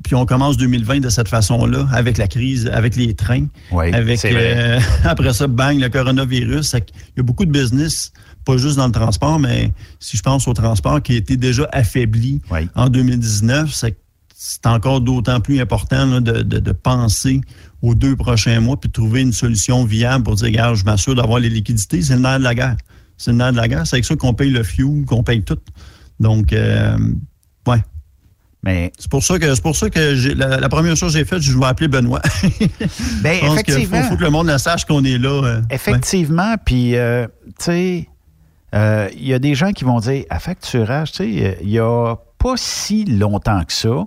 puis 0.04 0.14
on 0.14 0.26
commence 0.26 0.56
2020 0.56 1.00
de 1.00 1.08
cette 1.08 1.28
façon-là, 1.28 1.88
avec 1.92 2.18
la 2.18 2.28
crise, 2.28 2.70
avec 2.72 2.94
les 2.96 3.14
trains. 3.14 3.46
Oui, 3.72 3.92
avec 3.92 4.24
euh, 4.24 4.78
après 5.04 5.32
ça, 5.32 5.46
bang, 5.48 5.80
le 5.80 5.88
coronavirus. 5.88 6.74
Il 6.74 7.16
y 7.16 7.20
a 7.20 7.22
beaucoup 7.22 7.44
de 7.44 7.50
business, 7.50 8.12
pas 8.44 8.56
juste 8.56 8.76
dans 8.76 8.86
le 8.86 8.92
transport, 8.92 9.38
mais 9.40 9.72
si 9.98 10.16
je 10.16 10.22
pense 10.22 10.46
au 10.46 10.52
transport 10.52 11.02
qui 11.02 11.14
a 11.14 11.16
été 11.16 11.36
déjà 11.36 11.68
affaibli 11.72 12.40
en 12.74 12.88
2019, 12.88 13.72
c'est 13.72 13.96
c'est 14.38 14.66
encore 14.66 15.00
d'autant 15.00 15.40
plus 15.40 15.60
important 15.60 16.20
de, 16.20 16.72
penser 16.72 17.40
aux 17.80 17.94
deux 17.94 18.16
prochains 18.16 18.60
mois 18.60 18.78
puis 18.78 18.88
de 18.88 18.92
trouver 18.92 19.22
une 19.22 19.32
solution 19.32 19.86
viable 19.86 20.24
pour 20.24 20.34
dire, 20.34 20.48
regarde, 20.48 20.76
je 20.76 20.84
m'assure 20.84 21.14
d'avoir 21.14 21.38
les 21.38 21.48
liquidités. 21.48 22.02
C'est 22.02 22.16
le 22.16 22.20
nerf 22.20 22.38
de 22.38 22.44
la 22.44 22.54
guerre. 22.54 22.76
C'est 23.16 23.30
le 23.30 23.38
nerf 23.38 23.52
de 23.52 23.56
la 23.56 23.66
guerre. 23.66 23.86
C'est 23.86 23.96
avec 23.96 24.04
ça 24.04 24.14
qu'on 24.14 24.34
paye 24.34 24.50
le 24.50 24.62
fuel, 24.62 25.06
qu'on 25.06 25.22
paye 25.22 25.42
tout. 25.42 25.58
Donc, 26.20 26.52
euh, 26.52 26.98
ouais. 27.66 27.78
Mais 28.62 28.92
c'est 28.98 29.10
pour 29.10 29.24
ça 29.24 29.38
que 29.38 29.54
c'est 29.54 29.62
pour 29.62 29.74
ça 29.74 29.88
que 29.88 30.34
la, 30.34 30.68
première 30.68 30.96
chose 30.96 31.14
que 31.14 31.18
j'ai 31.18 31.24
faite, 31.24 31.40
je 31.40 31.58
vais 31.58 31.64
appeler 31.64 31.88
Benoît. 31.88 32.20
ben, 33.22 33.38
effectivement. 33.42 34.02
Faut, 34.02 34.16
que 34.16 34.22
le 34.22 34.30
monde 34.30 34.54
sache 34.58 34.84
qu'on 34.84 35.04
est 35.04 35.16
là. 35.16 35.44
Euh, 35.44 35.62
effectivement. 35.70 36.56
Puis, 36.62 36.94
euh, 36.96 37.26
tu 37.58 37.64
sais, 37.64 38.08
il 38.74 39.26
y 39.26 39.32
a 39.32 39.38
des 39.38 39.54
gens 39.54 39.72
qui 39.72 39.84
vont 39.84 39.98
dire 40.00 40.24
à 40.28 40.40
facturage, 40.40 41.12
tu 41.12 41.16
sais, 41.16 41.58
il 41.62 41.70
y 41.70 41.78
a 41.78 42.16
pas 42.38 42.54
si 42.56 43.04
longtemps 43.04 43.64
que 43.64 43.72
ça, 43.72 44.06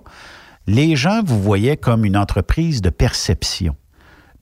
les 0.66 0.96
gens 0.96 1.22
vous 1.22 1.40
voyaient 1.40 1.76
comme 1.76 2.04
une 2.04 2.16
entreprise 2.16 2.82
de 2.82 2.90
perception. 2.90 3.74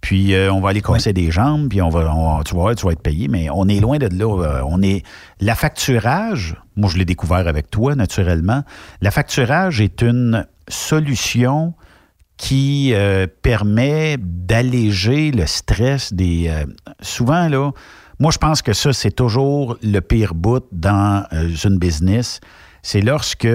Puis 0.01 0.35
euh, 0.35 0.53
on 0.53 0.61
va 0.61 0.71
aller 0.71 0.81
casser 0.81 1.13
des 1.13 1.31
jambes, 1.31 1.69
puis 1.69 1.83
on 1.83 1.89
va, 1.89 2.43
tu 2.45 2.55
vois, 2.55 2.75
tu 2.75 2.87
vas 2.87 2.93
être 2.93 3.03
payé, 3.03 3.29
mais 3.29 3.49
on 3.51 3.67
est 3.67 3.81
loin 3.81 3.99
de 3.99 4.07
là. 4.07 4.43
Euh, 4.45 4.63
on 4.67 4.81
est 4.83 5.05
la 5.41 5.55
facturage. 5.55 6.57
Moi, 6.77 6.89
je 6.91 6.99
l'ai 6.99 7.05
découvert 7.05 7.49
avec 7.49 7.71
toi, 7.71 7.95
naturellement. 7.95 8.63
La 9.01 9.11
facturage 9.11 9.81
est 9.81 10.03
une 10.03 10.47
solution 10.69 11.75
qui 12.37 12.93
euh, 12.95 13.27
permet 13.43 14.17
d'alléger 14.19 15.33
le 15.33 15.47
stress 15.47 16.13
des. 16.13 16.53
souvent 17.01 17.49
là, 17.49 17.73
moi, 18.21 18.31
je 18.31 18.39
pense 18.39 18.63
que 18.63 18.73
ça, 18.73 18.93
c'est 18.93 19.11
toujours 19.11 19.77
le 19.83 20.01
pire 20.01 20.35
bout 20.35 20.65
dans 20.71 21.25
une 21.65 21.79
business 21.79 22.41
c'est 22.83 23.01
lorsque 23.01 23.49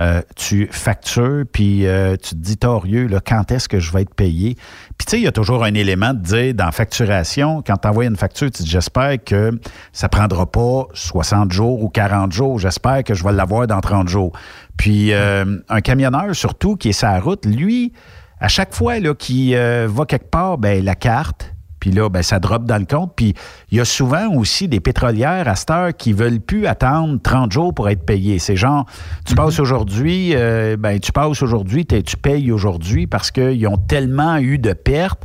euh, 0.00 0.22
tu 0.34 0.66
factures, 0.70 1.44
puis 1.52 1.86
euh, 1.86 2.16
tu 2.16 2.30
te 2.30 2.36
dis, 2.36 2.56
torieux, 2.56 3.06
quand 3.26 3.52
est-ce 3.52 3.68
que 3.68 3.80
je 3.80 3.92
vais 3.92 4.02
être 4.02 4.14
payé? 4.14 4.54
Puis 4.96 5.04
tu 5.06 5.10
sais, 5.10 5.18
il 5.18 5.24
y 5.24 5.26
a 5.26 5.32
toujours 5.32 5.62
un 5.62 5.74
élément 5.74 6.14
de 6.14 6.20
dire, 6.20 6.54
dans 6.54 6.70
facturation, 6.72 7.62
quand 7.66 7.76
tu 7.76 7.86
envoies 7.86 8.06
une 8.06 8.16
facture, 8.16 8.50
tu 8.50 8.62
dis, 8.62 8.70
j'espère 8.70 9.22
que 9.22 9.60
ça 9.92 10.08
prendra 10.08 10.50
pas 10.50 10.86
60 10.94 11.52
jours 11.52 11.82
ou 11.82 11.90
40 11.90 12.32
jours, 12.32 12.58
j'espère 12.58 13.04
que 13.04 13.12
je 13.12 13.22
vais 13.22 13.32
l'avoir 13.32 13.66
dans 13.66 13.80
30 13.80 14.08
jours. 14.08 14.32
Puis 14.78 15.12
euh, 15.12 15.58
un 15.68 15.80
camionneur, 15.82 16.34
surtout, 16.34 16.76
qui 16.76 16.88
est 16.90 16.92
sa 16.92 17.20
route, 17.20 17.44
lui, 17.44 17.92
à 18.40 18.48
chaque 18.48 18.74
fois 18.74 18.94
qu'il 19.14 19.54
va 19.54 20.06
quelque 20.06 20.30
part, 20.30 20.56
ben 20.56 20.82
la 20.82 20.94
carte, 20.94 21.49
puis 21.80 21.90
là, 21.90 22.08
ben, 22.08 22.22
ça 22.22 22.38
drop 22.38 22.64
dans 22.64 22.78
le 22.78 22.84
compte. 22.84 23.12
Puis 23.16 23.34
il 23.70 23.78
y 23.78 23.80
a 23.80 23.84
souvent 23.84 24.28
aussi 24.34 24.68
des 24.68 24.80
pétrolières 24.80 25.48
à 25.48 25.56
cette 25.56 25.70
heure 25.70 25.96
qui 25.96 26.12
veulent 26.12 26.40
plus 26.40 26.66
attendre 26.66 27.18
30 27.20 27.50
jours 27.50 27.74
pour 27.74 27.88
être 27.88 28.04
payés. 28.04 28.38
C'est 28.38 28.56
genre, 28.56 28.86
tu 29.24 29.34
passes 29.34 29.58
mhm. 29.58 29.62
aujourd'hui, 29.62 30.32
euh, 30.34 30.76
ben, 30.78 31.00
tu 31.00 31.10
passes 31.10 31.42
aujourd'hui, 31.42 31.86
tu 31.86 32.16
payes 32.16 32.52
aujourd'hui 32.52 33.06
parce 33.06 33.30
qu'ils 33.30 33.66
ont 33.66 33.78
tellement 33.78 34.36
eu 34.36 34.58
de 34.58 34.74
pertes 34.74 35.24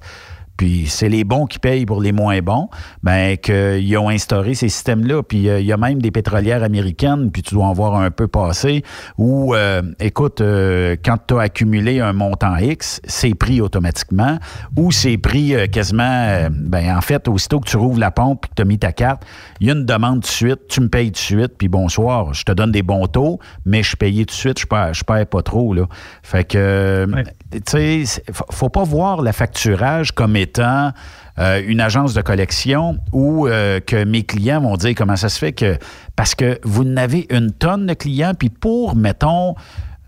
puis 0.57 0.85
c'est 0.87 1.09
les 1.09 1.23
bons 1.23 1.45
qui 1.45 1.59
payent 1.59 1.85
pour 1.85 2.01
les 2.01 2.11
moins 2.11 2.39
bons, 2.41 2.69
ben 3.03 3.37
qu'ils 3.37 3.97
ont 3.97 4.09
instauré 4.09 4.55
ces 4.55 4.69
systèmes-là. 4.69 5.23
Puis 5.23 5.49
euh, 5.49 5.59
il 5.59 5.65
y 5.65 5.73
a 5.73 5.77
même 5.77 6.01
des 6.01 6.11
pétrolières 6.11 6.63
américaines, 6.63 7.31
puis 7.31 7.41
tu 7.41 7.55
dois 7.55 7.65
en 7.65 7.73
voir 7.73 7.95
un 7.95 8.11
peu 8.11 8.27
passer, 8.27 8.83
où, 9.17 9.53
euh, 9.53 9.81
écoute, 9.99 10.41
euh, 10.41 10.95
quand 11.03 11.17
tu 11.27 11.35
as 11.35 11.41
accumulé 11.41 11.99
un 11.99 12.13
montant 12.13 12.55
X, 12.57 13.01
c'est 13.05 13.35
pris 13.35 13.61
automatiquement, 13.61 14.37
ou 14.77 14.91
c'est 14.91 15.17
pris 15.17 15.53
quasiment, 15.71 16.47
ben 16.51 16.95
en 16.95 17.01
fait, 17.01 17.27
aussitôt 17.27 17.59
que 17.59 17.69
tu 17.69 17.77
rouvres 17.77 17.99
la 17.99 18.11
pompe 18.11 18.45
et 18.45 18.49
que 18.49 18.53
tu 18.55 18.61
as 18.61 18.65
mis 18.65 18.79
ta 18.79 18.91
carte, 18.91 19.23
il 19.59 19.67
y 19.67 19.69
a 19.69 19.73
une 19.73 19.85
demande 19.85 20.21
tout 20.21 20.27
de 20.27 20.27
suite, 20.27 20.67
tu 20.69 20.81
me 20.81 20.89
payes 20.89 21.07
tout 21.07 21.13
de 21.13 21.17
suite, 21.17 21.53
puis 21.57 21.67
bonsoir, 21.67 22.33
je 22.33 22.43
te 22.43 22.51
donne 22.51 22.71
des 22.71 22.83
bons 22.83 23.07
taux, 23.07 23.39
mais 23.65 23.83
je 23.83 23.89
suis 23.89 23.97
payé 23.97 24.25
tout 24.25 24.33
de 24.33 24.39
suite, 24.39 24.59
je 24.59 24.65
perds, 24.65 24.93
je 24.93 25.03
perds 25.03 25.27
pas 25.27 25.41
trop, 25.41 25.73
là. 25.73 25.87
Fait 26.23 26.43
que, 26.43 27.07
tu 27.51 27.61
sais, 28.05 28.23
faut 28.51 28.69
pas 28.69 28.83
voir 28.83 29.21
la 29.21 29.33
facturage 29.33 30.11
comme 30.11 30.35
étant 30.45 30.91
euh, 31.37 31.61
une 31.67 31.81
agence 31.81 32.13
de 32.13 32.21
collection 32.21 32.97
ou 33.11 33.47
euh, 33.47 33.81
que 33.81 34.05
mes 34.05 34.23
clients 34.23 34.61
vont 34.61 34.77
dire 34.77 34.93
comment 34.95 35.17
ça 35.17 35.27
se 35.27 35.37
fait 35.37 35.51
que 35.51 35.77
parce 36.15 36.33
que 36.33 36.59
vous 36.63 36.85
n'avez 36.85 37.27
une 37.29 37.51
tonne 37.51 37.87
de 37.87 37.93
clients, 37.93 38.31
puis 38.37 38.49
pour, 38.49 38.95
mettons, 38.95 39.55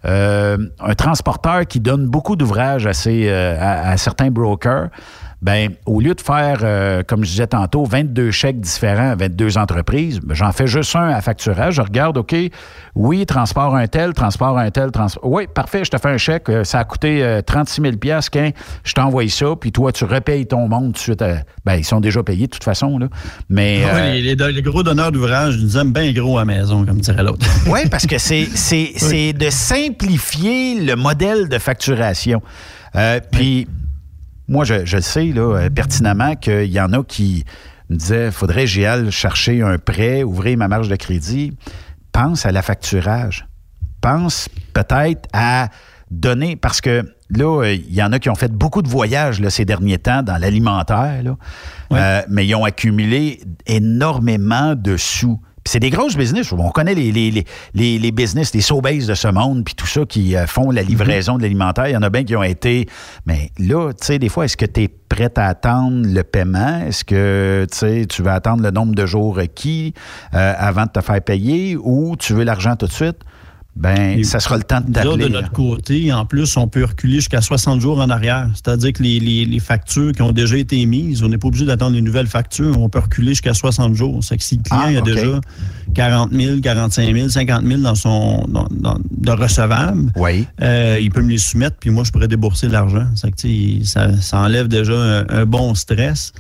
euh, 0.06 0.58
un 0.80 0.94
transporteur 0.94 1.66
qui 1.66 1.82
donne 1.82 2.08
beaucoup 2.08 2.38
d'ouvrages 2.38 2.88
à, 2.88 2.92
à, 2.92 3.98
certains 3.98 4.32
brokers, 4.32 4.88
ben 5.42 5.74
au 5.86 6.00
lieu 6.00 6.16
de 6.16 6.22
faire, 6.22 6.60
euh, 6.64 7.04
comme 7.04 7.24
je 7.24 7.30
disais 7.30 7.48
tantôt, 7.48 7.86
22 7.86 8.32
chèques 8.32 8.60
différents 8.60 9.12
à 9.12 9.16
22 9.16 9.58
entreprises, 9.58 10.20
ben, 10.20 10.34
j'en 10.34 10.52
fais 10.52 10.66
juste 10.66 10.96
un 10.96 11.10
à 11.10 11.22
facturage. 11.22 11.76
Je 11.76 11.82
regarde, 11.82 12.18
OK, 12.18 12.36
oui, 12.96 13.26
transport 13.26 13.76
un 13.76 13.88
tel, 13.88 14.14
transport 14.14 14.58
un 14.58 14.72
tel, 14.72 14.92
transport. 14.92 15.30
Oui, 15.30 15.46
parfait, 15.54 15.86
je 15.86 15.92
te 15.92 15.98
fais 15.98 16.10
un 16.10 16.18
chèque. 16.18 16.50
Euh, 16.50 16.64
ça 16.64 16.80
a 16.80 16.84
coûté 16.86 17.40
36 17.46 17.82
000 17.82 17.96
qu'un, 18.32 18.50
je 18.84 18.94
t'envoie 18.94 19.28
ça, 19.30 19.56
puis 19.60 19.72
toi, 19.72 19.92
tu 19.92 20.06
repayes 20.06 20.48
ton 20.48 20.68
monde 20.68 20.88
tout 20.88 20.92
de 20.94 20.98
suite. 20.98 21.24
ben, 21.66 21.76
ils 21.76 21.86
sont 21.86 22.00
déjà 22.00 22.24
payés 22.24 22.48
de 22.48 22.52
toute 22.52 22.64
façon. 22.64 22.98
Là. 22.98 23.08
Mais, 23.50 23.84
oui, 23.94 24.22
les, 24.36 24.62
gros 24.62 24.82
donneurs 24.82 25.12
d'ouvrage 25.12 25.58
nous 25.60 25.78
aiment 25.78 25.94
bien 25.94 26.12
gros 26.14 26.38
à 26.38 26.42
la 26.42 26.46
maison, 26.46 26.84
comme 26.84 27.00
dirait 27.00 27.24
l'autre. 27.24 27.46
oui, 27.68 27.82
parce 27.92 28.08
que 28.08 28.18
c'est 28.18 29.34
de 29.34 29.50
simplifier 29.52 30.82
le 30.82 30.96
modèle 30.96 31.48
de 31.48 31.60
facturation. 31.60 32.42
puis, 33.32 33.68
moi, 34.48 34.64
je, 34.64 34.86
je 34.86 35.00
sais 35.00 35.26
là, 35.28 35.58
euh, 35.58 35.70
pertinemment 35.70 36.36
qu'il 36.36 36.72
y 36.72 36.80
en 36.80 36.94
a 36.94 37.04
qui 37.04 37.44
me 37.90 37.98
disaient 37.98 38.32
faudrait 38.32 38.62
que 38.62 38.68
j'y 38.68 38.86
aille 38.86 39.12
chercher 39.12 39.62
un 39.62 39.78
prêt, 39.78 40.24
ouvrir 40.24 40.58
ma 40.58 40.68
marge 40.68 40.90
de 40.90 40.96
crédit. 40.96 41.58
Pense 42.12 42.46
à 42.46 42.52
la 42.52 42.62
facturage. 42.62 43.48
Pense 44.02 44.50
peut-être 44.74 45.28
à 45.34 45.70
donner, 46.12 46.56
parce 46.56 46.82
que 46.82 47.04
là, 47.30 47.66
il 47.66 47.94
y 47.94 48.02
en 48.02 48.14
a 48.14 48.20
qui 48.20 48.30
ont 48.30 48.36
fait 48.36 48.52
beaucoup 48.52 48.82
de 48.82 48.88
voyages 48.88 49.42
là, 49.42 49.50
ces 49.50 49.66
derniers 49.66 49.98
temps 49.98 50.24
dans 50.24 50.38
l'alimentaire, 50.38 51.24
euh, 51.92 52.22
mais 52.30 52.48
ils 52.48 52.56
ont 52.56 52.64
accumulé 52.64 53.42
énormément 53.66 54.76
de 54.76 54.96
sous 54.96 55.42
c'est 55.68 55.80
des 55.80 55.90
grosses 55.90 56.16
business. 56.16 56.52
On 56.52 56.70
connaît 56.70 56.96
les, 56.96 57.12
les, 57.12 57.46
les, 57.74 58.00
les 58.00 58.12
business, 58.12 58.54
les 58.54 58.62
de 58.62 59.14
ce 59.14 59.28
monde, 59.28 59.64
puis 59.64 59.76
tout 59.76 59.86
ça 59.86 60.06
qui 60.06 60.36
euh, 60.36 60.48
font 60.48 60.72
la 60.72 60.82
livraison 60.82 61.38
de 61.38 61.44
l'alimentaire. 61.44 61.88
Il 61.88 61.94
y 61.94 61.98
en 61.98 62.02
a 62.02 62.10
bien 62.10 62.24
qui 62.24 62.36
ont 62.36 62.44
été. 62.44 62.88
Mais 63.26 63.52
là, 63.60 63.92
tu 63.94 64.06
sais, 64.06 64.20
des 64.20 64.30
fois, 64.30 64.46
est-ce 64.46 64.58
que 64.58 64.66
tu 64.66 64.84
es 64.84 64.88
prêt 64.88 65.32
à 65.36 65.48
attendre 65.48 66.06
le 66.06 66.24
paiement? 66.24 66.80
Est-ce 66.88 67.04
que 67.04 67.68
tu 68.10 68.24
vas 68.24 68.34
attendre 68.34 68.64
le 68.64 68.72
nombre 68.72 68.96
de 68.96 69.06
jours 69.06 69.36
requis 69.36 69.94
euh, 70.34 70.54
avant 70.58 70.86
de 70.86 70.92
te 70.92 71.02
faire 71.02 71.22
payer? 71.22 71.78
Ou 71.78 72.16
tu 72.18 72.34
veux 72.34 72.44
l'argent 72.44 72.76
tout 72.76 72.88
de 72.88 72.92
suite? 72.92 73.18
Ben 73.78 74.24
ça 74.24 74.40
sera 74.40 74.58
le 74.58 74.64
temps 74.64 74.82
de 74.82 74.92
t'appeler. 74.92 75.26
De 75.26 75.30
notre 75.30 75.52
côté, 75.52 76.12
en 76.12 76.26
plus, 76.26 76.58
on 76.58 76.68
peut 76.68 76.84
reculer 76.84 77.16
jusqu'à 77.16 77.42
60 77.42 77.80
jours 77.80 78.00
en 78.00 78.10
arrière. 78.10 78.50
C'est-à-dire 78.56 78.92
que 78.92 79.04
les, 79.04 79.60
factures 79.60 80.14
qui 80.14 80.22
ont 80.22 80.32
déjà 80.32 80.58
été 80.58 80.80
émises, 80.80 81.22
on 81.24 81.30
n'est 81.30 81.38
pas 81.38 81.48
obligé 81.48 81.66
d'attendre 81.66 81.96
les 81.96 82.02
nouvelles 82.02 82.28
factures. 82.28 82.80
On 82.80 82.90
peut 82.90 83.00
reculer 83.00 83.30
jusqu'à 83.30 83.54
60 83.54 83.94
jours. 83.94 84.24
C'est 84.24 84.38
que 84.38 84.44
si 84.44 84.58
le 84.58 84.64
client 84.64 84.96
ah, 84.96 84.98
a 84.98 85.02
déjà 85.02 85.42
40 85.94 86.34
000, 86.34 86.60
45 86.62 87.14
000, 87.14 87.30
50 87.30 87.66
000 87.66 87.82
dans 87.82 87.96
son 87.96 88.48
de 88.48 89.32
recevables, 89.32 90.12
euh, 90.62 90.98
il 91.00 91.12
peut 91.12 91.22
me 91.22 91.30
les 91.30 91.38
soumettre, 91.38 91.78
puis 91.80 91.92
moi, 91.92 92.04
je 92.04 92.12
pourrais 92.12 92.28
débourser 92.28 92.68
de 92.68 92.74
l'argent. 92.74 93.08
Ça, 93.16 94.22
ça 94.22 94.40
enlève 94.40 94.68
déjà 94.68 95.26
un, 95.30 95.46
bon 95.46 95.76
stress. 95.76 96.34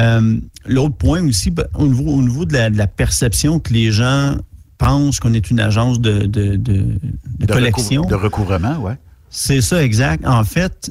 Euh, 0.00 0.38
l'autre 0.66 0.96
point 0.96 1.22
aussi, 1.26 1.50
ben, 1.50 1.66
au 1.74 1.86
niveau, 1.86 2.12
au 2.12 2.22
niveau 2.22 2.46
de 2.46 2.56
la 2.56 2.86
perception 2.86 3.60
que 3.60 3.74
les 3.74 3.92
gens 3.92 4.36
pense 4.82 5.20
qu'on 5.20 5.34
est 5.34 5.50
une 5.50 5.60
agence 5.60 6.00
de, 6.00 6.26
de, 6.26 6.98
collection. 7.46 8.04
de 8.04 8.14
recouvrement, 8.14 8.76
oui. 8.80 8.92
C'est 9.30 9.62
ça, 9.62 9.82
exact. 9.82 10.26
En 10.26 10.44
fait, 10.44 10.90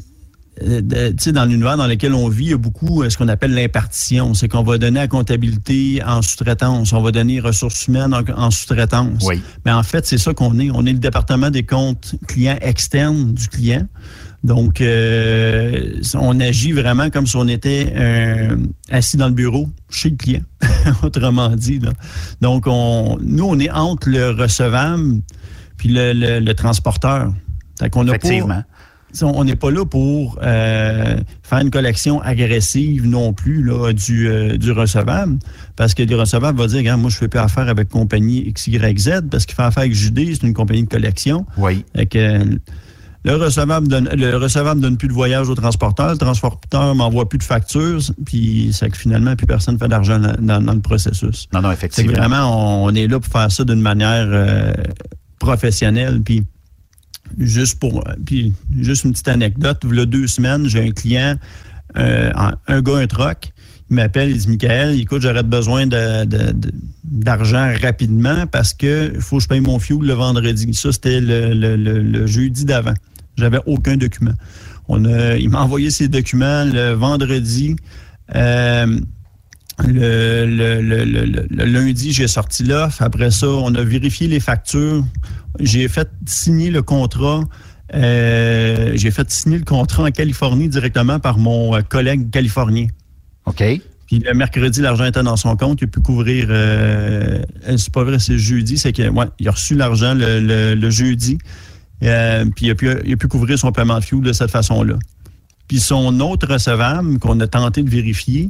euh, 0.64 0.82
dans 1.28 1.46
l'univers 1.46 1.78
dans 1.78 1.88
lequel 1.88 2.14
on 2.14 2.28
vit, 2.28 2.46
il 2.46 2.50
y 2.52 2.54
a 2.54 2.58
beaucoup 2.58 3.04
euh, 3.04 3.10
ce 3.10 3.18
qu'on 3.18 3.28
appelle 3.28 3.54
l'impartition. 3.54 4.34
C'est 4.34 4.48
qu'on 4.48 4.64
va 4.64 4.78
donner 4.78 5.00
la 5.00 5.08
comptabilité 5.08 6.02
en 6.06 6.22
sous-traitance, 6.22 6.92
on 6.94 7.02
va 7.02 7.12
donner 7.12 7.40
ressources 7.40 7.88
humaines 7.88 8.16
en, 8.36 8.52
sous-traitance. 8.52 9.24
Oui. 9.26 9.42
Mais 9.66 9.72
en 9.72 9.84
fait, 9.84 10.06
c'est 10.06 10.18
ça 10.18 10.34
qu'on 10.34 10.60
est. 10.60 10.72
On 10.72 10.86
est 10.86 10.94
le 10.94 11.00
département 11.00 11.50
des 11.50 11.64
comptes 11.64 12.16
clients 12.28 12.58
externes 12.62 13.34
du 13.34 13.48
client. 13.48 13.88
Donc, 14.44 14.82
euh, 14.82 16.02
on 16.16 16.40
agit 16.40 16.72
vraiment 16.72 17.12
comme 17.12 17.28
si 17.28 17.36
on 17.36 17.48
était 17.48 17.94
euh, 17.96 18.56
assis 18.90 19.16
dans 19.18 19.28
le 19.28 19.34
bureau 19.34 19.70
chez 19.90 20.10
le 20.10 20.16
client, 20.16 20.42
autrement 21.04 21.50
dit. 21.50 21.80
Donc, 22.42 22.66
on, 22.66 23.18
nous, 23.22 23.46
on 23.46 23.60
est 23.60 23.70
entre 23.70 24.10
le 24.10 24.32
recevable 24.32 25.22
puis 25.78 25.90
le, 25.92 26.54
transporteur. 26.54 27.34
Effectivement. 27.82 28.64
on 29.22 29.44
n'est 29.44 29.56
pas 29.56 29.72
là 29.72 29.84
pour 29.86 30.38
euh, 30.44 31.18
faire 31.42 31.60
une 31.60 31.72
collection 31.72 32.22
agressive 32.22 33.08
non 33.08 33.34
plus 33.34 33.64
là, 33.64 33.92
du, 33.92 34.58
du 34.58 34.72
recevable, 34.72 35.38
parce 35.76 35.94
que 35.94 36.04
le 36.04 36.16
recevable 36.16 36.60
va 36.60 36.68
dire, 36.68 36.98
moi, 36.98 37.10
je 37.10 37.16
ne 37.16 37.20
fais 37.20 37.28
plus 37.28 37.40
affaire 37.40 37.68
avec 37.68 37.90
compagnie 37.90 38.52
XYZ, 38.54 39.22
parce 39.30 39.46
qu'il 39.46 39.56
fait 39.56 39.64
affaire 39.64 39.82
avec 39.82 39.94
Judée, 39.94 40.34
c'est 40.34 40.46
une 40.46 40.54
compagnie 40.54 40.84
de 40.84 40.90
collection. 40.90 41.46
Oui. 41.58 41.86
Le 43.24 43.36
recevable 43.36 43.88
donne, 43.88 44.10
le 44.14 44.36
recevable 44.38 44.82
donne 44.82 44.98
plus 44.98 45.08
de 45.08 45.14
voyage 45.14 45.48
au 45.50 45.56
transporteur. 45.56 46.12
Le 46.12 46.18
transporteur 46.18 46.96
m'envoie 46.96 47.30
plus 47.30 47.38
de 47.38 47.44
factures. 47.44 48.00
Puis 48.26 48.72
c'est 48.74 48.90
que 48.90 48.98
finalement, 48.98 49.36
plus 49.36 49.46
personne 49.46 49.78
fait 49.78 49.88
d'argent 49.88 50.20
dans, 50.40 50.74
le 50.74 50.80
processus. 50.80 51.48
Non, 51.54 51.62
non, 51.62 51.72
effectivement. 51.72 52.12
C'est 52.14 52.20
vraiment, 52.20 52.84
on, 52.84 52.90
est 52.96 53.08
là 53.08 53.20
pour 53.20 53.32
faire 53.32 53.52
ça 53.52 53.64
d'une 53.64 53.82
manière 53.82 54.26
euh, 54.28 54.74
professionnelle. 55.38 56.22
Puis 56.24 56.44
juste 57.38 57.80
pour, 57.80 58.04
puis 58.26 58.54
juste 58.80 59.04
une 59.04 59.12
petite 59.12 59.28
anecdote. 59.28 59.82
Il 59.84 59.96
y 59.96 60.00
a 60.00 60.06
deux 60.06 60.28
semaines, 60.28 60.68
j'ai 60.68 60.88
un 60.88 60.92
client, 60.92 61.36
euh, 61.98 62.32
un 62.68 62.82
gars, 62.82 62.98
un 62.98 63.08
troc. 63.08 63.54
Il 63.92 63.96
m'appelle, 63.96 64.32
il 64.32 64.38
dit 64.38 64.48
Michael, 64.48 65.00
écoute, 65.00 65.22
j'aurais 65.22 65.44
besoin 65.44 65.86
d'argent 67.04 67.72
rapidement 67.82 68.48
parce 68.48 68.74
que 68.74 69.14
faut 69.20 69.38
que 69.38 69.44
je 69.44 69.48
paye 69.48 69.60
mon 69.60 69.78
fuel 69.80 70.00
le 70.00 70.14
vendredi. 70.14 70.74
Ça, 70.74 70.92
c'était 70.92 71.20
le 71.22 72.26
jeudi 72.26 72.66
d'avant. 72.66 72.94
J'avais 73.38 73.60
aucun 73.66 73.98
document. 73.98 74.34
On 74.88 75.04
il 75.36 75.50
m'a 75.50 75.62
envoyé 75.62 75.90
ses 75.90 76.08
documents 76.08 76.66
le 76.66 76.92
vendredi. 76.92 77.76
Euh, 78.36 79.00
le, 79.88 81.66
lundi, 81.66 82.12
j'ai 82.12 82.28
sorti 82.28 82.64
l'offre. 82.64 83.02
Après 83.02 83.32
ça, 83.32 83.48
on 83.48 83.74
a 83.76 83.84
vérifié 83.84 84.28
les 84.28 84.40
factures. 84.40 85.04
J'ai 85.60 85.88
fait 85.88 86.10
signer 86.26 86.72
le 86.72 86.82
contrat. 86.82 87.42
Euh, 87.94 88.92
j'ai 88.96 89.12
fait 89.12 89.30
signer 89.32 89.58
le 89.60 89.66
contrat 89.66 90.04
en 90.04 90.12
Californie 90.12 90.70
directement 90.70 91.20
par 91.20 91.38
mon 91.38 91.82
collègue 91.84 92.30
californien. 92.30 92.88
OK? 93.46 93.64
Puis 94.08 94.20
le 94.20 94.34
mercredi, 94.34 94.82
l'argent 94.82 95.06
était 95.06 95.24
dans 95.24 95.38
son 95.38 95.56
compte. 95.56 95.80
Il 95.82 95.86
a 95.86 95.88
pu 95.88 96.02
couvrir. 96.02 96.48
c'est 96.50 97.94
pas 97.94 98.04
vrai, 98.04 98.20
c'est 98.20 98.38
jeudi. 98.38 98.78
C'est 98.78 98.92
qu'il 98.92 99.10
il 99.40 99.48
a 99.48 99.52
reçu 99.52 99.76
l'argent 99.76 100.14
le, 100.16 100.90
jeudi. 100.90 101.38
Euh, 102.04 102.46
puis 102.56 102.68
il 102.68 102.72
a, 102.72 102.76
pu, 102.76 103.28
couvrir 103.28 103.58
son 103.60 103.72
paiement 103.72 104.00
de 104.00 104.04
fuel 104.04 104.22
de 104.22 104.34
cette 104.34 104.52
façon-là. 104.52 104.96
Puis 105.68 105.80
son 105.80 106.20
autre 106.20 106.48
recevable 106.48 107.20
qu'on 107.20 107.40
a 107.40 107.48
tenté 107.48 107.84
de 107.84 107.90
vérifier, 107.90 108.50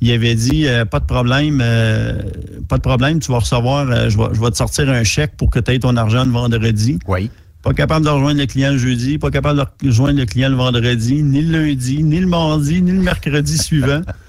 il 0.00 0.10
avait 0.12 0.34
dit 0.34 0.66
euh, 0.66 0.84
pas 0.84 1.00
de 1.00 1.06
problème, 1.06 1.60
euh, 1.62 2.20
pas 2.68 2.76
de 2.76 2.82
problème, 2.82 3.20
tu 3.20 3.32
vas 3.32 3.38
recevoir, 3.38 4.10
je, 4.10 4.18
vais, 4.18 4.50
te 4.50 4.56
sortir 4.56 4.88
un 4.90 5.04
chèque 5.04 5.36
pour 5.36 5.50
que 5.50 5.58
tu 5.58 5.72
aies 5.72 5.78
ton 5.78 5.96
argent 5.96 6.24
le 6.24 6.30
vendredi. 6.30 6.98
Oui. 7.06 7.30
Pas 7.62 7.72
capable 7.72 8.04
de 8.04 8.10
rejoindre 8.10 8.38
le 8.38 8.46
client 8.46 8.72
le 8.72 8.78
jeudi, 8.78 9.18
pas 9.18 9.30
capable 9.30 9.60
de 9.60 9.88
rejoindre 9.88 10.18
le 10.18 10.26
client 10.26 10.48
le 10.48 10.56
vendredi, 10.56 11.22
ni 11.22 11.42
le 11.42 11.66
lundi, 11.66 12.02
ni 12.02 12.20
le 12.20 12.26
mardi, 12.26 12.82
ni 12.82 12.92
le 12.92 13.02
mercredi 13.02 13.58
suivant. 13.58 14.02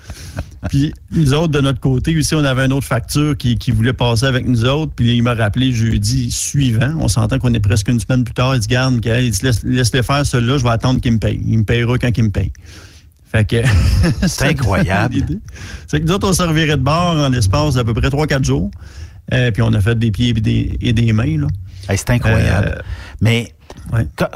Puis 0.68 0.94
nous 1.12 1.34
autres, 1.34 1.54
de 1.54 1.62
notre 1.62 1.80
côté, 1.80 2.18
aussi, 2.18 2.36
on 2.36 2.44
avait 2.44 2.66
une 2.66 2.74
autre 2.74 2.86
facture 2.86 3.38
qui, 3.38 3.72
voulait 3.72 3.94
passer 3.94 4.26
avec 4.26 4.46
nous 4.46 4.66
autres. 4.66 4.92
Puis 4.94 5.16
il 5.16 5.24
m'a 5.24 5.34
rappelé 5.34 5.72
jeudi 5.72 6.32
suivant. 6.32 6.94
On 7.00 7.08
s'entend 7.08 7.40
qu'on 7.40 7.54
est 7.54 7.60
presque 7.60 7.88
une 7.88 8.00
semaine 8.00 8.24
plus 8.24 8.34
tard. 8.34 8.56
Il 8.56 8.60
dit, 8.60 8.68
garde, 8.68 8.96
il 8.96 9.32
dit, 9.32 9.40
laisse, 9.42 9.64
laisse 9.64 9.94
le 9.94 10.02
faire, 10.02 10.26
celui-là, 10.26 10.58
je 10.58 10.64
vais 10.64 10.70
attendre 10.70 11.00
qu'il 11.00 11.14
me 11.14 11.20
paye. 11.20 11.42
Il 11.46 11.60
me 11.60 11.64
payera 11.64 11.98
quand 11.98 12.18
il 12.18 12.24
me 12.26 12.30
paye. 12.30 12.52
Fait 13.32 13.46
que. 13.46 13.58
c'est 14.28 14.50
incroyable. 14.50 15.16
C'est 15.88 16.02
que 16.02 16.06
nous 16.06 16.14
autres, 16.14 16.28
on 16.28 16.34
servirait 16.34 16.78
de 16.78 16.82
bord 16.82 17.16
en 17.16 17.30
l'espace 17.30 17.76
d'à 17.76 17.84
peu 17.84 17.94
près 17.94 18.10
3-4 18.10 18.44
jours. 18.44 18.72
Euh, 19.34 19.52
puis 19.52 19.62
on 19.62 19.72
a 19.74 19.82
fait 19.82 19.98
des 19.98 20.12
pieds 20.12 20.34
et 20.82 20.94
des, 20.94 21.14
mains. 21.14 21.48
C'est 21.88 22.10
incroyable. 22.10 22.76
Euh, 22.80 22.82
Mais 23.22 23.54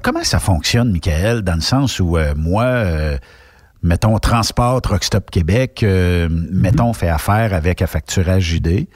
comment 0.03 0.23
ça 0.23 0.39
fonctionne, 0.39 0.91
Michael, 0.91 1.41
dans 1.41 1.55
le 1.55 1.61
sens 1.61 1.99
où 1.99 2.17
euh, 2.17 2.33
moi 2.37 3.17
mettons, 3.83 4.17
Transport 4.17 4.81
Truck 4.81 5.03
Stop 5.03 5.29
Québec, 5.29 5.81
euh, 5.83 6.27
mettons, 6.29 6.93
fait 6.93 7.09
affaire 7.09 7.53
avec 7.53 7.81
un 7.81 7.87
Facturage 7.87 8.43
JD. 8.43 8.87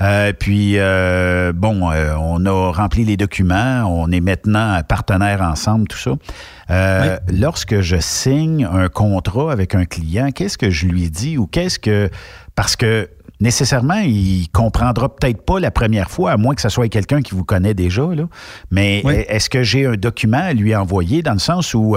Euh, 0.00 0.32
puis, 0.32 0.74
euh, 0.78 1.52
bon, 1.52 1.90
on 1.90 2.46
a 2.46 2.72
rempli 2.72 3.04
les 3.04 3.16
documents, 3.16 3.84
on 3.88 4.10
est 4.12 4.20
maintenant 4.20 4.80
partenaires 4.88 5.42
ensemble, 5.42 5.88
tout 5.88 5.98
ça. 5.98 7.18
Lorsque 7.32 7.80
je 7.80 7.96
signe 7.98 8.64
un 8.64 8.88
contrat 8.88 9.50
avec 9.50 9.74
un 9.74 9.84
client, 9.84 10.30
qu'est-ce 10.30 10.56
que 10.56 10.70
je 10.70 10.86
lui 10.86 11.10
dis 11.10 11.36
ou 11.36 11.46
qu'est-ce 11.46 11.80
que... 11.80 12.08
Parce 12.54 12.76
que 12.76 13.08
nécessairement, 13.40 14.00
il 14.04 14.48
comprendra 14.52 15.14
peut-être 15.14 15.42
pas 15.42 15.60
la 15.60 15.70
première 15.70 16.10
fois, 16.10 16.32
à 16.32 16.36
moins 16.36 16.54
que 16.54 16.60
ce 16.60 16.68
soit 16.68 16.88
quelqu'un 16.88 17.22
qui 17.22 17.34
vous 17.34 17.44
connaît 17.44 17.74
déjà. 17.74 18.02
Là. 18.02 18.24
Mais 18.70 19.00
est-ce 19.28 19.50
que 19.50 19.62
j'ai 19.62 19.86
un 19.86 19.94
document 19.94 20.38
à 20.38 20.52
lui 20.52 20.74
envoyer 20.74 21.22
dans 21.22 21.32
le 21.32 21.38
sens 21.38 21.74
où 21.74 21.96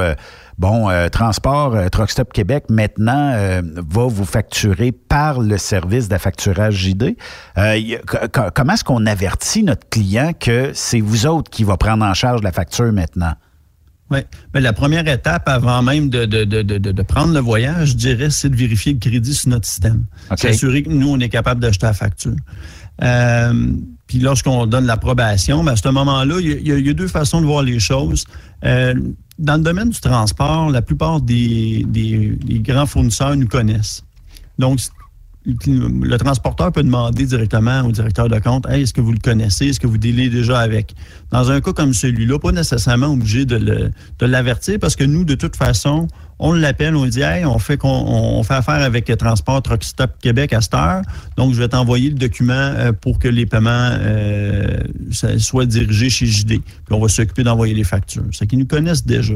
bon, 0.61 0.89
euh, 0.89 1.09
Transport, 1.09 1.75
euh, 1.75 1.89
Truckstop 1.89 2.31
Québec, 2.31 2.65
maintenant, 2.69 3.31
euh, 3.33 3.61
va 3.89 4.05
vous 4.05 4.25
facturer 4.25 4.91
par 4.91 5.41
le 5.41 5.57
service 5.57 6.07
d'affacturage 6.07 6.75
JD. 6.75 7.17
comment 8.53 8.73
est-ce 8.73 8.83
qu'on 8.83 9.05
avertit 9.07 9.63
notre 9.63 9.89
client 9.89 10.31
que 10.39 10.71
c'est 10.73 11.01
vous 11.01 11.25
autres 11.25 11.49
qui 11.49 11.63
va 11.63 11.77
prendre 11.77 12.05
en 12.05 12.13
charge 12.13 12.41
la 12.43 12.51
facture 12.51 12.93
maintenant? 12.93 13.33
Oui. 14.12 14.20
Mais 14.53 14.59
la 14.59 14.74
première 14.74 15.07
étape, 15.07 15.47
avant 15.47 15.82
même 15.82 16.09
de, 16.09 16.26
de, 16.26 16.43
de, 16.43 16.62
de, 16.62 17.01
prendre 17.01 17.34
le 17.34 17.39
voyage, 17.39 17.91
je 17.91 17.95
dirais, 17.95 18.30
c'est 18.30 18.49
de 18.49 18.55
vérifier 18.57 18.91
le 18.93 18.99
crédit 18.99 19.34
sur 19.34 19.49
notre 19.49 19.66
système. 19.66 20.03
S'assurer 20.36 20.84
que 20.84 20.89
nous, 20.89 21.09
on 21.09 21.20
est 21.20 21.30
capable 21.30 21.62
d'acheter 21.62 21.86
la 21.86 21.93
facture. 21.93 22.36
Euh, 23.01 23.72
puis 24.07 24.20
lorsqu'on 24.20 24.66
donne 24.66 24.86
l'approbation, 24.86 25.64
ben, 25.64 25.72
à 25.72 25.76
ce 25.78 25.88
moment-là, 25.88 26.36
il 26.41 26.68
y, 26.68 26.89
a 26.89 26.93
deux 26.93 27.07
façons 27.07 27.39
de 27.39 27.45
voir 27.45 27.64
les 27.64 27.80
choses. 27.80 28.26
Euh, 28.66 28.93
dans 29.39 29.55
le 29.55 29.64
domaine 29.64 29.89
du 29.89 29.99
transport, 30.01 30.70
la 30.70 30.82
plupart 30.82 31.22
des, 31.22 31.86
des, 31.88 32.38
des 32.43 32.59
grands 32.59 32.86
fournisseurs 32.86 33.36
nous 33.38 33.47
connaissent. 33.47 34.03
Donc, 34.59 34.80
le 35.45 36.17
transporteur 36.17 36.71
peut 36.71 36.83
demander 36.83 37.25
directement 37.25 37.81
au 37.81 37.91
directeur 37.91 38.29
de 38.29 38.39
compte 38.39 38.67
est-ce 38.69 38.93
que 38.93 39.01
vous 39.01 39.11
le 39.11 39.19
connaissez? 39.19 39.67
Est-ce 39.67 39.79
que 39.79 39.87
vous 39.87 39.97
délez 39.97 40.29
déjà 40.29 40.59
avec? 40.59 40.93
Dans 41.31 41.51
un 41.51 41.61
cas 41.61 41.73
comme 41.73 41.93
celui-là, 41.93 42.37
pas 42.39 42.51
nécessairement 42.51 43.07
obligé 43.07 43.45
de 43.45 43.91
l'avertir 44.21 44.77
parce 44.79 44.95
que 44.95 45.03
nous, 45.03 45.23
de 45.23 45.35
toute 45.35 45.55
façon, 45.55 46.07
on 46.43 46.53
l'appelle, 46.53 46.95
on 46.95 47.05
dit 47.05 47.21
Hey, 47.21 47.45
on 47.45 47.59
fait 47.59 47.77
qu'on 47.77 48.41
fait 48.43 48.55
affaire 48.55 48.81
avec 48.81 49.05
Transport 49.17 49.61
Truck 49.61 49.83
Stop 49.83 50.13
Québec 50.19 50.53
à 50.53 50.61
cette 50.61 50.73
heure. 50.73 51.03
Donc, 51.37 51.53
je 51.53 51.59
vais 51.59 51.67
t'envoyer 51.67 52.09
le 52.09 52.15
document 52.15 52.53
euh, 52.53 52.91
pour 52.91 53.19
que 53.19 53.27
les 53.27 53.45
paiements 53.45 53.91
euh, 53.99 54.79
soient 55.37 55.67
dirigés 55.67 56.09
chez 56.09 56.25
JD. 56.25 56.47
Puis 56.47 56.63
on 56.89 56.99
va 56.99 57.07
s'occuper 57.07 57.43
d'envoyer 57.43 57.75
les 57.75 57.83
factures. 57.83 58.25
C'est 58.31 58.47
qu'ils 58.47 58.57
nous 58.57 58.65
connaissent 58.65 59.05
déjà. 59.05 59.35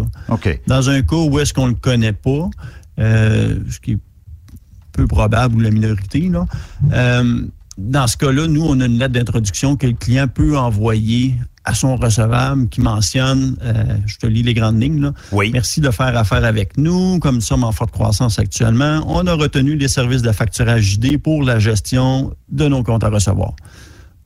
Dans 0.65 0.89
un 0.89 1.03
cas 1.03 1.15
où 1.15 1.39
est-ce 1.39 1.53
qu'on 1.53 1.67
ne 1.67 1.73
le 1.73 1.79
connaît 1.79 2.13
pas, 2.13 2.49
euh, 2.99 3.55
ce 3.69 3.79
qui 3.79 3.91
est 3.93 3.99
peu 4.95 5.07
probable 5.07 5.55
ou 5.55 5.59
la 5.59 5.71
minorité. 5.71 6.29
Là. 6.29 6.45
Euh, 6.93 7.41
dans 7.77 8.07
ce 8.07 8.15
cas-là, 8.17 8.47
nous, 8.47 8.63
on 8.63 8.79
a 8.79 8.85
une 8.85 8.97
lettre 8.97 9.13
d'introduction 9.13 9.75
que 9.75 9.87
le 9.87 9.93
client 9.93 10.27
peut 10.27 10.57
envoyer 10.57 11.35
à 11.65 11.73
son 11.73 11.95
recevable 11.95 12.69
qui 12.69 12.79
mentionne, 12.79 13.57
euh, 13.63 13.83
je 14.05 14.17
te 14.17 14.27
lis 14.27 14.43
les 14.43 14.53
grandes 14.53 14.79
lignes, 14.81 15.01
là. 15.01 15.13
Oui. 15.31 15.49
merci 15.51 15.81
de 15.81 15.89
faire 15.89 16.15
affaire 16.15 16.45
avec 16.45 16.77
nous, 16.77 17.19
comme 17.19 17.35
nous 17.35 17.41
sommes 17.41 17.63
en 17.63 17.71
forte 17.71 17.91
croissance 17.91 18.37
actuellement, 18.37 19.03
on 19.07 19.25
a 19.25 19.33
retenu 19.33 19.75
les 19.75 19.87
services 19.87 20.21
de 20.21 20.31
facturage 20.31 20.83
JD 20.83 21.17
pour 21.17 21.43
la 21.43 21.57
gestion 21.57 22.33
de 22.49 22.67
nos 22.67 22.83
comptes 22.83 23.03
à 23.03 23.09
recevoir. 23.09 23.55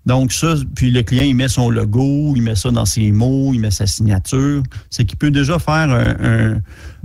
Donc 0.06 0.34
ça, 0.34 0.56
puis 0.76 0.92
le 0.92 1.02
client, 1.02 1.24
il 1.24 1.36
met 1.36 1.48
son 1.48 1.70
logo, 1.70 2.34
il 2.36 2.42
met 2.42 2.56
ça 2.56 2.72
dans 2.72 2.86
ses 2.86 3.12
mots, 3.12 3.52
il 3.54 3.60
met 3.60 3.72
sa 3.72 3.86
signature. 3.86 4.64
C'est 4.90 5.06
qu'il 5.06 5.18
peut 5.18 5.32
déjà 5.32 5.60
faire 5.60 5.90
un, 5.92 6.62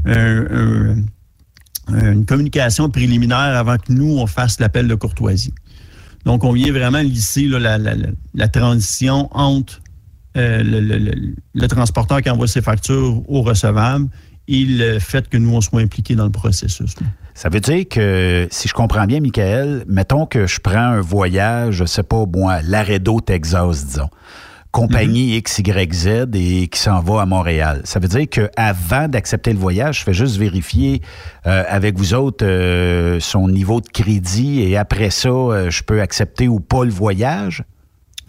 un 0.06 0.96
une 1.88 2.24
communication 2.24 2.88
préliminaire 2.88 3.56
avant 3.56 3.76
que 3.76 3.92
nous, 3.92 4.16
on 4.18 4.26
fasse 4.26 4.60
l'appel 4.60 4.88
de 4.88 4.94
courtoisie. 4.94 5.52
Donc, 6.24 6.44
on 6.44 6.52
vient 6.52 6.72
vraiment 6.72 7.00
lisser 7.00 7.46
la, 7.46 8.48
transition 8.48 9.28
entre 9.32 9.80
euh, 10.36 10.62
le, 10.64 11.68
transporteur 11.68 12.22
qui 12.22 12.30
envoie 12.30 12.48
ses 12.48 12.62
factures 12.62 13.22
au 13.28 13.42
recevable 13.42 14.08
et 14.48 14.64
le 14.64 14.98
fait 14.98 15.28
que 15.28 15.36
nous, 15.36 15.54
on 15.54 15.60
soit 15.60 15.80
impliqués 15.80 16.14
dans 16.14 16.24
le 16.24 16.30
processus. 16.30 16.94
Ça 17.34 17.48
veut 17.48 17.60
dire 17.60 17.86
que, 17.88 18.48
si 18.50 18.68
je 18.68 18.74
comprends 18.74 19.06
bien, 19.06 19.20
Michael, 19.20 19.84
mettons 19.86 20.26
que 20.26 20.46
je 20.46 20.60
prends 20.60 20.78
un 20.78 21.00
voyage, 21.00 21.76
je 21.76 21.84
sais 21.84 22.02
pas, 22.02 22.24
moi, 22.26 22.62
Laredo, 22.62 23.20
Texas, 23.20 23.86
disons 23.86 24.10
compagnie 24.74 25.40
XYZ 25.40 26.26
et 26.34 26.66
qui 26.66 26.80
s'en 26.80 27.00
va 27.00 27.22
à 27.22 27.26
Montréal. 27.26 27.82
Ça 27.84 28.00
veut 28.00 28.08
dire 28.08 28.26
qu'avant 28.28 29.06
d'accepter 29.06 29.52
le 29.52 29.58
voyage, 29.58 30.00
je 30.00 30.02
fais 30.02 30.12
juste 30.12 30.36
vérifier 30.36 31.00
euh, 31.46 31.62
avec 31.68 31.96
vous 31.96 32.12
autres 32.12 32.44
euh, 32.44 33.20
son 33.20 33.48
niveau 33.48 33.80
de 33.80 33.88
crédit 33.88 34.62
et 34.62 34.76
après 34.76 35.10
ça, 35.10 35.28
euh, 35.28 35.70
je 35.70 35.84
peux 35.84 36.00
accepter 36.00 36.48
ou 36.48 36.58
pas 36.58 36.84
le 36.84 36.90
voyage? 36.90 37.62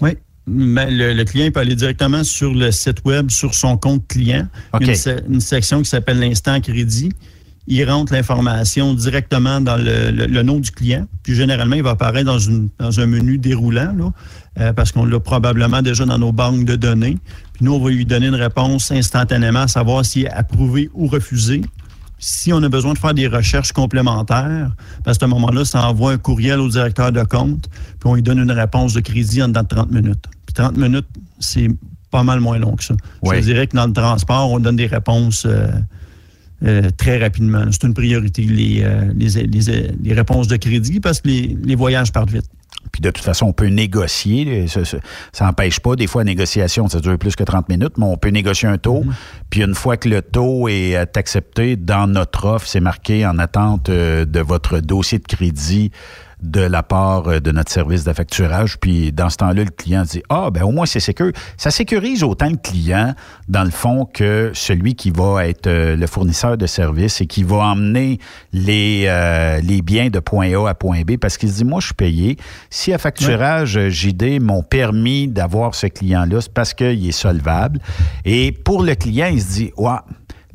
Oui. 0.02 0.12
Mais 0.46 0.92
le, 0.92 1.24
client 1.24 1.50
peut 1.50 1.62
aller 1.62 1.76
directement 1.76 2.24
sur 2.24 2.54
le 2.54 2.72
site 2.72 3.04
web, 3.06 3.32
sur 3.32 3.56
son 3.56 3.76
compte 3.78 4.08
client. 4.08 4.48
Il 4.80 4.86
y 4.86 4.92
a 4.92 5.16
une, 5.28 5.42
section 5.42 5.82
qui 5.82 5.90
s'appelle 5.90 6.20
l'instant 6.20 6.62
crédit 6.62 7.12
il 7.68 7.84
rentre 7.90 8.14
l'information 8.14 8.94
directement 8.94 9.60
dans 9.60 9.78
le, 9.78 10.44
nom 10.44 10.60
du 10.60 10.70
client. 10.70 11.08
Puis 11.24 11.34
généralement, 11.34 11.76
il 11.76 11.82
va 11.82 11.92
apparaître 11.92 12.28
dans, 12.28 12.38
une, 12.38 12.70
dans 12.78 13.00
un 13.00 13.08
menu 13.08 13.40
déroulant, 13.40 13.92
là, 13.98 14.12
euh, 14.60 14.74
parce 14.74 14.92
qu'on 14.92 15.06
l'a 15.06 15.20
probablement 15.20 15.82
déjà 15.82 16.06
dans 16.06 16.18
nos 16.18 16.32
banques 16.32 16.66
de 16.66 16.76
données. 16.76 17.18
Puis 17.54 17.66
nous, 17.66 17.74
on 17.74 17.80
va 17.80 17.90
lui 17.90 18.06
donner 18.06 18.28
une 18.28 18.36
réponse 18.36 18.92
instantanément, 18.92 19.62
à 19.62 19.68
savoir 19.68 20.06
s'il 20.06 20.26
est 20.26 20.30
approuvé 20.30 20.90
ou 20.94 21.08
refusé. 21.08 21.62
Si 22.18 22.54
on 22.54 22.64
a 22.64 22.70
besoin 22.70 22.94
de 22.94 22.98
faire 22.98 23.14
des 23.14 23.28
recherches 23.28 23.74
complémentaires, 23.74 24.72
à 25.06 25.14
ce 25.14 25.26
moment-là, 25.26 25.66
ça 25.66 25.88
envoie 25.88 26.14
un 26.14 26.18
courriel 26.18 26.60
au 26.60 26.70
directeur 26.70 27.12
de 27.12 27.24
compte, 27.24 27.70
puis 27.70 28.10
on 28.10 28.16
lui 28.16 28.22
donne 28.22 28.40
une 28.40 28.52
réponse 28.52 28.94
de 28.94 29.02
crédit 29.02 29.44
en 29.44 29.50
dedans 29.50 29.64
de 29.64 29.68
30 29.68 29.92
minutes. 29.92 30.26
Puis 30.46 30.54
30 30.54 30.78
minutes, 30.78 31.08
c'est 31.40 31.70
pas 32.10 32.24
mal 32.24 32.40
moins 32.40 32.58
long 32.58 32.76
que 32.76 32.84
ça. 32.84 32.96
Je 33.24 33.40
dirais 33.40 33.68
que 33.68 33.76
dans 33.76 33.88
le 33.88 33.94
transport, 33.94 34.52
on 34.52 34.60
donne 34.60 34.78
des 34.78 34.88
réponses... 34.88 35.46
Euh, 35.46 35.68
euh, 36.64 36.90
très 36.96 37.18
rapidement. 37.18 37.66
C'est 37.70 37.84
une 37.84 37.94
priorité, 37.94 38.42
les, 38.44 38.82
euh, 38.82 39.12
les, 39.14 40.14
réponses 40.14 40.48
de 40.48 40.56
crédit, 40.56 41.02
parce 41.02 41.20
que 41.20 41.28
les, 41.28 41.76
voyages 41.76 42.14
partent 42.14 42.32
vite. 42.32 42.50
Puis 42.92 43.02
de 43.02 43.12
toute 43.12 43.26
façon, 43.26 43.48
on 43.48 43.54
peut 43.54 43.68
négocier. 43.68 44.68
Ça 44.68 45.46
n'empêche 45.46 45.80
pas. 45.80 45.96
Des 45.96 46.08
fois, 46.08 46.22
la 46.22 46.26
négociation, 46.26 46.88
ça 46.88 47.00
dure 47.00 47.18
plus 47.18 47.36
que 47.36 47.44
30 47.44 47.68
minutes, 47.70 47.98
mais 47.98 48.06
on 48.06 48.18
peut 48.18 48.30
négocier 48.30 48.70
un 48.70 48.78
taux. 48.78 49.04
Mm-hmm. 49.04 49.46
Puis 49.50 49.62
une 49.64 49.76
fois 49.76 49.98
que 49.98 50.08
le 50.08 50.22
taux 50.22 50.68
est 50.68 50.96
accepté, 51.18 51.76
dans 51.76 52.08
notre 52.08 52.46
offre, 52.46 52.68
c'est 52.68 52.80
marqué 52.80 53.26
en 53.26 53.38
attente 53.40 53.90
euh, 53.90 54.26
de 54.26 54.40
votre 54.40 54.80
dossier 54.80 55.20
de 55.20 55.26
crédit 55.26 55.92
de 56.46 56.62
la 56.62 56.84
part 56.84 57.28
euh, 57.28 57.40
de 57.40 57.52
notre 57.52 57.72
service 57.72 58.04
d'affacturage. 58.04 58.78
Puis 58.78 59.12
dans 59.12 59.30
ce 59.30 59.38
temps-là, 59.38 59.64
le 59.64 59.70
client 59.70 60.04
dit 60.04 60.22
Ah, 60.30 60.50
ben 60.52 60.64
au 60.64 60.72
moins 60.72 60.86
c'est 60.86 61.00
sécur. 61.00 61.32
Ça 61.58 61.72
sécurise 61.72 62.24
autant 62.24 62.50
le 62.50 62.58
client, 62.58 63.14
dans 63.48 63.64
le 63.64 63.72
fond, 63.72 64.06
que 64.06 64.52
celui 64.54 64.96
qui 64.96 65.12
va 65.12 65.48
être 65.48 65.68
euh, 65.68 65.96
le 65.96 66.08
fournisseur 66.08 66.58
de 66.58 66.68
service 66.68 67.22
et 67.22 67.28
qui 67.28 67.44
va 67.44 67.58
emmener 67.58 68.20
les, 68.54 69.06
euh, 69.08 69.60
les 69.62 69.82
biens 69.82 70.10
de 70.10 70.20
point 70.20 70.52
A 70.54 70.70
à 70.70 70.74
point 70.74 71.02
B 71.02 71.18
parce 71.18 71.38
qu'il 71.38 71.50
se 71.50 71.58
dit 71.58 71.66
Moi, 71.66 71.80
je 71.80 71.88
suis 71.88 71.96
payé. 71.96 72.38
Si 72.70 72.94
à 72.94 72.98
facturage 72.98 73.90
JD 73.90 74.40
m'ont 74.42 74.64
permis 74.64 75.28
d'avoir 75.28 75.76
ce 75.76 75.88
client-là, 75.88 76.42
c'est 76.42 76.54
parce 76.54 76.74
qu'il 76.74 77.08
est 77.08 77.12
solvable. 77.12 77.80
Et 78.24 78.52
pour 78.52 78.84
le 78.84 78.96
client, 78.96 79.30
il 79.32 79.42
se 79.42 79.54
dit 79.54 79.72
Ouais, 79.78 79.92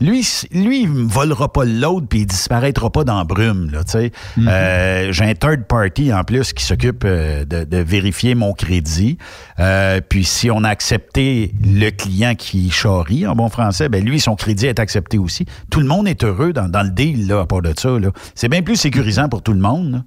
lui, 0.01 0.27
lui, 0.53 0.83
il 0.83 0.89
me 0.89 1.09
volera 1.09 1.53
pas 1.53 1.65
l'autre 1.65 2.07
puis 2.09 2.21
il 2.21 2.27
disparaîtra 2.27 2.91
pas 2.91 3.05
dans 3.05 3.19
la 3.19 3.25
brume. 3.25 3.71
Là, 3.71 3.83
mm-hmm. 3.83 4.49
euh, 4.49 5.13
j'ai 5.13 5.25
un 5.25 5.35
third 5.35 5.65
party 5.65 6.13
en 6.13 6.25
plus 6.25 6.53
qui 6.55 6.65
s'occupe 6.65 7.03
euh, 7.05 7.45
de, 7.45 7.77
vérifier 7.79 8.35
mon 8.35 8.55
crédit. 8.55 9.19
Euh, 9.59 10.01
puis 10.07 10.25
si 10.25 10.51
on 10.51 10.65
a 10.65 10.71
accepté 10.71 11.53
le 11.63 11.91
client 11.91 12.35
qui 12.35 12.71
charrie 12.71 13.27
en 13.27 13.35
bon 13.35 13.51
français, 13.51 13.89
ben 13.89 14.03
lui, 14.03 14.21
son 14.21 14.37
crédit 14.37 14.67
est 14.67 14.81
accepté 14.81 15.19
aussi. 15.19 15.45
Tout 15.71 15.81
le 15.81 15.87
monde 15.87 16.09
est 16.09 16.25
heureux 16.25 16.53
dans, 16.53 16.83
le 16.83 16.91
deal 16.91 17.27
là, 17.27 17.41
à 17.41 17.47
part 17.47 17.63
de 17.63 17.73
ça. 17.77 17.91
C'est 18.35 18.49
bien 18.49 18.63
plus 18.63 18.77
sécurisant 18.77 19.29
pour 19.29 19.43
tout 19.43 19.53
le 19.53 19.61
monde. 19.61 20.03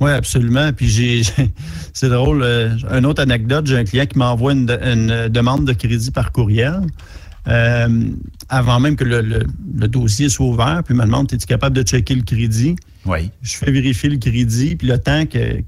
Oui, 0.00 0.10
absolument. 0.10 0.72
Puis 0.74 0.88
j'ai, 0.88 1.22
c'est 1.94 2.08
drôle. 2.10 2.42
une 2.42 3.06
autre 3.06 3.22
anecdote, 3.22 3.66
j'ai 3.66 3.78
un 3.78 3.84
client 3.84 4.06
qui 4.06 4.18
m'envoie 4.18 4.52
une, 4.52 4.70
une, 4.82 5.28
demande 5.28 5.64
de 5.64 5.72
crédit 5.72 6.10
par 6.10 6.32
courriel. 6.32 6.82
Euh, 7.48 8.10
avant 8.48 8.80
même 8.80 8.96
que 8.96 9.04
le, 9.04 9.46
dossier 9.88 10.28
soit 10.28 10.46
ouvert, 10.46 10.82
puis 10.84 10.94
il 10.94 10.98
me 10.98 11.04
demande, 11.04 11.32
es-tu 11.32 11.46
capable 11.46 11.76
de 11.76 11.82
checker 11.82 12.14
le 12.14 12.22
crédit? 12.22 12.76
Oui. 13.06 13.30
Je 13.42 13.56
fais 13.56 13.70
vérifier 13.70 14.10
le 14.10 14.18
crédit, 14.18 14.76
puis 14.76 14.88
le 14.88 14.98
temps 14.98 15.24
que, 15.26 15.62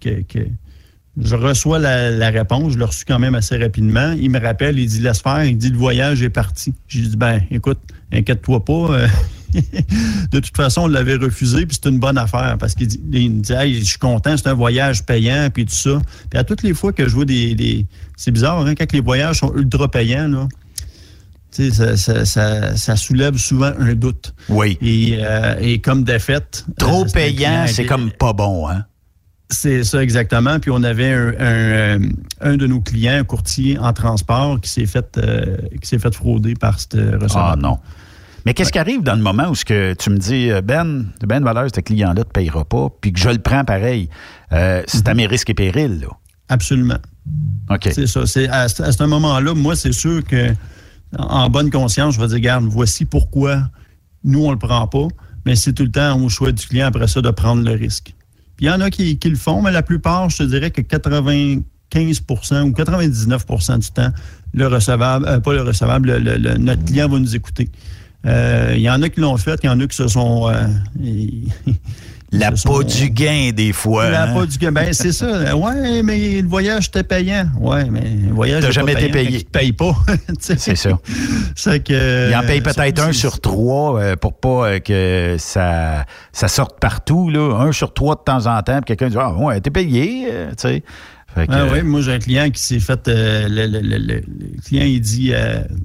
je 1.20 1.36
reçois 1.36 1.78
la, 1.78 2.30
réponse, 2.30 2.72
je 2.72 2.78
l'ai 2.78 2.84
reçu 2.84 3.04
quand 3.06 3.18
même 3.18 3.34
assez 3.34 3.56
rapidement. 3.56 4.12
Il 4.12 4.30
me 4.30 4.40
rappelle, 4.40 4.78
il 4.78 4.86
dit 4.86 5.00
laisse 5.00 5.20
faire, 5.20 5.44
il 5.44 5.56
dit 5.56 5.70
le 5.70 5.78
voyage 5.78 6.22
est 6.22 6.30
parti. 6.30 6.74
J'ai 6.88 7.02
dit 7.02 7.16
ben 7.16 7.42
écoute, 7.50 7.78
inquiète-toi 8.12 8.64
pas. 8.64 8.72
Euh, 8.72 9.08
de 10.32 10.40
toute 10.40 10.56
façon, 10.56 10.82
on 10.82 10.86
l'avait 10.86 11.16
refusé, 11.16 11.66
puis 11.66 11.78
c'est 11.80 11.90
une 11.90 11.98
bonne 11.98 12.16
affaire 12.16 12.56
parce 12.58 12.74
qu'il 12.74 12.86
dit, 12.86 13.00
il 13.12 13.42
dit 13.42 13.52
je 13.52 13.84
suis 13.84 13.98
content, 13.98 14.36
c'est 14.36 14.48
un 14.48 14.54
voyage 14.54 15.04
payant, 15.04 15.48
puis 15.52 15.66
tout 15.66 15.74
ça. 15.74 16.00
Puis 16.30 16.38
à 16.38 16.44
toutes 16.44 16.62
les 16.62 16.72
fois 16.72 16.92
que 16.92 17.06
je 17.06 17.14
vois 17.14 17.26
des. 17.26 17.86
c'est 18.16 18.30
bizarre, 18.30 18.64
hein, 18.64 18.74
quand 18.74 18.90
les 18.92 19.00
voyages 19.00 19.40
sont 19.40 19.54
ultra 19.54 19.90
payants, 19.90 20.28
là, 20.28 20.48
ça, 21.52 22.76
ça, 22.76 22.96
soulève 22.96 23.36
souvent 23.36 23.72
un 23.78 23.94
doute. 23.94 24.34
Oui. 24.48 24.78
Et, 24.80 25.18
euh, 25.20 25.76
comme 25.82 26.04
défaite. 26.04 26.64
Trop 26.78 27.04
euh, 27.04 27.08
payant, 27.12 27.64
c'est 27.66 27.86
comme 27.86 28.10
pas 28.10 28.32
bon, 28.32 28.68
hein? 28.68 28.84
C'est 29.50 29.84
ça 29.84 30.02
exactement. 30.02 30.58
Puis 30.60 30.70
on 30.70 30.82
avait 30.82 31.12
un, 31.12 31.34
euh, 31.40 31.98
de 32.56 32.66
nos 32.66 32.80
clients, 32.80 33.18
un 33.18 33.24
courtier 33.24 33.78
en 33.78 33.92
transport, 33.92 34.58
qui 34.60 34.70
s'est 34.70 34.86
fait 34.86 35.20
qui 35.80 35.86
s'est 35.86 35.98
fait 35.98 36.14
frauder 36.14 36.54
par 36.54 36.80
cette 36.80 36.94
receveur. 36.94 37.36
Ah 37.36 37.56
non. 37.58 37.78
Mais 38.46 38.54
qu'est-ce 38.54 38.72
qui 38.72 38.78
arrive 38.78 39.02
dans 39.02 39.14
le 39.14 39.20
moment 39.20 39.50
où 39.50 39.54
ce 39.54 39.64
que 39.64 39.92
tu 39.94 40.08
me 40.08 40.16
dis 40.16 40.50
Ben, 40.64 41.06
Ben 41.20 41.44
Valeur, 41.44 41.68
ce 41.72 41.80
client-là 41.80 42.14
ne 42.14 42.22
te 42.22 42.32
payera 42.32 42.64
pas, 42.64 42.88
puis 43.00 43.12
que 43.12 43.20
je 43.20 43.28
le 43.28 43.38
prends 43.38 43.64
pareil, 43.64 44.08
c'est 44.50 45.06
à 45.06 45.10
mhm. 45.10 45.16
mes 45.16 45.26
risques 45.26 45.50
et 45.50 45.54
périls, 45.54 46.00
là? 46.00 46.08
Absolument. 46.48 46.98
OK. 47.70 47.88
C'est 47.92 48.06
ça. 48.06 48.26
C'est 48.26 48.48
à, 48.48 48.62
à 48.62 48.68
ce 48.68 49.04
moment-là, 49.04 49.54
moi, 49.54 49.76
c'est 49.76 49.92
sûr 49.92 50.24
que 50.24 50.54
en 51.18 51.50
bonne 51.50 51.70
conscience, 51.70 52.14
je 52.14 52.20
vais 52.20 52.26
dire, 52.28 52.36
regarde, 52.36 52.64
voici 52.64 53.04
pourquoi 53.04 53.68
nous, 54.24 54.44
on 54.44 54.48
ne 54.48 54.52
le 54.52 54.58
prend 54.58 54.86
pas, 54.86 55.08
mais 55.44 55.56
c'est 55.56 55.72
tout 55.72 55.84
le 55.84 55.90
temps 55.90 56.20
au 56.20 56.28
choix 56.28 56.52
du 56.52 56.66
client 56.66 56.86
après 56.86 57.08
ça 57.08 57.20
de 57.20 57.30
prendre 57.30 57.64
le 57.64 57.72
risque. 57.72 58.14
Puis 58.56 58.66
il 58.66 58.68
y 58.68 58.70
en 58.70 58.80
a 58.80 58.90
qui, 58.90 59.18
le 59.22 59.36
font, 59.36 59.62
mais 59.62 59.72
la 59.72 59.82
plupart, 59.82 60.30
je 60.30 60.38
te 60.38 60.42
dirais 60.44 60.70
que 60.70 60.80
80, 60.80 61.60
15 61.90 62.22
ou 62.28 62.34
99% 62.70 63.78
du 63.78 63.90
temps, 63.90 64.10
le 64.54 64.66
recevable, 64.66 65.26
euh, 65.26 65.40
pas 65.40 65.52
le 65.52 65.62
recevable, 65.62 66.18
notre 66.58 66.84
client 66.84 67.08
va 67.08 67.18
nous 67.18 67.36
écouter. 67.36 67.70
Il 68.24 68.80
y 68.80 68.88
en 68.88 69.02
a 69.02 69.08
qui 69.08 69.20
l'ont 69.20 69.36
fait, 69.36 69.58
il 69.62 69.66
y 69.66 69.68
en 69.68 69.80
a 69.80 69.86
qui 69.86 69.96
se 69.96 70.08
sont... 70.08 70.50
La 72.32 72.50
peau 72.50 72.82
du 72.82 73.10
gain, 73.10 73.50
des 73.54 73.74
fois. 73.74 74.08
La 74.08 74.24
hein? 74.24 74.32
peau 74.32 74.46
du 74.46 74.56
gain. 74.56 74.72
Ben, 74.72 74.92
c'est 74.92 75.12
ça. 75.12 75.54
Ouais, 75.62 76.02
mais 76.02 76.40
le 76.40 76.48
voyage 76.48 76.86
était 76.86 77.02
payant. 77.02 77.46
Ouais, 77.60 77.84
mais 77.90 78.00
le 78.00 78.32
voyage. 78.32 78.62
T'as 78.62 78.70
jamais 78.70 78.94
été 78.94 79.10
payé. 79.10 79.38
Il 79.38 79.44
paye 79.44 79.72
pas. 79.72 79.94
c'est 80.40 80.58
ça. 80.58 80.98
C'est 81.54 81.80
que. 81.84 82.30
Il 82.30 82.34
en 82.34 82.42
paye 82.42 82.62
peut-être 82.62 83.02
un 83.02 83.12
sur 83.12 83.40
trois 83.40 84.00
euh, 84.00 84.16
pour 84.16 84.34
pas 84.34 84.66
euh, 84.66 84.78
que 84.78 85.36
ça, 85.38 86.06
ça 86.32 86.48
sorte 86.48 86.80
partout, 86.80 87.28
là. 87.28 87.58
Un 87.60 87.72
sur 87.72 87.92
trois 87.92 88.14
de 88.14 88.22
temps 88.22 88.46
en 88.46 88.62
temps, 88.62 88.80
puis 88.80 88.96
quelqu'un 88.96 89.08
dit 89.08 89.16
Ah, 89.18 89.34
ouais, 89.34 89.60
t'es 89.60 89.70
payé, 89.70 90.28
euh, 90.30 90.50
tu 90.50 90.68
sais. 90.68 90.82
ah 91.36 91.66
oui, 91.70 91.82
moi 91.82 92.00
j'ai 92.00 92.14
un 92.14 92.18
client 92.18 92.50
qui 92.50 92.62
s'est 92.62 92.80
fait. 92.80 93.00
le, 93.06 94.20
client 94.66 94.84
il 94.84 95.00
dit 95.00 95.32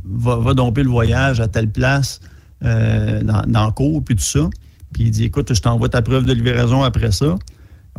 va, 0.06 0.38
va 0.38 0.54
domper 0.54 0.84
le 0.84 0.90
voyage 0.90 1.42
à 1.42 1.48
telle 1.48 1.70
place 1.70 2.22
dans, 2.62 3.44
dans 3.46 3.66
le 3.66 3.72
cours, 3.72 4.02
puis 4.04 4.16
tout 4.16 4.24
ça. 4.24 4.50
Puis 4.98 5.06
il 5.06 5.12
dit 5.12 5.26
Écoute, 5.26 5.54
je 5.54 5.62
t'envoie 5.62 5.90
ta 5.90 6.02
preuve 6.02 6.26
de 6.26 6.34
livraison 6.34 6.82
après 6.82 7.12
ça. 7.12 7.26
ne 7.28 7.36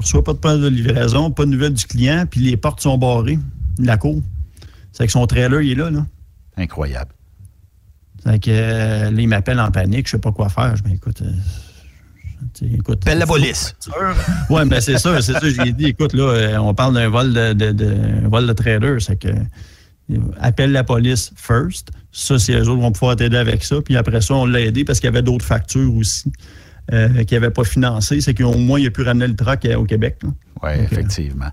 reçoit 0.03 0.25
pas 0.25 0.33
de 0.33 0.39
preuve 0.39 0.63
de 0.63 0.67
livraison, 0.67 1.31
pas 1.31 1.45
de 1.45 1.51
nouvelles 1.51 1.75
du 1.75 1.87
client, 1.87 2.25
puis 2.29 2.41
les 2.41 2.57
portes 2.57 2.81
sont 2.81 2.99
barrées 2.99 3.39
de 3.79 3.87
la 3.87 3.97
cour. 3.97 4.21
C'est 4.91 5.07
que 5.07 5.13
son 5.13 5.25
trailer, 5.29 5.61
il 5.61 5.71
est 5.71 5.75
là. 5.77 5.91
là. 5.91 6.05
Incroyable. 6.57 7.13
C'est 8.25 8.41
que 8.41 8.51
euh, 8.51 9.11
là, 9.13 9.21
il 9.21 9.29
m'appelle 9.29 9.61
en 9.61 9.71
panique, 9.71 10.09
je 10.09 10.13
sais 10.13 10.19
pas 10.19 10.33
quoi 10.33 10.49
faire. 10.49 10.75
Je 10.75 10.83
dis 10.83 10.95
écoute. 10.95 11.23
Euh, 11.23 12.67
écoute, 12.75 12.99
Appelle 13.03 13.19
la 13.19 13.29
police. 13.29 13.77
Oui, 14.51 14.63
mais 14.67 14.81
c'est 14.81 14.99
ça, 14.99 15.23
c'est 15.23 15.35
ça. 15.35 15.49
J'ai 15.49 15.73
dit, 15.73 15.87
écoute, 15.87 16.15
là, 16.15 16.25
euh, 16.25 16.59
on 16.59 16.75
parle 16.75 16.95
d'un 16.95 17.09
vol 17.09 17.33
de, 17.33 17.53
de, 17.53 18.29
vol 18.29 18.45
de 18.45 18.53
trailer. 18.55 19.01
C'est 19.01 19.17
que 19.17 19.29
appelle 20.41 20.73
la 20.73 20.83
police 20.83 21.31
first. 21.37 21.91
Ça, 22.11 22.41
c'est 22.41 22.55
eux 22.55 22.69
autres 22.69 22.81
vont 22.81 22.91
pouvoir 22.91 23.15
t'aider 23.15 23.37
avec 23.37 23.63
ça. 23.63 23.81
Puis 23.83 23.97
après 23.97 24.21
ça, 24.21 24.35
on 24.35 24.47
l'a 24.47 24.63
aidé 24.63 24.85
parce 24.85 24.99
qu'il 24.99 25.07
y 25.07 25.13
avait 25.13 25.23
d'autres 25.23 25.45
factures 25.45 25.95
aussi. 25.95 26.33
Euh, 26.91 27.23
qui 27.25 27.35
n'avait 27.35 27.51
pas 27.51 27.65
financé, 27.65 28.23
c'est 28.23 28.33
qu'au 28.33 28.57
moins, 28.57 28.81
il 28.81 28.87
a 28.87 28.91
pu 28.91 29.03
ramener 29.03 29.27
le 29.27 29.37
truck 29.37 29.69
au 29.77 29.85
Québec. 29.85 30.21
Oui, 30.63 30.71
effectivement. 30.79 31.51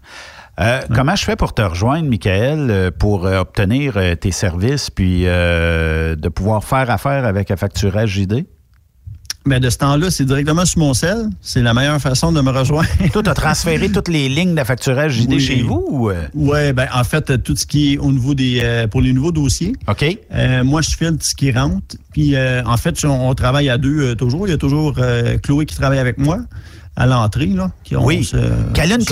Euh, 0.62 0.82
comment 0.96 1.16
je 1.16 1.26
fais 1.26 1.36
pour 1.36 1.54
te 1.54 1.62
rejoindre, 1.62 2.08
Michael, 2.10 2.70
euh, 2.70 2.92
pour 2.92 3.26
obtenir 3.26 4.00
tes 4.22 4.32
services 4.32 4.90
puis 4.90 5.24
de 5.24 6.30
pouvoir 6.30 6.64
faire 6.64 6.90
affaire 6.90 7.26
avec 7.26 7.52
un 7.52 7.58
facturage 7.58 8.12
JD? 8.12 8.46
Mais 9.48 9.60
de 9.60 9.70
ce 9.70 9.78
temps-là, 9.78 10.10
c'est 10.10 10.26
directement 10.26 10.66
sur 10.66 10.80
mon 10.80 10.96
sel. 10.96 11.30
C'est 11.40 11.62
la 11.62 11.76
meilleure 11.76 12.02
façon 12.02 12.32
de 12.32 12.42
me 12.42 12.50
rejoindre. 12.50 12.90
Toi, 13.14 13.22
tu 13.22 13.30
as 13.30 13.34
transféré 13.36 13.92
toutes 13.92 14.08
les 14.08 14.28
lignes 14.28 14.56
d'affacturage 14.56 15.14
JD 15.14 15.40
chez 15.40 15.62
vous? 15.62 16.10
Euh? 16.10 16.28
Oui, 16.34 16.74
ben 16.74 16.88
en 16.92 17.04
fait, 17.04 17.44
tout 17.44 17.56
ce 17.56 17.68
qui 17.68 17.94
est 17.94 17.98
au 18.00 18.12
niveau 18.12 18.34
des. 18.34 18.62
Euh, 18.64 18.88
pour 18.88 19.02
les 19.02 19.14
nouveaux 19.14 19.32
dossiers. 19.32 19.74
OK. 19.88 20.04
Euh, 20.34 20.64
moi, 20.64 20.82
je 20.82 20.90
fais 20.96 21.12
ce 21.20 21.36
qui 21.36 21.52
rentre. 21.52 21.96
Puis, 22.12 22.36
en 22.38 22.78
fait, 22.78 23.06
on, 23.06 23.34
travaille 23.36 23.70
à 23.70 23.78
deux 23.78 24.16
toujours. 24.16 24.48
Il 24.48 24.52
y 24.52 24.54
a 24.54 24.58
toujours 24.58 24.98
Chloé 25.44 25.66
qui 25.66 25.76
travaille 25.76 26.00
avec 26.00 26.18
moi 26.18 26.40
à 26.96 27.06
l'entrée, 27.06 27.48
là. 27.48 27.72
Qui 27.84 27.96
ont 27.96 28.06
oui. 28.06 28.24
Ce, 28.24 28.38
Caline 28.74 29.04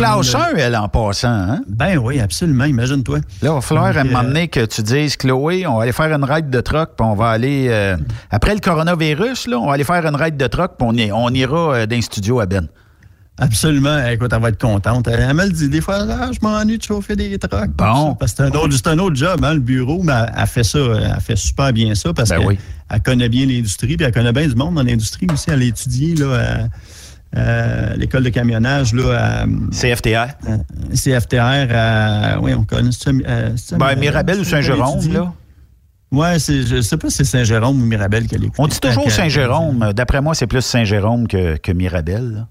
elle, 0.58 0.76
en 0.76 0.88
passant, 0.88 1.28
hein? 1.30 1.62
Ben 1.68 1.98
oui, 1.98 2.20
absolument, 2.20 2.66
imagine-toi. 2.66 3.18
Là, 3.18 3.24
il 3.42 3.50
va 3.50 3.62
falloir 3.62 3.98
à 3.98 4.02
un 4.02 4.04
moment 4.06 4.24
donné 4.24 4.48
que 4.48 4.66
tu 4.66 4.82
dises, 4.82 5.18
Chloé, 5.18 5.68
on 5.68 5.78
va 5.78 5.84
aller 5.84 5.92
faire 5.92 6.14
une 6.14 6.24
ride 6.24 6.50
de 6.50 6.62
truck, 6.62 6.92
puis 6.98 7.06
on 7.06 7.16
va 7.16 7.30
aller... 7.30 7.68
Euh, 7.70 7.98
après 8.32 8.54
le 8.54 8.62
coronavirus, 8.62 9.48
là, 9.48 9.58
on 9.60 9.68
va 9.68 9.74
aller 9.74 9.84
faire 9.84 10.06
une 10.06 10.16
ride 10.16 10.38
de 10.38 10.48
truck, 10.48 10.74
puis 10.78 11.12
on, 11.12 11.26
on, 11.26 11.30
ira 11.30 11.74
euh, 11.74 11.86
d'un 11.86 12.02
studio 12.02 12.40
à 12.40 12.46
Ben. 12.46 12.68
Absolument. 13.40 14.08
Écoute, 14.08 14.32
elle 14.32 14.42
va 14.42 14.50
être 14.50 14.62
contente. 14.62 15.08
Elle 15.08 15.34
me 15.34 15.46
le 15.46 15.52
dit 15.52 15.68
des 15.68 15.82
fois, 15.82 16.06
ah, 16.08 16.30
je 16.32 16.40
m'ennuie 16.42 16.78
de 16.78 16.84
chauffer 16.84 17.16
des 17.16 17.38
trucks. 17.40 17.72
Bon. 17.72 18.14
Parce 18.16 18.34
que 18.34 18.38
c'est 18.38 18.44
un, 18.44 18.60
autre, 18.60 18.76
un 18.86 19.00
autre 19.00 19.16
job, 19.16 19.44
hein, 19.44 19.56
le 19.56 19.60
bureau, 19.60 20.04
mais 20.04 20.14
elle, 20.38 20.46
fait 20.46 20.64
ça, 20.64 20.80
elle 20.80 21.20
fait 21.20 21.36
super 21.36 21.74
bien 21.74 21.96
ça 21.96 22.14
parce 22.14 22.30
ben 22.30 22.40
qu'elle 22.48 23.02
connaît 23.02 23.30
bien 23.30 23.48
l'industrie, 23.48 23.98
puis 23.98 24.06
elle 24.06 24.14
connaît 24.14 24.34
bien 24.34 24.48
du 24.48 24.56
monde 24.56 24.76
dans 24.76 24.84
l'industrie 24.84 25.26
aussi. 25.34 25.50
Elle 25.50 25.64
a 25.64 25.66
étudié 25.66 26.14
là, 26.16 26.70
euh, 27.36 27.96
l'école 27.96 28.24
de 28.24 28.30
camionnage 28.30 28.94
là, 28.94 29.42
à, 29.42 29.46
CFTR. 29.72 30.36
CFTR, 30.94 32.40
oui, 32.42 32.54
on 32.54 32.64
connaît 32.64 32.92
ça. 32.92 33.12
Euh, 33.12 33.56
ben, 33.78 33.96
Mirabel 33.96 34.40
ou 34.40 34.44
Saint-Jérôme, 34.44 35.12
là? 35.12 35.34
Oui, 36.12 36.28
je 36.38 36.76
ne 36.76 36.82
sais 36.82 36.98
pas 36.98 37.10
si 37.10 37.18
c'est 37.18 37.24
Saint-Jérôme 37.24 37.82
ou 37.82 37.86
Mirabel 37.86 38.28
qu'elle 38.28 38.44
écoute. 38.44 38.56
On 38.60 38.68
dit 38.68 38.80
toujours 38.80 39.10
Saint-Jérôme. 39.10 39.94
D'après 39.94 40.22
moi, 40.22 40.36
c'est 40.36 40.46
plus 40.46 40.62
Saint-Jérôme 40.62 41.28
que, 41.28 41.58
que 41.58 41.72
Mirabel. 41.72 42.46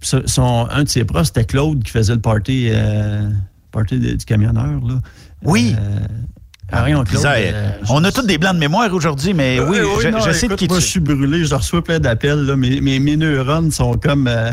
Son, 0.00 0.66
un 0.68 0.82
de 0.82 0.88
ses 0.88 1.04
profs, 1.04 1.28
c'était 1.28 1.44
Claude 1.44 1.82
qui 1.84 1.92
faisait 1.92 2.14
le 2.14 2.20
party, 2.20 2.68
euh, 2.70 3.30
party 3.70 3.98
du 3.98 4.24
camionneur. 4.24 4.80
Là. 4.84 4.94
Oui. 5.44 5.76
Ah, 6.74 6.86
euh, 6.88 7.70
on 7.88 8.02
a 8.04 8.10
tous 8.10 8.26
des 8.26 8.38
blancs 8.38 8.54
de 8.54 8.58
mémoire 8.58 8.92
aujourd'hui, 8.92 9.32
mais 9.32 9.60
oui, 9.60 9.78
je, 10.02 10.32
sais 10.32 10.48
de 10.48 10.54
qui 10.54 10.66
moi, 10.66 10.80
je 10.80 10.86
suis 10.86 11.00
brûlé, 11.00 11.44
je 11.44 11.54
reçois 11.54 11.82
plein 11.82 12.00
d'appels. 12.00 12.54
Mes, 12.56 12.80
mes, 12.80 13.16
neurones 13.16 13.70
sont 13.70 13.94
comme. 13.94 14.26
Euh, 14.26 14.50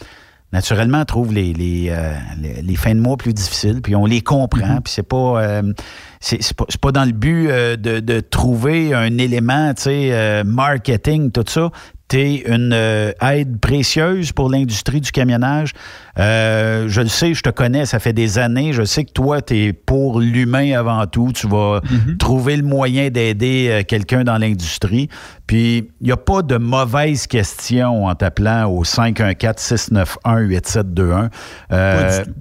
naturellement, 0.52 1.04
trouvent 1.04 1.32
les, 1.32 1.52
les, 1.52 1.88
euh, 1.90 2.14
les, 2.62 2.76
fins 2.76 2.94
de 2.94 3.00
mois 3.00 3.16
plus 3.16 3.34
difficiles, 3.34 3.82
puis 3.82 3.96
on 3.96 4.06
les 4.06 4.20
comprend, 4.20 4.76
mm-hmm. 4.76 4.80
puis 4.82 4.92
c'est 4.92 5.02
pas, 5.02 5.42
euh, 5.42 5.72
c'est, 6.20 6.54
pas, 6.54 6.64
pas 6.80 6.92
dans 6.92 7.04
le 7.04 7.12
but 7.12 7.48
euh, 7.48 7.76
de, 7.76 8.00
de, 8.00 8.20
trouver 8.20 8.94
un 8.94 9.18
élément, 9.18 9.74
tu 9.74 9.82
sais, 9.82 10.44
marketing, 10.44 11.32
tout 11.32 11.44
ça, 11.46 11.70
tu 12.08 12.18
es 12.18 12.36
une 12.46 12.72
euh, 12.72 13.10
aide 13.20 13.58
précieuse 13.58 14.30
pour 14.32 14.48
l'industrie 14.48 15.00
du 15.00 15.10
camionnage. 15.10 15.72
Euh, 16.18 16.86
je 16.88 17.02
le 17.02 17.08
sais, 17.08 17.34
je 17.34 17.42
te 17.42 17.50
connais, 17.50 17.84
ça 17.84 17.98
fait 17.98 18.12
des 18.12 18.38
années. 18.38 18.72
Je 18.72 18.84
sais 18.84 19.04
que 19.04 19.10
toi, 19.10 19.42
tu 19.42 19.56
es 19.56 19.72
pour 19.72 20.20
l'humain 20.20 20.78
avant 20.78 21.04
tout. 21.06 21.32
Tu 21.34 21.48
vas 21.48 21.80
mhm. 21.90 22.16
trouver 22.16 22.56
le 22.56 22.62
moyen 22.62 23.10
d'aider 23.10 23.70
euh, 23.70 23.82
quelqu'un 23.82 24.22
dans 24.22 24.38
l'industrie. 24.38 25.08
Puis, 25.46 25.90
il 26.00 26.06
n'y 26.06 26.12
a 26.12 26.16
pas 26.16 26.42
de 26.42 26.56
mauvaise 26.56 27.26
question 27.26 28.06
en 28.06 28.14
t'appelant 28.14 28.66
au 28.66 28.84
514-691-8721. 28.84 31.30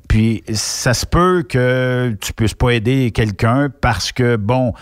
puis, 0.07 0.43
ça 0.53 0.93
se 0.93 1.07
peut 1.07 1.43
que 1.47 2.15
tu 2.21 2.33
puisses 2.33 2.53
pas 2.53 2.69
aider 2.71 3.09
quelqu'un 3.11 3.69
parce 3.81 4.11
que, 4.11 4.35
bon, 4.35 4.73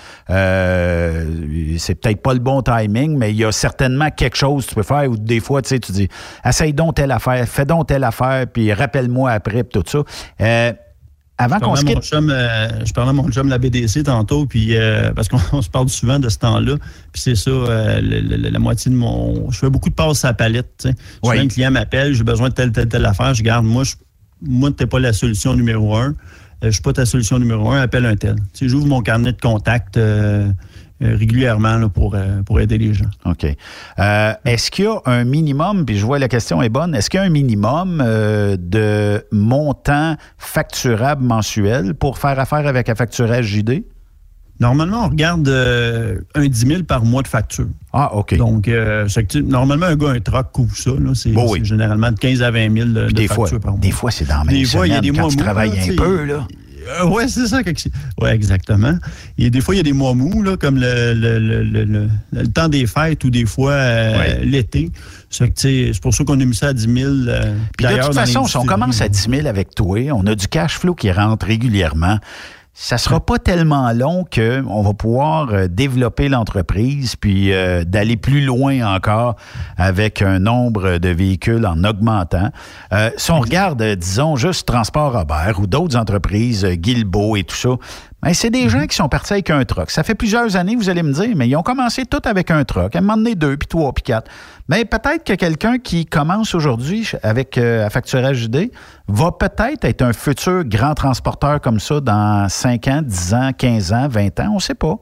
c'est 1.79 1.95
peut-être 1.95 2.21
pas 2.21 2.33
le 2.33 2.39
bon 2.39 2.61
timing, 2.61 3.17
mais 3.17 3.31
il 3.31 3.37
y 3.37 3.45
a 3.45 3.51
certainement 3.51 4.09
quelque 4.09 4.37
chose 4.37 4.65
tu 4.65 4.75
peux 4.75 4.83
faire, 4.83 5.09
ou 5.09 5.17
des 5.17 5.39
fois, 5.39 5.61
tu 5.61 5.69
sais, 5.69 5.79
tu 5.79 5.91
dis, 5.91 6.07
essaye 6.45 6.73
donc 6.73 6.95
telle 6.95 7.11
affaire, 7.11 7.47
fais 7.47 7.65
donc 7.65 7.87
telle 7.87 8.03
affaire, 8.03 8.45
puis 8.47 8.73
rappelle-moi 8.73 9.31
après, 9.31 9.63
puis 9.63 9.81
tout 9.81 9.89
ça. 9.89 10.03
Euh, 10.41 10.73
avant 11.37 11.59
qu'on 11.59 11.75
se 11.75 11.83
quitte. 11.83 12.13
Euh, 12.13 12.69
je 12.85 12.93
parlais 12.93 13.09
à 13.09 13.13
mon 13.13 13.29
chum 13.29 13.49
la 13.49 13.57
BDC 13.57 14.03
tantôt, 14.03 14.45
puis 14.45 14.77
euh, 14.77 15.11
parce 15.13 15.27
qu'on 15.27 15.61
se 15.61 15.69
parle 15.69 15.89
souvent 15.89 16.19
de 16.19 16.29
ce 16.29 16.37
temps-là. 16.37 16.75
Puis 17.11 17.21
c'est 17.21 17.35
ça, 17.35 17.51
la 18.01 18.59
moitié 18.59 18.91
de 18.91 18.95
mon. 18.95 19.49
Je 19.51 19.57
fais 19.57 19.69
beaucoup 19.69 19.89
de 19.89 19.95
passes 19.95 20.23
à 20.25 20.29
la 20.29 20.33
palette. 20.35 20.71
Tu 20.77 20.89
sais. 20.89 21.39
un 21.39 21.47
client 21.47 21.71
m'appelle, 21.71 22.13
j'ai 22.13 22.23
besoin 22.23 22.49
de 22.49 22.53
telle, 22.53 22.71
telle, 22.71 22.87
telle 22.87 23.05
affaire. 23.05 23.33
Je 23.33 23.41
garde, 23.41 23.65
moi, 23.65 23.83
je, 23.83 23.95
moi, 24.41 24.71
t'es 24.71 24.85
pas 24.85 24.99
la 24.99 25.11
solution 25.11 25.55
numéro 25.55 25.95
un. 25.95 26.13
je 26.61 26.69
suis 26.69 26.81
pas 26.81 26.93
ta 26.93 27.05
solution 27.05 27.39
numéro 27.39 27.71
un, 27.71 27.81
appelle 27.81 28.05
un 28.05 28.15
tel. 28.15 28.35
Tu 28.35 28.65
sais, 28.65 28.69
j'ouvre 28.69 28.85
mon 28.85 29.01
carnet 29.01 29.33
de 29.33 29.41
contact 29.41 29.97
régulièrement 31.01 31.89
pour, 31.89 32.15
pour 32.45 32.59
aider 32.59 32.77
les 32.77 32.93
gens. 32.93 33.09
OK. 33.25 33.45
est-ce 33.45 34.71
qu'il 34.71 34.85
y 34.85 34.87
a 34.87 34.99
un 35.05 35.23
minimum, 35.23 35.85
puis 35.85 35.97
je 35.97 36.05
vois 36.05 36.19
la 36.19 36.27
question 36.27 36.61
est 36.61 36.69
bonne, 36.69 36.95
est-ce 36.95 37.09
qu'il 37.09 37.19
y 37.19 37.23
a 37.23 37.25
un 37.25 37.29
minimum 37.29 37.97
de 37.97 39.25
montant 39.31 40.15
facturable 40.37 41.23
mensuel 41.23 41.93
pour 41.93 42.17
faire 42.17 42.39
affaire 42.39 42.67
avec 42.67 42.89
un 42.89 42.95
facturage 42.95 43.47
JD? 43.47 43.83
Normalement, 44.59 45.05
on 45.05 45.09
regarde 45.09 45.47
euh, 45.47 46.19
un 46.35 46.47
10 46.47 46.67
000 46.67 46.83
par 46.83 47.03
mois 47.03 47.23
de 47.23 47.27
facture. 47.27 47.67
Ah, 47.91 48.15
OK. 48.15 48.37
Donc, 48.37 48.67
euh, 48.67 49.07
normalement, 49.43 49.87
un 49.87 49.95
gars, 49.95 50.11
un 50.11 50.19
troc 50.19 50.51
couvre 50.51 50.77
ça. 50.77 50.91
C'est 51.15 51.33
généralement 51.63 52.11
de 52.11 52.19
15 52.19 52.41
à 52.43 52.51
20 52.51 52.73
000 52.73 52.89
de, 52.89 53.07
des 53.07 53.27
fois, 53.27 53.49
par 53.59 53.71
mois. 53.71 53.79
Des 53.81 53.91
fois, 53.91 54.11
c'est 54.11 54.25
dans 54.25 54.37
la 54.37 54.43
même 54.45 54.55
Des 54.55 54.65
fois, 54.65 54.87
il 54.87 54.93
y 54.93 54.95
a 54.95 55.01
des 55.01 55.11
mois 55.11 55.29
tu 55.29 55.37
travailles 55.37 55.77
un 55.77 55.95
peu, 55.95 56.23
là. 56.23 56.47
Euh, 56.87 57.05
oui, 57.05 57.29
c'est 57.29 57.47
ça. 57.47 57.61
Oui, 58.21 58.29
exactement. 58.29 58.97
Et 59.37 59.49
des 59.49 59.61
fois, 59.61 59.75
il 59.75 59.77
y 59.77 59.81
a 59.81 59.83
des 59.83 59.93
mois 59.93 60.13
mous, 60.13 60.41
là, 60.43 60.57
comme 60.57 60.77
le, 60.79 61.13
le, 61.13 62.47
temps 62.47 62.69
des 62.69 62.85
fêtes 62.85 63.23
ou 63.23 63.29
des 63.29 63.45
fois 63.45 63.77
l'été. 64.43 64.91
C'est 65.29 65.99
pour 66.01 66.13
ça 66.13 66.23
qu'on 66.23 66.39
a 66.39 66.45
mis 66.45 66.55
ça 66.55 66.67
à 66.67 66.73
10 66.73 66.81
000. 66.81 67.11
Puis 67.77 67.87
de 67.87 68.01
toute 68.01 68.13
façon, 68.13 68.45
si 68.45 68.57
on 68.57 68.65
commence 68.65 69.01
à 69.01 69.09
10 69.09 69.29
000 69.29 69.47
avec 69.47 69.75
toi, 69.75 69.99
on 70.13 70.25
a 70.27 70.35
du 70.35 70.47
cash 70.47 70.77
flow 70.77 70.93
qui 70.93 71.11
rentre 71.11 71.45
régulièrement 71.45 72.19
ça 72.73 72.97
sera 72.97 73.19
pas 73.19 73.37
tellement 73.37 73.91
long 73.91 74.25
qu'on 74.25 74.81
va 74.81 74.93
pouvoir 74.93 75.49
euh, 75.51 75.67
développer 75.67 76.27
l'entreprise 76.27 77.15
puis 77.15 77.53
euh, 77.53 77.83
d'aller 77.83 78.17
plus 78.17 78.41
loin 78.41 78.95
encore 78.95 79.35
avec 79.77 80.23
un 80.23 80.39
nombre 80.39 80.97
de 80.97 81.09
véhicules 81.09 81.65
en 81.67 81.83
augmentant. 81.83 82.49
Euh, 82.91 83.11
si 83.15 83.29
on 83.31 83.39
regarde, 83.39 83.83
disons, 83.83 84.35
juste 84.35 84.67
Transport 84.67 85.13
Robert 85.13 85.59
ou 85.59 85.67
d'autres 85.67 85.95
entreprises, 85.95 86.65
Guilbeault 86.65 87.35
et 87.35 87.43
tout 87.43 87.55
ça, 87.55 87.69
ben, 88.23 88.33
c'est 88.33 88.49
des 88.49 88.63
mhm. 88.63 88.69
gens 88.69 88.87
qui 88.87 88.95
sont 88.95 89.09
partis 89.09 89.33
avec 89.33 89.49
un 89.49 89.65
truck. 89.65 89.91
Ça 89.91 90.03
fait 90.03 90.15
plusieurs 90.15 90.55
années, 90.55 90.75
vous 90.75 90.89
allez 90.89 91.03
me 91.03 91.11
dire, 91.11 91.35
mais 91.35 91.47
ils 91.49 91.55
ont 91.57 91.63
commencé 91.63 92.05
tout 92.05 92.21
avec 92.23 92.51
un 92.51 92.63
truck. 92.63 92.95
À 92.95 92.99
un 92.99 93.01
moment 93.01 93.17
donné, 93.17 93.35
deux, 93.35 93.57
puis 93.57 93.67
trois, 93.67 93.91
puis 93.91 94.03
quatre. 94.03 94.31
Mais 94.69 94.85
peut-être 94.85 95.25
que 95.25 95.33
quelqu'un 95.33 95.77
qui 95.77 96.05
commence 96.05 96.55
aujourd'hui 96.55 97.09
avec 97.21 97.57
euh, 97.57 97.85
à 97.85 97.89
facturage 97.89 98.37
JD 98.37 98.71
va 99.09 99.31
peut-être 99.33 99.83
être 99.83 100.01
un 100.01 100.13
futur 100.13 100.63
grand 100.63 100.93
transporteur 100.93 101.59
comme 101.59 101.81
ça 101.81 101.99
dans 101.99 102.47
5 102.47 102.87
ans, 102.87 103.01
10 103.01 103.33
ans, 103.33 103.51
15 103.57 103.91
ans, 103.91 104.07
20 104.07 104.39
ans, 104.39 104.49
on 104.51 104.55
ne 104.55 104.61
sait 104.61 104.75
pas. 104.75 104.95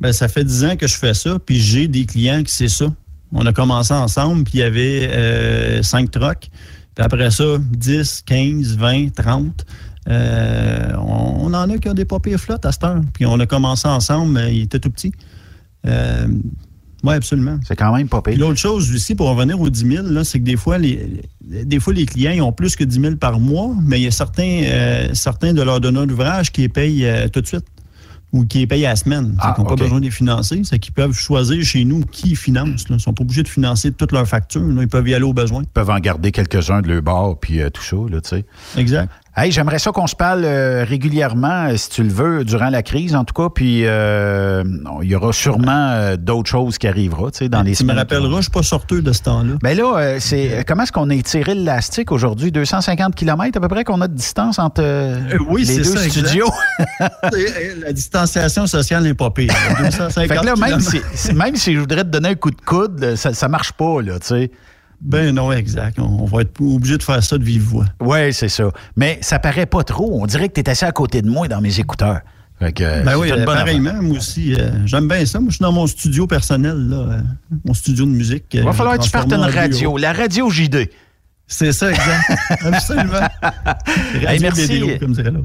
Bien, 0.00 0.12
ça 0.12 0.26
fait 0.26 0.42
10 0.42 0.64
ans 0.64 0.76
que 0.76 0.88
je 0.88 0.96
fais 0.96 1.14
ça, 1.14 1.38
puis 1.38 1.60
j'ai 1.60 1.86
des 1.86 2.06
clients 2.06 2.42
qui 2.42 2.52
c'est 2.52 2.68
ça. 2.68 2.86
On 3.32 3.46
a 3.46 3.52
commencé 3.52 3.94
ensemble, 3.94 4.42
puis 4.42 4.54
il 4.54 4.60
y 4.60 4.64
avait 4.64 5.08
euh, 5.12 5.82
5 5.82 6.10
trucks. 6.10 6.50
Puis 6.94 7.04
après 7.04 7.30
ça, 7.30 7.44
10, 7.58 8.22
15, 8.26 8.76
20, 8.76 9.14
30. 9.14 9.64
Euh, 10.08 10.92
on, 10.96 11.54
en 11.54 11.70
a 11.70 11.78
qui 11.78 11.88
ont 11.88 11.94
des 11.94 12.04
papiers 12.04 12.38
flottes 12.38 12.66
à 12.66 12.72
cette 12.72 12.84
heure. 12.84 13.00
Puis 13.12 13.26
on 13.26 13.38
a 13.38 13.46
commencé 13.46 13.86
ensemble, 13.86 14.32
mais 14.32 14.56
il 14.56 14.62
était 14.62 14.78
tout 14.78 14.90
petit. 14.90 15.12
Euh, 15.86 16.26
oui, 17.04 17.14
absolument. 17.14 17.58
C'est 17.66 17.76
quand 17.76 17.94
même 17.94 18.08
pas 18.08 18.22
pire. 18.22 18.38
L'autre 18.38 18.58
chose 18.58 18.92
aussi, 18.94 19.14
pour 19.14 19.28
revenir 19.28 19.60
aux 19.60 19.68
10 19.68 19.96
000, 20.12 20.24
c'est 20.24 20.38
que 20.38 20.44
des 20.44 20.56
fois, 20.56 20.78
les, 20.78 21.22
des 21.40 21.80
fois, 21.80 21.92
les 21.92 22.06
clients 22.06 22.32
ils 22.32 22.42
ont 22.42 22.52
plus 22.52 22.76
que 22.76 22.84
10 22.84 23.00
000 23.00 23.16
par 23.16 23.40
mois, 23.40 23.74
mais 23.82 24.00
il 24.00 24.04
y 24.04 24.06
a 24.06 24.12
certains, 24.12 24.62
euh, 24.64 25.08
certains 25.12 25.52
de 25.52 25.62
leurs 25.62 25.80
donneurs 25.80 26.06
d'ouvrage 26.06 26.52
qui 26.52 26.62
les 26.62 26.68
payent 26.68 27.06
tout 27.32 27.40
de 27.40 27.46
suite 27.46 27.64
ou 28.32 28.46
qui 28.46 28.58
les 28.58 28.66
payent 28.66 28.86
à 28.86 28.90
la 28.90 28.96
semaine. 28.96 29.36
Ah, 29.40 29.54
ils 29.56 29.60
n'ont 29.60 29.68
pas 29.68 29.74
besoin 29.74 29.98
de 29.98 30.04
les 30.04 30.10
financer. 30.10 30.62
C'est 30.64 30.78
qu'ils 30.78 30.94
peuvent 30.94 31.12
choisir 31.12 31.62
chez 31.64 31.84
nous 31.84 32.00
qui 32.00 32.30
ils 32.30 32.36
financent. 32.36 32.86
Ils 32.88 32.94
ne 32.94 32.98
sont 32.98 33.12
pas 33.12 33.22
obligés 33.22 33.42
de 33.42 33.48
financer 33.48 33.92
toutes 33.92 34.12
leurs 34.12 34.26
factures. 34.26 34.62
Ils 34.80 34.88
peuvent 34.88 35.06
y 35.08 35.14
aller 35.14 35.24
au 35.24 35.34
besoin. 35.34 35.62
Ils 35.62 35.68
peuvent 35.68 35.90
en 35.90 35.98
garder 35.98 36.32
quelques-uns 36.32 36.80
de 36.80 36.88
leur 36.88 37.02
bord, 37.02 37.38
puis 37.38 37.60
tout 37.74 37.82
ça. 37.82 37.96
Là, 38.08 38.20
exact. 38.78 39.10
Hey, 39.34 39.50
j'aimerais 39.50 39.78
ça 39.78 39.92
qu'on 39.92 40.06
se 40.06 40.14
parle 40.14 40.42
euh, 40.44 40.84
régulièrement, 40.86 41.68
euh, 41.68 41.76
si 41.78 41.88
tu 41.88 42.02
le 42.02 42.10
veux, 42.10 42.44
durant 42.44 42.68
la 42.68 42.82
crise, 42.82 43.16
en 43.16 43.24
tout 43.24 43.32
cas. 43.32 43.48
Puis 43.48 43.86
euh, 43.86 44.62
il 45.00 45.08
y 45.08 45.14
aura 45.14 45.32
sûrement 45.32 46.16
d'autres 46.18 46.50
choses 46.50 46.76
qui 46.76 46.86
arriveront, 46.86 47.30
tu 47.30 47.38
sais, 47.38 47.48
dans 47.48 47.62
les 47.62 47.74
Tu 47.74 47.84
me 47.84 47.94
rappelleras, 47.94 48.36
je 48.36 48.42
suis 48.42 48.50
pas 48.50 48.62
sorteux 48.62 49.00
de 49.00 49.10
ce 49.10 49.22
temps-là. 49.22 49.54
Mais 49.62 49.74
ben 49.74 49.84
là, 49.84 50.20
c'est 50.20 50.66
comment 50.68 50.82
est-ce 50.82 50.92
qu'on 50.92 51.08
a 51.08 51.14
étiré 51.14 51.54
l'élastique 51.54 52.12
aujourd'hui? 52.12 52.52
250 52.52 53.14
km 53.14 53.56
à 53.56 53.60
peu 53.60 53.68
près 53.68 53.84
qu'on 53.84 54.02
a 54.02 54.08
de 54.08 54.14
distance 54.14 54.58
entre 54.58 54.82
oui, 55.48 55.64
les 55.64 55.78
deux 55.78 55.84
ça, 55.84 56.10
studios? 56.10 56.50
la 57.80 57.92
distanciation 57.94 58.66
sociale 58.66 59.04
n'est 59.04 59.14
pas 59.14 59.30
pire. 59.30 59.54
250 59.78 60.12
fait 60.28 60.28
que 60.28 60.44
là, 60.44 60.56
même 60.56 60.80
si, 60.80 61.00
même 61.32 61.56
si 61.56 61.72
je 61.72 61.80
voudrais 61.80 62.04
te 62.04 62.10
donner 62.10 62.30
un 62.30 62.34
coup 62.34 62.50
de 62.50 62.60
coude, 62.60 63.16
ça, 63.16 63.32
ça 63.32 63.48
marche 63.48 63.72
pas, 63.72 64.02
là, 64.02 64.18
tu 64.20 64.26
sais. 64.26 64.50
Ben 65.02 65.34
non, 65.34 65.52
exact. 65.52 65.98
On 65.98 66.24
va 66.24 66.42
être 66.42 66.60
obligé 66.60 66.96
de 66.96 67.02
faire 67.02 67.22
ça 67.22 67.36
de 67.36 67.44
vive 67.44 67.62
voix. 67.62 67.86
Oui, 68.00 68.32
c'est 68.32 68.48
ça. 68.48 68.70
Mais 68.96 69.18
ça 69.20 69.38
paraît 69.40 69.66
pas 69.66 69.82
trop. 69.82 70.20
On 70.22 70.26
dirait 70.26 70.48
que 70.48 70.54
tu 70.54 70.60
es 70.60 70.70
assis 70.70 70.84
à 70.84 70.92
côté 70.92 71.22
de 71.22 71.28
moi 71.28 71.48
dans 71.48 71.60
mes 71.60 71.80
écouteurs. 71.80 72.20
ben 72.60 73.16
oui, 73.18 73.32
pareillement, 73.44 74.00
moi 74.00 74.18
aussi. 74.18 74.54
Euh, 74.54 74.70
j'aime 74.86 75.08
bien 75.08 75.26
ça. 75.26 75.40
Moi, 75.40 75.50
je 75.50 75.56
suis 75.56 75.62
dans 75.62 75.72
mon 75.72 75.88
studio 75.88 76.28
personnel, 76.28 76.76
là, 76.88 76.96
euh, 76.96 77.20
mon 77.64 77.74
studio 77.74 78.04
de 78.04 78.10
musique. 78.10 78.44
Il 78.52 78.62
va 78.62 78.72
falloir 78.72 78.98
que 78.98 79.02
tu 79.02 79.10
partes 79.10 79.32
une 79.32 79.40
radio, 79.40 79.96
la 79.96 80.12
radio 80.12 80.48
JD. 80.48 80.88
C'est 81.48 81.72
ça, 81.72 81.90
exact. 81.90 82.30
Absolument. 82.64 83.28
merci. 84.40 84.82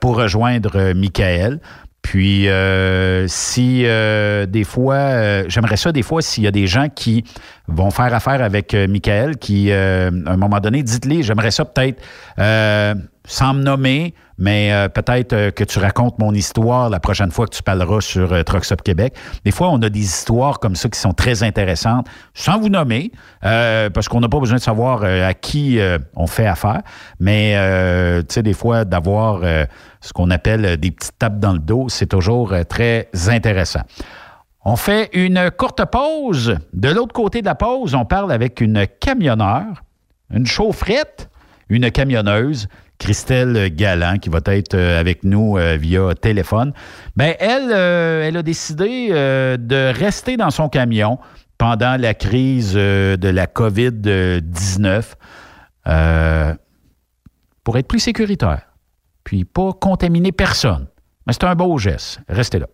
pour 0.00 0.16
rejoindre 0.16 0.92
Michael. 0.92 1.60
Puis, 2.02 2.48
euh, 2.48 3.26
si 3.28 3.86
euh, 3.86 4.44
des 4.44 4.64
fois, 4.64 4.94
euh, 4.94 5.44
j'aimerais 5.46 5.76
ça 5.76 5.92
des 5.92 6.02
fois 6.02 6.20
s'il 6.20 6.42
y 6.42 6.48
a 6.48 6.50
des 6.50 6.66
gens 6.66 6.88
qui 6.88 7.24
vont 7.68 7.90
faire 7.90 8.12
affaire 8.12 8.42
avec 8.42 8.74
Michael, 8.74 9.36
qui, 9.36 9.72
à 9.72 10.08
un 10.08 10.36
moment 10.36 10.58
donné, 10.58 10.82
dites-les, 10.82 11.22
j'aimerais 11.22 11.52
ça 11.52 11.64
peut-être, 11.64 12.02
sans 13.24 13.54
me 13.54 13.62
nommer, 13.62 14.14
mais 14.42 14.88
peut-être 14.94 15.50
que 15.50 15.64
tu 15.64 15.78
racontes 15.78 16.18
mon 16.18 16.34
histoire 16.34 16.90
la 16.90 17.00
prochaine 17.00 17.30
fois 17.30 17.46
que 17.46 17.54
tu 17.56 17.62
parleras 17.62 18.00
sur 18.00 18.32
euh, 18.32 18.42
Québec. 18.84 19.14
Des 19.44 19.50
fois, 19.50 19.70
on 19.70 19.80
a 19.82 19.88
des 19.88 20.00
histoires 20.00 20.58
comme 20.58 20.76
ça 20.76 20.88
qui 20.88 20.98
sont 20.98 21.12
très 21.12 21.42
intéressantes, 21.42 22.06
sans 22.34 22.58
vous 22.58 22.68
nommer, 22.68 23.12
parce 23.40 24.08
qu'on 24.08 24.20
n'a 24.20 24.28
pas 24.28 24.40
besoin 24.40 24.58
de 24.58 24.62
savoir 24.62 25.04
à 25.04 25.34
qui 25.34 25.78
on 26.16 26.26
fait 26.26 26.46
affaire, 26.46 26.82
mais, 27.20 27.54
tu 28.28 28.34
sais, 28.34 28.42
des 28.42 28.52
fois, 28.52 28.84
d'avoir 28.84 29.42
ce 30.02 30.12
qu'on 30.12 30.30
appelle 30.30 30.64
euh, 30.66 30.76
des 30.76 30.90
petites 30.90 31.18
tapes 31.18 31.38
dans 31.38 31.52
le 31.52 31.58
dos. 31.58 31.88
C'est 31.88 32.06
toujours 32.06 32.52
euh, 32.52 32.64
très 32.64 33.08
intéressant. 33.28 33.80
On 34.64 34.76
fait 34.76 35.08
une 35.14 35.50
courte 35.50 35.84
pause. 35.86 36.56
De 36.72 36.88
l'autre 36.88 37.12
côté 37.12 37.40
de 37.40 37.46
la 37.46 37.54
pause, 37.54 37.94
on 37.94 38.04
parle 38.04 38.30
avec 38.30 38.60
une 38.60 38.86
camionneur, 39.00 39.82
une 40.30 40.46
chaufferette, 40.46 41.30
une 41.68 41.90
camionneuse, 41.90 42.68
Christelle 43.02 43.74
Galland, 43.74 44.18
qui 44.18 44.28
va 44.28 44.40
être 44.46 44.74
euh, 44.74 44.98
avec 45.00 45.24
nous 45.24 45.56
via 45.78 46.14
téléphone. 46.14 46.72
Bien, 47.16 47.34
elle, 47.38 47.72
elle 47.72 48.36
a 48.36 48.42
décidé 48.42 49.08
de 49.10 49.92
rester 49.92 50.36
dans 50.36 50.50
son 50.50 50.68
camion 50.68 51.18
pendant 51.58 52.00
la 52.00 52.14
crise 52.14 52.74
de 52.74 53.28
la 53.28 53.46
COVID-19 53.46 55.04
pour 57.64 57.78
être 57.78 57.88
plus 57.88 58.00
sécuritaire 58.00 58.72
puis 59.24 59.44
pas 59.44 59.72
contaminer 59.72 60.32
personne. 60.32 60.86
Mais 61.26 61.32
c'est 61.32 61.44
un 61.44 61.54
beau 61.54 61.78
geste. 61.78 62.20
Restez 62.28 62.58
là. 62.58 62.66